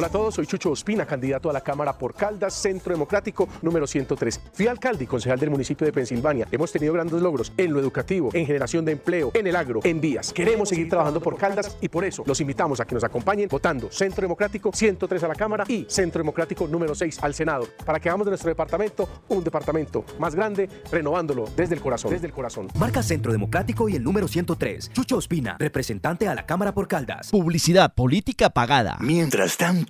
Hola 0.00 0.06
a 0.06 0.12
todos, 0.12 0.34
soy 0.36 0.46
Chucho 0.46 0.70
Ospina, 0.70 1.04
candidato 1.04 1.50
a 1.50 1.52
la 1.52 1.60
Cámara 1.60 1.92
por 1.92 2.14
Caldas, 2.14 2.54
Centro 2.54 2.94
Democrático 2.94 3.46
número 3.60 3.86
103. 3.86 4.40
Fui 4.54 4.66
alcalde 4.66 5.04
y 5.04 5.06
concejal 5.06 5.38
del 5.38 5.50
municipio 5.50 5.84
de 5.84 5.92
Pensilvania. 5.92 6.48
Hemos 6.50 6.72
tenido 6.72 6.94
grandes 6.94 7.20
logros 7.20 7.52
en 7.58 7.70
lo 7.70 7.80
educativo, 7.80 8.30
en 8.32 8.46
generación 8.46 8.86
de 8.86 8.92
empleo, 8.92 9.30
en 9.34 9.46
el 9.46 9.54
agro, 9.54 9.80
en 9.84 10.00
vías. 10.00 10.32
Queremos 10.32 10.70
seguir 10.70 10.88
trabajando 10.88 11.20
por 11.20 11.36
Caldas 11.36 11.76
y 11.82 11.90
por 11.90 12.06
eso 12.06 12.24
los 12.26 12.40
invitamos 12.40 12.80
a 12.80 12.86
que 12.86 12.94
nos 12.94 13.04
acompañen 13.04 13.50
votando 13.50 13.92
Centro 13.92 14.22
Democrático 14.22 14.70
103 14.72 15.22
a 15.22 15.28
la 15.28 15.34
Cámara 15.34 15.64
y 15.68 15.84
Centro 15.86 16.20
Democrático 16.20 16.66
número 16.66 16.94
6 16.94 17.18
al 17.22 17.34
Senado, 17.34 17.68
para 17.84 18.00
que 18.00 18.08
hagamos 18.08 18.24
de 18.24 18.30
nuestro 18.30 18.48
departamento 18.48 19.06
un 19.28 19.44
departamento 19.44 20.06
más 20.18 20.34
grande, 20.34 20.70
renovándolo 20.90 21.44
desde 21.54 21.74
el 21.74 21.82
corazón. 21.82 22.10
Desde 22.10 22.26
el 22.26 22.32
corazón. 22.32 22.68
Marca 22.78 23.02
Centro 23.02 23.32
Democrático 23.32 23.86
y 23.90 23.96
el 23.96 24.02
número 24.02 24.28
103. 24.28 24.92
Chucho 24.94 25.18
Ospina, 25.18 25.58
representante 25.58 26.26
a 26.26 26.34
la 26.34 26.46
Cámara 26.46 26.72
por 26.72 26.88
Caldas. 26.88 27.30
Publicidad 27.30 27.92
política 27.94 28.48
pagada. 28.48 28.96
Mientras 29.00 29.58
tanto, 29.58 29.89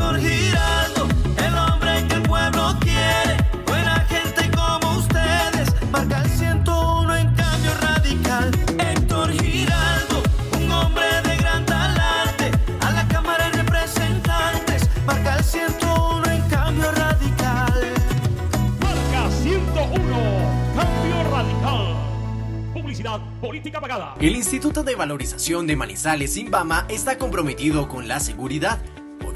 Héctor 0.00 0.18
Giraldo, 0.18 1.08
el 1.36 1.54
hombre 1.58 2.06
que 2.08 2.14
el 2.14 2.22
pueblo 2.22 2.74
quiere. 2.80 3.36
Buena 3.66 3.96
gente 4.08 4.50
como 4.56 4.96
ustedes, 4.96 5.68
marca 5.92 6.22
el 6.22 6.30
101 6.30 7.16
en 7.16 7.34
cambio 7.34 7.70
radical. 7.82 8.50
Héctor 8.78 9.30
Giraldo, 9.32 10.22
un 10.56 10.72
hombre 10.72 11.04
de 11.22 11.36
gran 11.36 11.66
talante. 11.66 12.50
A 12.80 12.90
la 12.92 13.06
Cámara 13.08 13.50
de 13.50 13.62
Representantes, 13.62 14.88
marca 15.04 15.36
el 15.36 15.44
101 15.44 16.30
en 16.30 16.48
cambio 16.48 16.90
radical. 16.92 17.92
Marca 18.80 19.30
101, 19.42 19.92
cambio 20.76 21.30
radical. 21.30 22.72
Publicidad 22.72 23.20
política 23.38 23.82
pagada. 23.82 24.14
El 24.18 24.34
Instituto 24.34 24.82
de 24.82 24.94
Valorización 24.94 25.66
de 25.66 25.76
Manizales 25.76 26.38
Inbama 26.38 26.86
está 26.88 27.18
comprometido 27.18 27.86
con 27.86 28.08
la 28.08 28.18
seguridad. 28.18 28.78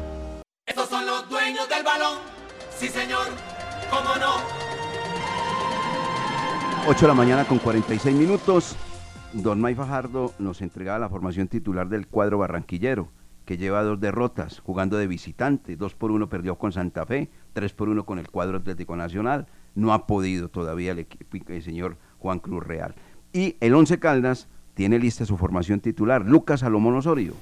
Estos 0.65 0.89
son 0.89 1.05
los 1.05 1.27
dueños 1.29 1.67
del 1.69 1.83
balón. 1.83 2.19
Sí, 2.77 2.87
señor. 2.87 3.27
¿Cómo 3.89 4.15
no? 4.15 4.35
8 6.87 7.01
de 7.01 7.07
la 7.07 7.13
mañana 7.13 7.45
con 7.45 7.57
46 7.59 8.15
minutos. 8.15 8.75
Don 9.33 9.59
May 9.59 9.75
Fajardo 9.75 10.33
nos 10.39 10.61
entregaba 10.61 10.99
la 10.99 11.09
formación 11.09 11.47
titular 11.47 11.89
del 11.89 12.07
cuadro 12.07 12.37
barranquillero, 12.37 13.09
que 13.45 13.57
lleva 13.57 13.83
dos 13.83 13.99
derrotas, 13.99 14.59
jugando 14.59 14.97
de 14.97 15.07
visitante. 15.07 15.75
Dos 15.75 15.95
por 15.95 16.11
uno 16.11 16.29
perdió 16.29 16.57
con 16.57 16.71
Santa 16.71 17.05
Fe, 17.05 17.29
tres 17.53 17.73
por 17.73 17.89
uno 17.89 18.05
con 18.05 18.19
el 18.19 18.29
cuadro 18.29 18.57
Atlético 18.57 18.95
Nacional. 18.95 19.47
No 19.73 19.93
ha 19.93 20.05
podido 20.05 20.49
todavía 20.49 20.91
el, 20.91 20.99
equipo, 20.99 21.53
el 21.53 21.63
señor 21.63 21.97
Juan 22.19 22.39
Cruz 22.39 22.63
Real. 22.63 22.93
Y 23.33 23.57
el 23.61 23.73
Once 23.73 23.99
Caldas 23.99 24.47
tiene 24.73 24.99
lista 24.99 25.25
su 25.25 25.37
formación 25.37 25.79
titular. 25.79 26.25
Lucas 26.25 26.59
Salomón 26.59 26.95
Osorio. 26.95 27.33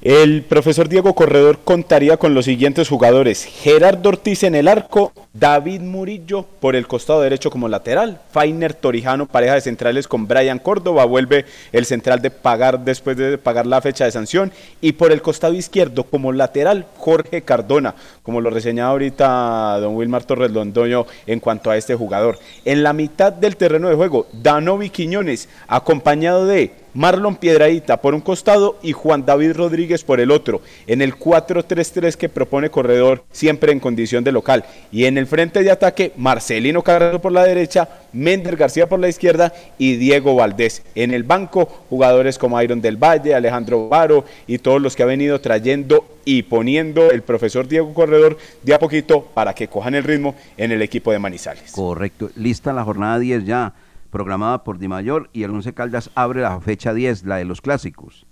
El 0.00 0.42
profesor 0.44 0.88
Diego 0.88 1.12
Corredor 1.12 1.58
contaría 1.64 2.18
con 2.18 2.32
los 2.32 2.44
siguientes 2.44 2.88
jugadores: 2.88 3.44
Gerardo 3.44 4.10
Ortiz 4.10 4.44
en 4.44 4.54
el 4.54 4.68
arco, 4.68 5.12
David 5.32 5.80
Murillo 5.80 6.44
por 6.60 6.76
el 6.76 6.86
costado 6.86 7.20
derecho 7.20 7.50
como 7.50 7.68
lateral, 7.68 8.20
Fainer 8.30 8.74
Torijano, 8.74 9.26
pareja 9.26 9.54
de 9.54 9.60
centrales 9.60 10.06
con 10.06 10.28
Brian 10.28 10.60
Córdoba, 10.60 11.04
vuelve 11.04 11.46
el 11.72 11.84
central 11.84 12.22
de 12.22 12.30
pagar 12.30 12.84
después 12.84 13.16
de 13.16 13.38
pagar 13.38 13.66
la 13.66 13.80
fecha 13.80 14.04
de 14.04 14.12
sanción, 14.12 14.52
y 14.80 14.92
por 14.92 15.10
el 15.10 15.20
costado 15.20 15.54
izquierdo 15.54 16.04
como 16.04 16.30
lateral, 16.30 16.86
Jorge 16.96 17.42
Cardona, 17.42 17.96
como 18.22 18.40
lo 18.40 18.50
reseñaba 18.50 18.90
ahorita 18.90 19.80
don 19.80 19.96
Wilmar 19.96 20.22
Torres 20.22 20.52
Londoño 20.52 21.06
en 21.26 21.40
cuanto 21.40 21.72
a 21.72 21.76
este 21.76 21.96
jugador. 21.96 22.38
En 22.64 22.84
la 22.84 22.92
mitad 22.92 23.32
del 23.32 23.56
terreno 23.56 23.88
de 23.88 23.96
juego, 23.96 24.28
Danovi 24.32 24.90
Quiñones, 24.90 25.48
acompañado 25.66 26.46
de 26.46 26.70
Marlon 26.94 27.36
Piedradita 27.36 28.00
por 28.00 28.14
un 28.14 28.20
costado 28.20 28.78
y 28.82 28.92
Juan 28.92 29.24
David 29.24 29.52
Rodríguez 29.52 30.04
por 30.04 30.20
el 30.20 30.30
otro, 30.30 30.60
en 30.86 31.02
el 31.02 31.14
4-3-3 31.14 32.16
que 32.16 32.28
propone 32.28 32.70
Corredor 32.70 33.24
siempre 33.30 33.72
en 33.72 33.80
condición 33.80 34.24
de 34.24 34.32
local. 34.32 34.64
Y 34.90 35.04
en 35.04 35.18
el 35.18 35.26
frente 35.26 35.62
de 35.62 35.70
ataque, 35.70 36.12
Marcelino 36.16 36.82
Carrero 36.82 37.20
por 37.20 37.32
la 37.32 37.44
derecha, 37.44 37.88
Mender 38.12 38.56
García 38.56 38.88
por 38.88 39.00
la 39.00 39.08
izquierda 39.08 39.52
y 39.78 39.96
Diego 39.96 40.34
Valdés. 40.34 40.82
En 40.94 41.12
el 41.12 41.24
banco, 41.24 41.66
jugadores 41.88 42.38
como 42.38 42.60
Iron 42.62 42.80
del 42.80 42.96
Valle, 42.96 43.34
Alejandro 43.34 43.88
Varo 43.88 44.24
y 44.46 44.58
todos 44.58 44.80
los 44.80 44.96
que 44.96 45.02
ha 45.02 45.06
venido 45.06 45.40
trayendo 45.40 46.04
y 46.24 46.42
poniendo 46.42 47.10
el 47.10 47.22
profesor 47.22 47.68
Diego 47.68 47.94
Corredor 47.94 48.36
de 48.62 48.74
a 48.74 48.78
poquito 48.78 49.22
para 49.34 49.54
que 49.54 49.68
cojan 49.68 49.94
el 49.94 50.04
ritmo 50.04 50.34
en 50.56 50.72
el 50.72 50.82
equipo 50.82 51.12
de 51.12 51.18
Manizales. 51.18 51.72
Correcto, 51.72 52.30
lista 52.36 52.72
la 52.72 52.84
jornada 52.84 53.18
10 53.18 53.44
ya 53.44 53.72
programada 54.10 54.64
por 54.64 54.78
Di 54.78 54.88
Mayor 54.88 55.30
y 55.32 55.42
el 55.42 55.50
Once 55.50 55.72
Caldas 55.72 56.10
abre 56.14 56.42
la 56.42 56.60
fecha 56.60 56.92
10, 56.92 57.24
la 57.24 57.36
de 57.36 57.44
los 57.44 57.60
clásicos. 57.60 58.26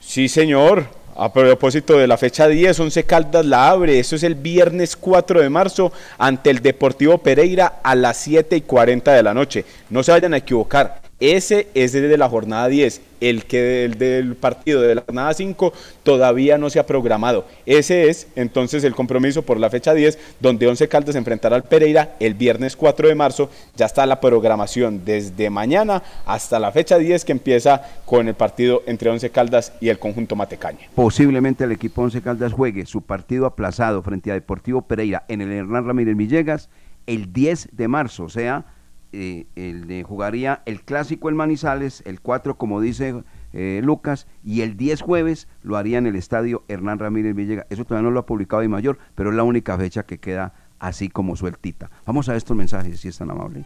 Sí, 0.00 0.28
señor. 0.28 0.86
A 1.14 1.30
propósito 1.30 1.98
de 1.98 2.06
la 2.06 2.16
fecha 2.16 2.48
10, 2.48 2.80
Once 2.80 3.04
Caldas 3.04 3.44
la 3.44 3.68
abre. 3.68 3.98
Eso 3.98 4.16
es 4.16 4.22
el 4.22 4.34
viernes 4.34 4.96
4 4.96 5.42
de 5.42 5.50
marzo 5.50 5.92
ante 6.16 6.48
el 6.48 6.60
Deportivo 6.60 7.18
Pereira 7.18 7.80
a 7.82 7.94
las 7.94 8.16
7 8.16 8.56
y 8.56 8.62
40 8.62 9.12
de 9.12 9.22
la 9.22 9.34
noche. 9.34 9.66
No 9.90 10.02
se 10.02 10.12
vayan 10.12 10.32
a 10.32 10.38
equivocar. 10.38 11.01
Ese 11.22 11.68
es 11.74 11.92
desde 11.92 12.18
la 12.18 12.28
jornada 12.28 12.66
10. 12.66 13.00
El 13.20 13.44
que 13.44 13.84
el 13.84 13.96
del 13.96 14.34
partido 14.34 14.80
de 14.80 14.96
la 14.96 15.02
jornada 15.02 15.32
5 15.32 15.72
todavía 16.02 16.58
no 16.58 16.68
se 16.68 16.80
ha 16.80 16.86
programado. 16.86 17.46
Ese 17.64 18.08
es 18.08 18.26
entonces 18.34 18.82
el 18.82 18.96
compromiso 18.96 19.42
por 19.42 19.60
la 19.60 19.70
fecha 19.70 19.94
10, 19.94 20.18
donde 20.40 20.66
Once 20.66 20.88
Caldas 20.88 21.14
enfrentará 21.14 21.54
al 21.54 21.62
Pereira 21.62 22.16
el 22.18 22.34
viernes 22.34 22.74
4 22.74 23.06
de 23.06 23.14
marzo. 23.14 23.50
Ya 23.76 23.86
está 23.86 24.04
la 24.04 24.18
programación 24.20 25.04
desde 25.04 25.48
mañana 25.48 26.02
hasta 26.26 26.58
la 26.58 26.72
fecha 26.72 26.98
10 26.98 27.24
que 27.24 27.30
empieza 27.30 27.82
con 28.04 28.26
el 28.26 28.34
partido 28.34 28.82
entre 28.86 29.08
Once 29.08 29.30
Caldas 29.30 29.74
y 29.80 29.90
el 29.90 30.00
conjunto 30.00 30.34
Matecaña. 30.34 30.88
Posiblemente 30.96 31.62
el 31.62 31.70
equipo 31.70 32.02
Once 32.02 32.20
Caldas 32.20 32.52
juegue 32.52 32.84
su 32.84 33.00
partido 33.00 33.46
aplazado 33.46 34.02
frente 34.02 34.32
a 34.32 34.34
Deportivo 34.34 34.82
Pereira 34.82 35.24
en 35.28 35.40
el 35.40 35.52
Hernán 35.52 35.86
Ramírez 35.86 36.16
Villegas 36.16 36.68
el 37.06 37.32
10 37.32 37.68
de 37.70 37.86
marzo, 37.86 38.24
o 38.24 38.28
sea, 38.28 38.64
eh, 39.12 39.46
el, 39.56 39.86
de- 39.86 40.02
jugaría 40.02 40.62
el 40.66 40.82
clásico 40.82 41.28
en 41.28 41.36
Manizales, 41.36 42.02
el 42.06 42.20
4 42.20 42.56
como 42.56 42.80
dice 42.80 43.22
eh, 43.52 43.80
Lucas, 43.84 44.26
y 44.44 44.62
el 44.62 44.76
10 44.76 45.00
jueves 45.02 45.48
lo 45.62 45.76
haría 45.76 45.98
en 45.98 46.06
el 46.06 46.16
estadio 46.16 46.64
Hernán 46.68 46.98
Ramírez 46.98 47.34
Villegas. 47.34 47.66
Eso 47.70 47.84
todavía 47.84 48.08
no 48.08 48.10
lo 48.12 48.20
ha 48.20 48.26
publicado 48.26 48.66
Mayor, 48.68 48.98
pero 49.14 49.30
es 49.30 49.36
la 49.36 49.42
única 49.42 49.76
fecha 49.76 50.04
que 50.04 50.18
queda 50.18 50.54
así 50.78 51.08
como 51.08 51.36
sueltita. 51.36 51.90
Vamos 52.06 52.28
a 52.28 52.36
estos 52.36 52.56
mensajes, 52.56 52.98
si 53.00 53.08
es 53.08 53.18
tan 53.18 53.30
amable. 53.30 53.64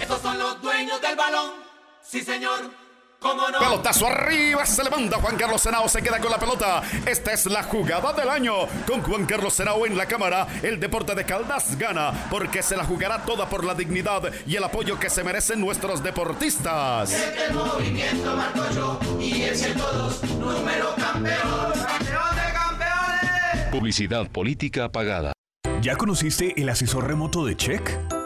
Estos 0.00 0.20
son 0.20 0.38
los 0.38 0.60
dueños 0.62 1.00
del 1.00 1.16
balón. 1.16 1.50
Sí, 2.02 2.20
señor. 2.20 2.85
¿Cómo 3.26 3.48
no? 3.50 3.58
Pelotazo 3.58 4.06
arriba, 4.06 4.64
se 4.66 4.84
levanta 4.84 5.16
Juan 5.16 5.36
Carlos 5.36 5.60
Senao, 5.60 5.88
se 5.88 6.02
queda 6.02 6.18
con 6.20 6.30
la 6.30 6.38
pelota. 6.38 6.82
Esta 7.04 7.32
es 7.32 7.46
la 7.46 7.62
jugada 7.62 8.12
del 8.12 8.28
año. 8.28 8.54
Con 8.86 9.02
Juan 9.02 9.26
Carlos 9.26 9.54
Senao 9.54 9.86
en 9.86 9.96
la 9.96 10.06
cámara, 10.06 10.46
el 10.62 10.78
deporte 10.78 11.14
de 11.14 11.24
Caldas 11.24 11.76
gana 11.78 12.26
porque 12.30 12.62
se 12.62 12.76
la 12.76 12.84
jugará 12.84 13.24
toda 13.24 13.48
por 13.48 13.64
la 13.64 13.74
dignidad 13.74 14.22
y 14.46 14.56
el 14.56 14.64
apoyo 14.64 14.98
que 14.98 15.10
se 15.10 15.24
merecen 15.24 15.60
nuestros 15.60 16.02
deportistas. 16.02 17.12
El 17.12 17.54
movimiento 17.54 18.36
marco 18.36 18.62
yo 18.74 19.00
y 19.20 19.42
el 19.42 19.56
102, 19.56 20.22
número 20.38 20.94
campeón. 20.96 21.72
¡Campeón 21.72 22.36
de 22.36 22.52
campeones! 22.52 23.68
Publicidad 23.70 24.30
política 24.30 24.90
pagada. 24.90 25.32
¿Ya 25.82 25.96
conociste 25.96 26.54
el 26.60 26.68
asesor 26.68 27.06
remoto 27.06 27.44
de 27.44 27.56
Check? 27.56 28.25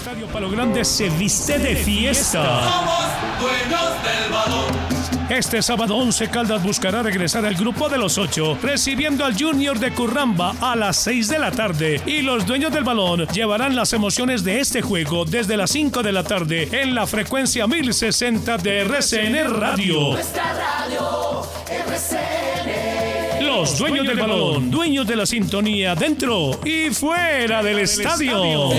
Estadio 0.00 0.26
Palo 0.28 0.48
Grande 0.48 0.82
se 0.82 1.10
viste 1.10 1.58
de 1.58 1.76
fiesta. 1.76 2.42
Somos 2.42 3.04
dueños 3.38 3.90
del 4.02 4.32
balón. 4.32 5.28
Este 5.28 5.60
sábado 5.60 5.94
11 5.94 6.30
Caldas 6.30 6.62
buscará 6.62 7.02
regresar 7.02 7.44
al 7.44 7.54
grupo 7.54 7.90
de 7.90 7.98
los 7.98 8.16
ocho, 8.16 8.56
recibiendo 8.62 9.26
al 9.26 9.38
Junior 9.38 9.78
de 9.78 9.92
Curramba 9.92 10.54
a 10.62 10.74
las 10.74 10.96
6 11.02 11.28
de 11.28 11.38
la 11.38 11.50
tarde. 11.50 12.00
Y 12.06 12.22
los 12.22 12.46
dueños 12.46 12.72
del 12.72 12.82
balón 12.82 13.26
llevarán 13.26 13.76
las 13.76 13.92
emociones 13.92 14.42
de 14.42 14.60
este 14.60 14.80
juego 14.80 15.26
desde 15.26 15.58
las 15.58 15.70
5 15.70 16.02
de 16.02 16.12
la 16.12 16.24
tarde 16.24 16.66
en 16.72 16.94
la 16.94 17.06
frecuencia 17.06 17.66
1060 17.66 18.56
de 18.56 18.80
RCN 18.80 19.60
Radio. 19.60 20.12
Nuestra 20.12 20.54
radio 20.54 21.42
RCN. 21.68 23.44
Los 23.44 23.76
dueños 23.76 24.06
del 24.06 24.18
balón, 24.18 24.70
dueños 24.70 25.06
de 25.06 25.16
la 25.16 25.26
sintonía 25.26 25.94
dentro 25.94 26.58
y 26.64 26.88
fuera 26.88 27.62
del 27.62 27.80
estadio. 27.80 28.70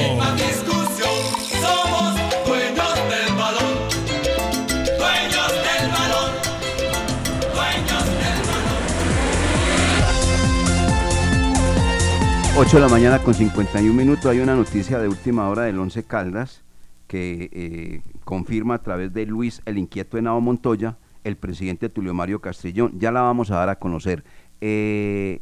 8 12.62 12.78
de 12.78 12.82
la 12.84 12.90
mañana 12.90 13.18
con 13.18 13.34
51 13.34 13.92
minutos. 13.92 14.28
Hay 14.28 14.40
una 14.40 14.56
noticia 14.56 15.00
de 15.00 15.08
última 15.08 15.50
hora 15.50 15.64
del 15.64 15.80
Once 15.80 16.04
Caldas 16.04 16.64
que 17.08 17.50
eh, 17.52 18.02
confirma 18.24 18.76
a 18.76 18.84
través 18.84 19.12
de 19.12 19.26
Luis 19.26 19.64
el 19.66 19.80
inquieto 19.80 20.20
Henao 20.20 20.40
Montoya, 20.42 21.00
el 21.24 21.38
presidente 21.38 21.90
Tulio 21.90 22.14
Mario 22.14 22.40
Castrillón. 22.40 23.00
Ya 23.00 23.12
la 23.12 23.22
vamos 23.22 23.50
a 23.50 23.56
dar 23.56 23.70
a 23.70 23.80
conocer. 23.80 24.24
Eh, 24.62 25.42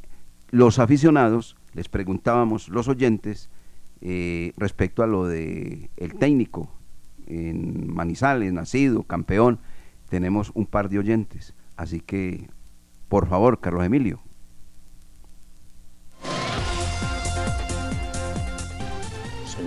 los 0.51 0.80
aficionados, 0.80 1.57
les 1.74 1.89
preguntábamos, 1.89 2.70
los 2.70 2.88
oyentes, 2.88 3.49
eh, 3.99 4.53
respecto 4.55 5.03
a 5.03 5.07
lo 5.07 5.28
de 5.28 5.89
el 5.97 6.13
técnico 6.13 6.72
en 7.28 7.93
Manizales, 7.93 8.53
nacido, 8.53 9.03
campeón, 9.03 9.59
tenemos 10.07 10.53
un 10.53 10.67
par 10.67 10.88
de 10.88 10.99
oyentes. 10.99 11.53
Así 11.76 11.99
que, 11.99 12.49
por 13.09 13.28
favor, 13.28 13.59
Carlos 13.59 13.84
Emilio. 13.84 14.22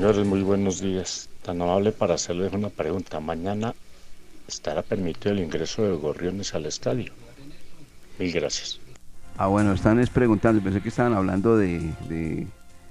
Señores, 0.02 0.26
muy 0.26 0.42
buenos 0.42 0.80
días. 0.80 1.28
Tan 1.44 1.62
amable 1.62 1.92
para 1.92 2.14
hacerles 2.14 2.52
una 2.52 2.70
pregunta. 2.70 3.20
Mañana 3.20 3.72
estará 4.48 4.82
permitido 4.82 5.30
el 5.30 5.38
ingreso 5.38 5.84
de 5.84 5.92
gorriones 5.92 6.56
al 6.56 6.66
estadio. 6.66 7.12
Mil 8.18 8.32
gracias. 8.32 8.80
Ah, 9.36 9.46
bueno, 9.46 9.72
están 9.72 10.00
es 10.00 10.10
preguntando, 10.10 10.60
pensé 10.60 10.80
que 10.80 10.88
estaban 10.88 11.14
hablando 11.14 11.56
de, 11.56 11.78
de, 12.08 12.48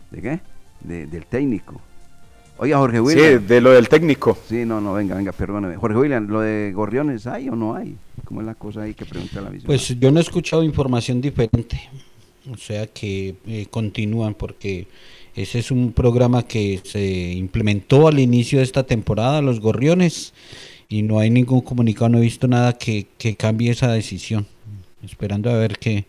¿de 0.09 0.21
qué? 0.21 0.39
De- 0.79 1.05
del 1.05 1.25
técnico. 1.25 1.81
Oiga, 2.57 2.77
Jorge 2.77 2.95
Sí, 2.99 3.01
William. 3.03 3.45
de 3.45 3.59
lo 3.59 3.71
del 3.71 3.89
técnico. 3.89 4.37
Sí, 4.47 4.63
no, 4.63 4.79
no, 4.79 4.93
venga, 4.93 5.15
venga, 5.15 5.33
perdóname. 5.33 5.75
Jorge 5.75 5.97
William, 5.97 6.27
¿lo 6.29 6.39
de 6.39 6.71
Gorriones 6.73 7.27
hay 7.27 7.49
o 7.49 7.57
no 7.57 7.75
hay? 7.75 7.93
¿Cómo 8.23 8.39
es 8.39 8.47
la 8.47 8.55
cosa 8.55 8.83
ahí 8.83 8.93
que 8.93 9.05
pregunta 9.05 9.41
la 9.41 9.49
visión? 9.49 9.67
Pues 9.67 9.99
yo 9.99 10.11
no 10.13 10.19
he 10.19 10.23
escuchado 10.23 10.63
información 10.63 11.19
diferente. 11.19 11.89
O 12.49 12.57
sea 12.57 12.87
que 12.87 13.35
eh, 13.45 13.67
continúan 13.69 14.33
porque 14.33 14.87
ese 15.35 15.59
es 15.59 15.69
un 15.69 15.93
programa 15.93 16.47
que 16.47 16.81
se 16.83 17.33
implementó 17.33 18.07
al 18.07 18.19
inicio 18.19 18.57
de 18.59 18.65
esta 18.65 18.83
temporada, 18.83 19.41
los 19.41 19.59
Gorriones, 19.59 20.33
y 20.89 21.03
no 21.03 21.19
hay 21.19 21.29
ningún 21.29 21.61
comunicado, 21.61 22.09
no 22.09 22.17
he 22.17 22.21
visto 22.21 22.47
nada 22.47 22.77
que, 22.77 23.07
que 23.17 23.35
cambie 23.35 23.71
esa 23.71 23.91
decisión. 23.91 24.47
Esperando 25.03 25.49
a 25.49 25.53
ver 25.53 25.77
que, 25.77 26.05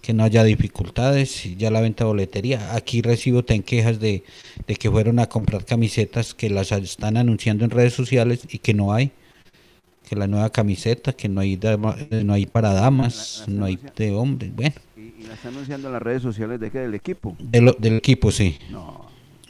que 0.00 0.12
no 0.14 0.24
haya 0.24 0.44
dificultades, 0.44 1.44
y 1.44 1.56
ya 1.56 1.70
la 1.70 1.80
venta 1.80 2.04
de 2.04 2.08
boletería. 2.08 2.74
Aquí 2.74 3.02
recibo 3.02 3.44
ten 3.44 3.62
quejas 3.62 3.98
de, 4.00 4.22
de 4.66 4.76
que 4.76 4.90
fueron 4.90 5.18
a 5.18 5.28
comprar 5.28 5.64
camisetas 5.64 6.34
que 6.34 6.50
las 6.50 6.72
están 6.72 7.16
anunciando 7.16 7.64
en 7.64 7.70
redes 7.70 7.94
sociales 7.94 8.46
y 8.48 8.58
que 8.58 8.74
no 8.74 8.92
hay 8.92 9.10
que 10.08 10.16
la 10.16 10.26
nueva 10.26 10.50
camiseta, 10.50 11.12
que 11.12 11.28
no 11.28 11.40
hay 11.40 11.56
dama- 11.56 11.96
no 12.24 12.32
hay 12.34 12.46
para 12.46 12.72
damas, 12.72 13.44
no 13.48 13.64
hay 13.64 13.78
de 13.96 14.12
hombres, 14.12 14.54
bueno, 14.54 14.74
Y, 14.96 15.00
y 15.00 15.26
la 15.26 15.34
están 15.34 15.52
anunciando 15.54 15.88
en 15.88 15.92
las 15.94 16.02
redes 16.02 16.22
sociales 16.22 16.60
de 16.60 16.70
qué, 16.70 16.78
del 16.80 16.94
equipo. 16.94 17.36
de 17.38 17.60
lo- 17.60 17.72
del 17.78 17.94
equipo 17.94 18.30
sí. 18.30 18.56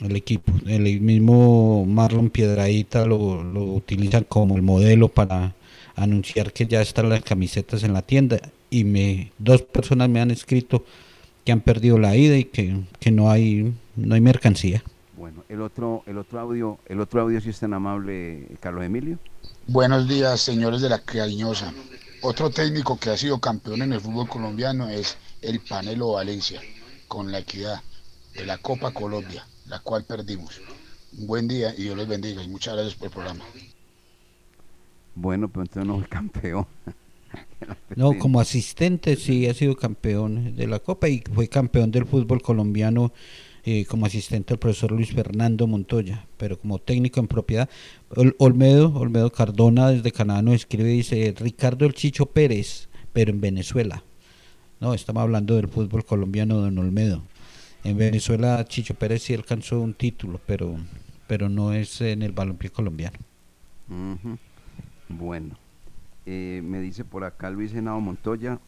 El 0.00 0.16
equipo, 0.16 0.52
el 0.66 1.00
mismo 1.00 1.86
Marlon 1.86 2.28
Piedradita 2.28 3.06
lo, 3.06 3.42
lo 3.44 3.62
utilizan 3.64 4.24
como 4.24 4.56
el 4.56 4.62
modelo 4.62 5.08
para 5.08 5.54
anunciar 5.96 6.52
que 6.52 6.66
ya 6.66 6.82
están 6.82 7.08
las 7.08 7.22
camisetas 7.22 7.84
en 7.84 7.92
la 7.92 8.02
tienda 8.02 8.40
y 8.70 8.82
me 8.84 9.30
dos 9.38 9.62
personas 9.62 10.08
me 10.08 10.20
han 10.20 10.32
escrito 10.32 10.84
que 11.44 11.52
han 11.52 11.60
perdido 11.60 11.98
la 11.98 12.16
ida 12.16 12.36
y 12.36 12.44
que, 12.44 12.76
que 12.98 13.10
no 13.12 13.30
hay 13.30 13.72
no 13.96 14.14
hay 14.16 14.20
mercancía. 14.20 14.82
Bueno, 15.16 15.44
el 15.48 15.60
otro, 15.62 16.02
el 16.06 16.18
otro 16.18 16.40
audio, 16.40 16.78
el 16.88 17.00
otro 17.00 17.20
audio 17.22 17.40
si 17.40 17.50
es 17.50 17.60
tan 17.60 17.72
amable, 17.72 18.48
Carlos 18.60 18.84
Emilio. 18.84 19.18
Buenos 19.66 20.06
días, 20.06 20.42
señores 20.42 20.82
de 20.82 20.90
la 20.90 20.98
Cariñosa. 20.98 21.72
Otro 22.20 22.50
técnico 22.50 22.98
que 22.98 23.08
ha 23.08 23.16
sido 23.16 23.40
campeón 23.40 23.80
en 23.80 23.94
el 23.94 24.00
fútbol 24.00 24.28
colombiano 24.28 24.90
es 24.90 25.16
el 25.40 25.58
Panelo 25.60 26.12
Valencia, 26.12 26.60
con 27.08 27.32
la 27.32 27.38
equidad 27.38 27.80
de 28.34 28.44
la 28.44 28.58
Copa 28.58 28.92
Colombia, 28.92 29.46
la 29.66 29.78
cual 29.78 30.04
perdimos. 30.04 30.60
Un 31.16 31.26
buen 31.26 31.48
día 31.48 31.74
y 31.74 31.84
Dios 31.84 31.96
los 31.96 32.06
bendiga 32.06 32.42
y 32.42 32.48
muchas 32.48 32.74
gracias 32.74 32.94
por 32.94 33.06
el 33.06 33.12
programa. 33.14 33.44
Bueno, 35.14 35.48
pero 35.48 35.62
entonces 35.62 35.86
no 35.86 36.00
es 36.00 36.08
campeón. 36.08 36.66
No, 37.96 38.18
como 38.18 38.40
asistente 38.40 39.16
sí 39.16 39.48
ha 39.48 39.54
sido 39.54 39.74
campeón 39.74 40.54
de 40.54 40.66
la 40.66 40.80
Copa 40.80 41.08
y 41.08 41.24
fue 41.32 41.48
campeón 41.48 41.90
del 41.90 42.04
fútbol 42.04 42.42
colombiano 42.42 43.12
eh, 43.66 43.86
como 43.86 44.04
asistente 44.04 44.52
al 44.52 44.58
profesor 44.58 44.92
Luis 44.92 45.10
Fernando 45.14 45.66
Montoya, 45.66 46.26
pero 46.36 46.60
como 46.60 46.78
técnico 46.78 47.18
en 47.18 47.28
propiedad. 47.28 47.70
Ol- 48.16 48.36
Olmedo, 48.38 48.92
Olmedo 48.94 49.30
Cardona 49.30 49.88
desde 49.90 50.12
Canadá 50.12 50.42
nos 50.42 50.54
escribe 50.54 50.92
y 50.92 50.96
dice 50.98 51.34
Ricardo 51.38 51.86
El 51.86 51.94
Chicho 51.94 52.26
Pérez, 52.26 52.88
pero 53.12 53.30
en 53.30 53.40
Venezuela. 53.40 54.02
No, 54.80 54.94
estamos 54.94 55.22
hablando 55.22 55.56
del 55.56 55.68
fútbol 55.68 56.04
colombiano, 56.04 56.56
don 56.56 56.78
Olmedo. 56.78 57.22
En 57.82 57.96
Venezuela 57.96 58.64
Chicho 58.66 58.94
Pérez 58.94 59.22
sí 59.22 59.34
alcanzó 59.34 59.80
un 59.80 59.94
título, 59.94 60.40
pero, 60.46 60.76
pero 61.26 61.48
no 61.48 61.72
es 61.72 62.00
en 62.00 62.22
el 62.22 62.32
balompié 62.32 62.70
colombiano. 62.70 63.18
Bueno, 65.08 65.56
eh, 66.26 66.62
me 66.64 66.80
dice 66.80 67.04
por 67.04 67.24
acá 67.24 67.50
Luis 67.50 67.74
Henao 67.74 68.00
Montoya 68.00 68.58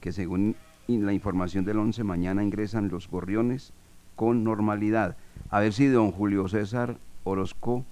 que 0.00 0.12
según 0.12 0.56
la 0.88 1.12
información 1.12 1.64
del 1.64 1.78
11 1.78 2.04
mañana 2.04 2.42
ingresan 2.44 2.88
los 2.88 3.08
gorriones 3.08 3.72
con 4.14 4.44
normalidad. 4.44 5.16
A 5.50 5.60
ver 5.60 5.72
si 5.72 5.86
don 5.86 6.12
Julio 6.12 6.48
César 6.48 6.98
Orozco 7.24 7.84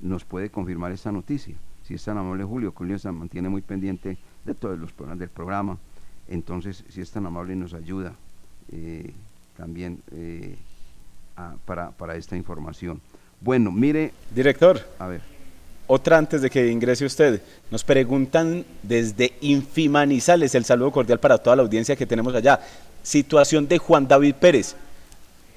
nos 0.00 0.24
puede 0.24 0.50
confirmar 0.50 0.92
esta 0.92 1.12
noticia. 1.12 1.54
Si 1.86 1.94
es 1.94 2.04
tan 2.04 2.18
amable 2.18 2.44
Julio, 2.44 2.72
Julio 2.74 2.98
se 2.98 3.10
mantiene 3.10 3.48
muy 3.48 3.62
pendiente 3.62 4.16
de 4.44 4.54
todos 4.54 4.78
los 4.78 4.92
programas 4.92 5.18
del 5.18 5.28
programa. 5.28 5.76
Entonces, 6.28 6.84
si 6.88 7.00
es 7.00 7.10
tan 7.10 7.26
amable 7.26 7.56
nos 7.56 7.74
ayuda 7.74 8.14
eh, 8.70 9.12
también 9.56 10.00
eh, 10.12 10.56
a- 11.36 11.54
para, 11.64 11.90
para 11.90 12.16
esta 12.16 12.36
información. 12.36 13.00
Bueno, 13.40 13.72
mire... 13.72 14.12
Director. 14.34 14.80
A 14.98 15.06
ver. 15.08 15.22
Otra 15.86 16.18
antes 16.18 16.40
de 16.42 16.50
que 16.50 16.70
ingrese 16.70 17.04
usted. 17.04 17.42
Nos 17.70 17.82
preguntan 17.82 18.64
desde 18.82 19.32
Infimanizales, 19.40 20.54
el 20.54 20.64
saludo 20.64 20.92
cordial 20.92 21.18
para 21.18 21.38
toda 21.38 21.56
la 21.56 21.62
audiencia 21.62 21.96
que 21.96 22.06
tenemos 22.06 22.32
allá. 22.34 22.60
Situación 23.02 23.66
de 23.66 23.78
Juan 23.78 24.06
David 24.06 24.34
Pérez. 24.36 24.76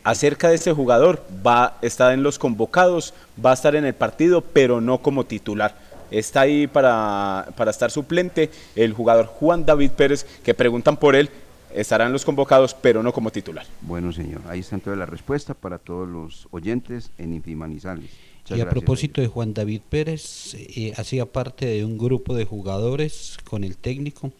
Acerca 0.03 0.49
de 0.49 0.55
este 0.55 0.73
jugador, 0.73 1.23
va, 1.45 1.77
está 1.81 2.13
en 2.13 2.23
los 2.23 2.37
convocados, 2.37 3.13
va 3.43 3.51
a 3.51 3.53
estar 3.53 3.75
en 3.75 3.85
el 3.85 3.93
partido, 3.93 4.41
pero 4.41 4.81
no 4.81 4.97
como 5.01 5.25
titular. 5.25 5.75
Está 6.11 6.41
ahí 6.41 6.67
para, 6.67 7.47
para 7.55 7.71
estar 7.71 7.89
suplente 7.89 8.51
el 8.75 8.93
jugador 8.93 9.25
Juan 9.27 9.65
David 9.65 9.91
Pérez, 9.91 10.25
que 10.43 10.53
preguntan 10.53 10.97
por 10.97 11.15
él, 11.15 11.29
estará 11.73 12.05
en 12.05 12.11
los 12.11 12.25
convocados, 12.25 12.73
pero 12.73 13.01
no 13.01 13.13
como 13.13 13.31
titular. 13.31 13.65
Bueno, 13.81 14.11
señor, 14.11 14.41
ahí 14.47 14.59
está 14.59 14.75
entonces 14.75 14.99
la 14.99 15.05
respuesta 15.05 15.53
para 15.53 15.79
todos 15.79 16.07
los 16.07 16.47
oyentes 16.51 17.11
en 17.17 17.33
Infimanizales. 17.33 18.09
Muchas 18.41 18.57
y 18.57 18.61
a 18.61 18.69
propósito 18.69 19.21
de 19.21 19.27
Juan 19.27 19.53
David 19.53 19.81
Pérez, 19.89 20.53
eh, 20.55 20.93
hacía 20.97 21.25
parte 21.25 21.65
de 21.65 21.85
un 21.85 21.97
grupo 21.97 22.35
de 22.35 22.45
jugadores 22.45 23.37
con 23.45 23.63
el 23.63 23.77
técnico. 23.77 24.31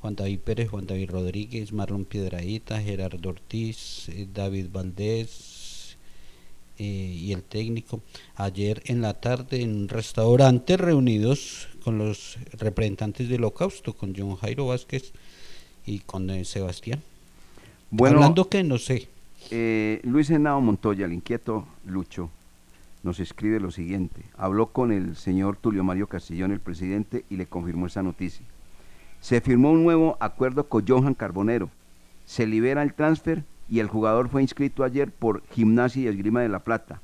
Juan 0.00 0.14
David 0.14 0.38
Pérez, 0.40 0.68
Juan 0.70 0.86
David 0.86 1.10
Rodríguez, 1.10 1.72
Marlon 1.72 2.04
Piedradita, 2.04 2.80
Gerardo 2.80 3.28
Ortiz, 3.30 4.08
eh, 4.08 4.26
David 4.32 4.66
Valdés 4.72 5.96
eh, 6.78 6.84
y 6.84 7.32
el 7.32 7.42
técnico. 7.42 8.00
Ayer 8.36 8.82
en 8.86 9.02
la 9.02 9.14
tarde 9.14 9.62
en 9.62 9.74
un 9.74 9.88
restaurante 9.88 10.76
reunidos 10.76 11.68
con 11.82 11.98
los 11.98 12.38
representantes 12.52 13.28
del 13.28 13.40
Holocausto, 13.40 13.92
con 13.94 14.14
John 14.16 14.36
Jairo 14.36 14.66
Vázquez 14.66 15.12
y 15.86 15.98
con 16.00 16.30
eh, 16.30 16.44
Sebastián. 16.44 17.02
Bueno, 17.90 18.16
Hablando 18.18 18.48
que 18.48 18.62
no 18.62 18.78
sé. 18.78 19.08
eh, 19.50 20.00
Luis 20.04 20.30
Henao 20.30 20.60
Montoya, 20.60 21.06
el 21.06 21.12
inquieto 21.12 21.66
Lucho, 21.86 22.30
nos 23.02 23.18
escribe 23.18 23.58
lo 23.58 23.70
siguiente. 23.72 24.22
Habló 24.36 24.66
con 24.68 24.92
el 24.92 25.16
señor 25.16 25.56
Tulio 25.56 25.82
Mario 25.82 26.06
Castillón, 26.06 26.52
el 26.52 26.60
presidente, 26.60 27.24
y 27.30 27.36
le 27.36 27.46
confirmó 27.46 27.86
esa 27.86 28.02
noticia. 28.02 28.44
Se 29.20 29.40
firmó 29.40 29.70
un 29.72 29.82
nuevo 29.82 30.16
acuerdo 30.20 30.68
con 30.68 30.86
Johan 30.86 31.14
Carbonero. 31.14 31.70
Se 32.24 32.46
libera 32.46 32.82
el 32.82 32.94
transfer 32.94 33.44
y 33.68 33.80
el 33.80 33.88
jugador 33.88 34.28
fue 34.28 34.42
inscrito 34.42 34.84
ayer 34.84 35.10
por 35.10 35.42
Gimnasia 35.50 36.02
y 36.02 36.06
Esgrima 36.08 36.40
de 36.40 36.48
la 36.48 36.60
Plata. 36.60 37.00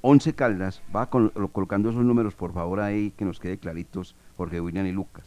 11 0.00 0.34
Caldas, 0.34 0.82
va 0.94 1.10
col- 1.10 1.32
lo- 1.34 1.48
colocando 1.48 1.90
esos 1.90 2.04
números 2.04 2.34
por 2.34 2.52
favor 2.52 2.80
ahí 2.80 3.12
que 3.16 3.24
nos 3.24 3.40
quede 3.40 3.58
claritos 3.58 4.14
Jorge 4.36 4.60
William 4.60 4.86
y 4.86 4.92
Lucas. 4.92 5.24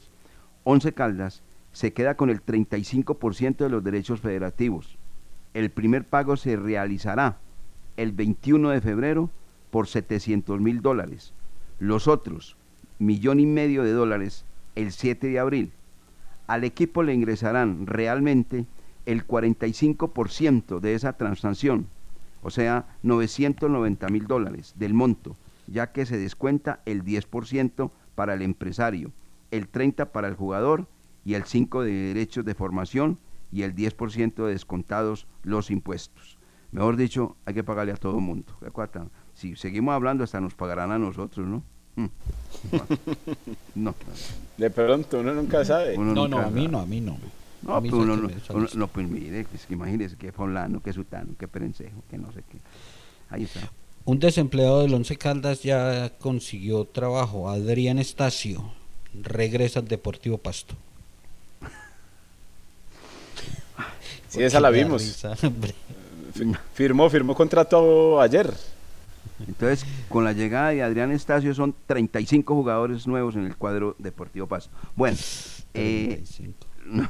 Once 0.63 0.93
Caldas 0.93 1.41
se 1.73 1.91
queda 1.91 2.15
con 2.15 2.29
el 2.29 2.41
35% 2.41 3.57
de 3.57 3.69
los 3.69 3.83
derechos 3.83 4.21
federativos. 4.21 4.97
El 5.53 5.69
primer 5.71 6.05
pago 6.05 6.37
se 6.37 6.55
realizará 6.55 7.37
el 7.97 8.13
21 8.13 8.69
de 8.69 8.79
febrero 8.81 9.29
por 9.71 9.87
700 9.87 10.61
mil 10.61 10.81
dólares. 10.81 11.33
Los 11.79 12.07
otros, 12.07 12.55
millón 12.99 13.39
y 13.39 13.45
medio 13.45 13.83
de 13.83 13.91
dólares, 13.91 14.45
el 14.75 14.91
7 14.93 15.27
de 15.27 15.39
abril. 15.39 15.71
Al 16.51 16.65
equipo 16.65 17.01
le 17.01 17.13
ingresarán 17.13 17.87
realmente 17.87 18.65
el 19.05 19.25
45% 19.25 20.81
de 20.81 20.95
esa 20.95 21.13
transacción, 21.13 21.87
o 22.43 22.49
sea, 22.49 22.87
990 23.03 24.09
mil 24.09 24.27
dólares 24.27 24.73
del 24.75 24.93
monto, 24.93 25.37
ya 25.67 25.93
que 25.93 26.05
se 26.05 26.17
descuenta 26.17 26.81
el 26.83 27.05
10% 27.05 27.91
para 28.15 28.33
el 28.33 28.41
empresario, 28.41 29.13
el 29.49 29.71
30% 29.71 30.07
para 30.07 30.27
el 30.27 30.35
jugador 30.35 30.89
y 31.23 31.35
el 31.35 31.45
5% 31.45 31.83
de 31.83 31.93
derechos 31.93 32.43
de 32.43 32.53
formación 32.53 33.17
y 33.49 33.61
el 33.61 33.73
10% 33.73 34.45
de 34.45 34.51
descontados 34.51 35.27
los 35.43 35.71
impuestos. 35.71 36.37
Mejor 36.73 36.97
dicho, 36.97 37.37
hay 37.45 37.53
que 37.53 37.63
pagarle 37.63 37.93
a 37.93 37.95
todo 37.95 38.17
el 38.17 38.25
mundo. 38.25 38.57
Si 39.35 39.55
seguimos 39.55 39.93
hablando, 39.93 40.25
hasta 40.25 40.41
nos 40.41 40.55
pagarán 40.55 40.91
a 40.91 40.99
nosotros, 40.99 41.47
¿no? 41.47 41.63
Mm. 41.95 42.05
No. 43.75 43.95
De 44.57 44.69
pronto, 44.69 45.19
uno 45.19 45.33
nunca 45.33 45.65
sabe. 45.65 45.97
Uno 45.97 46.13
No, 46.13 46.27
no, 46.27 46.37
a 46.39 46.49
mí 46.49 46.61
sabe. 46.61 46.67
no, 46.71 46.79
a 46.79 46.85
mí 46.85 47.01
no. 47.01 47.17
No, 47.63 47.75
A 47.75 47.81
mí 47.81 47.89
pues 47.89 48.01
uno, 48.01 48.15
no, 48.17 48.29
uno- 48.53 48.67
no, 48.73 48.87
pues 48.87 49.07
mire, 49.07 49.43
pues 49.45 49.67
imagínese 49.69 50.15
que 50.15 50.31
fulano, 50.31 50.81
que 50.81 50.91
sutano, 50.93 51.33
que 51.37 51.47
perencejo, 51.47 52.01
que 52.09 52.17
no 52.17 52.31
sé 52.31 52.39
qué. 52.51 52.57
Ahí 53.29 53.43
está. 53.43 53.59
Un 54.05 54.19
desempleado 54.19 54.81
del 54.81 54.93
Once 54.95 55.15
Caldas 55.15 55.61
ya 55.61 56.11
consiguió 56.17 56.85
trabajo. 56.85 57.49
Adrián 57.49 57.99
Estacio 57.99 58.71
regresa 59.13 59.79
al 59.79 59.87
Deportivo 59.87 60.37
Pasto. 60.39 60.75
Sí, 64.29 64.41
esa 64.41 64.59
la 64.59 64.69
vimos. 64.69 65.01
risa, 65.03 65.35
Firmó, 66.73 67.09
firmó 67.09 67.35
contrato 67.35 68.21
ayer. 68.21 68.51
Entonces, 69.47 69.85
con 70.09 70.23
la 70.23 70.33
llegada 70.33 70.69
de 70.69 70.83
Adrián 70.83 71.11
Estacio 71.11 71.53
son 71.53 71.73
35 71.87 72.53
jugadores 72.53 73.07
nuevos 73.07 73.35
en 73.35 73.45
el 73.45 73.55
cuadro 73.55 73.95
Deportivo 73.99 74.47
Pasto. 74.47 74.71
Bueno, 74.95 75.17
eh, 75.73 76.23
no, 76.85 77.07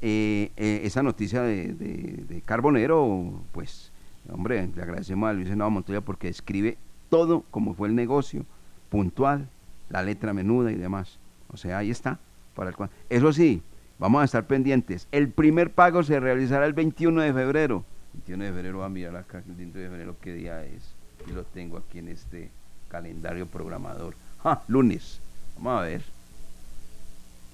eh, 0.00 0.50
eh, 0.56 0.80
esa 0.84 1.02
noticia 1.02 1.42
de, 1.42 1.74
de- 1.74 2.24
de 2.28 2.40
Carbonero, 2.42 3.42
pues, 3.52 3.92
hombre, 4.30 4.68
le 4.74 4.82
agradecemos 4.82 5.28
a 5.28 5.32
Luis 5.32 5.48
Henao 5.48 5.70
Montoya 5.70 6.00
porque 6.00 6.28
describe 6.28 6.78
todo 7.10 7.42
como 7.50 7.74
fue 7.74 7.88
el 7.88 7.94
negocio, 7.94 8.44
puntual, 8.88 9.48
la 9.90 10.02
letra 10.02 10.32
menuda 10.32 10.72
y 10.72 10.76
demás. 10.76 11.18
O 11.48 11.56
sea, 11.56 11.78
ahí 11.78 11.90
está. 11.90 12.18
Para 12.54 12.70
el, 12.70 12.76
Eso 13.10 13.32
sí, 13.32 13.62
vamos 13.98 14.22
a 14.22 14.24
estar 14.24 14.46
pendientes. 14.46 15.06
El 15.12 15.28
primer 15.28 15.70
pago 15.70 16.02
se 16.02 16.18
realizará 16.18 16.64
el 16.66 16.72
21 16.72 17.20
de 17.20 17.32
febrero. 17.32 17.84
21 18.14 18.44
de 18.44 18.52
febrero, 18.52 18.78
va 18.78 18.86
a 18.86 18.90
mirar 18.90 19.16
acá, 19.16 19.38
el 19.46 19.54
21 19.54 19.72
de 19.84 19.88
febrero, 19.90 20.16
qué 20.20 20.32
día 20.34 20.64
es. 20.64 20.94
Y 21.28 21.32
lo 21.32 21.42
tengo 21.44 21.78
aquí 21.78 21.98
en 21.98 22.08
este 22.08 22.50
calendario 22.88 23.46
programador. 23.46 24.14
Ah, 24.44 24.62
lunes. 24.68 25.18
Vamos 25.56 25.80
a 25.80 25.82
ver. 25.84 26.02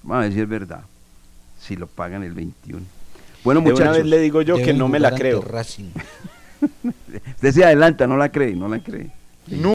Vamos 0.02 0.16
a 0.16 0.20
ver 0.26 0.32
si 0.32 0.40
es 0.40 0.48
verdad. 0.48 0.82
Si 1.60 1.76
lo 1.76 1.86
pagan 1.86 2.22
el 2.22 2.32
21. 2.32 2.82
Bueno, 3.44 3.60
De 3.60 3.66
una 3.66 3.72
muchachos. 3.74 3.96
vez 3.98 4.06
le 4.06 4.18
digo 4.20 4.42
yo 4.42 4.56
que 4.56 4.72
no 4.72 4.88
me 4.88 4.98
la 4.98 5.14
creo. 5.14 5.40
Racing. 5.42 5.90
Usted 7.34 7.52
se 7.52 7.64
adelanta, 7.64 8.06
no 8.06 8.16
la 8.16 8.30
cree, 8.30 8.54
no 8.54 8.68
la 8.68 8.80
cree. 8.80 9.10
No. 9.46 9.62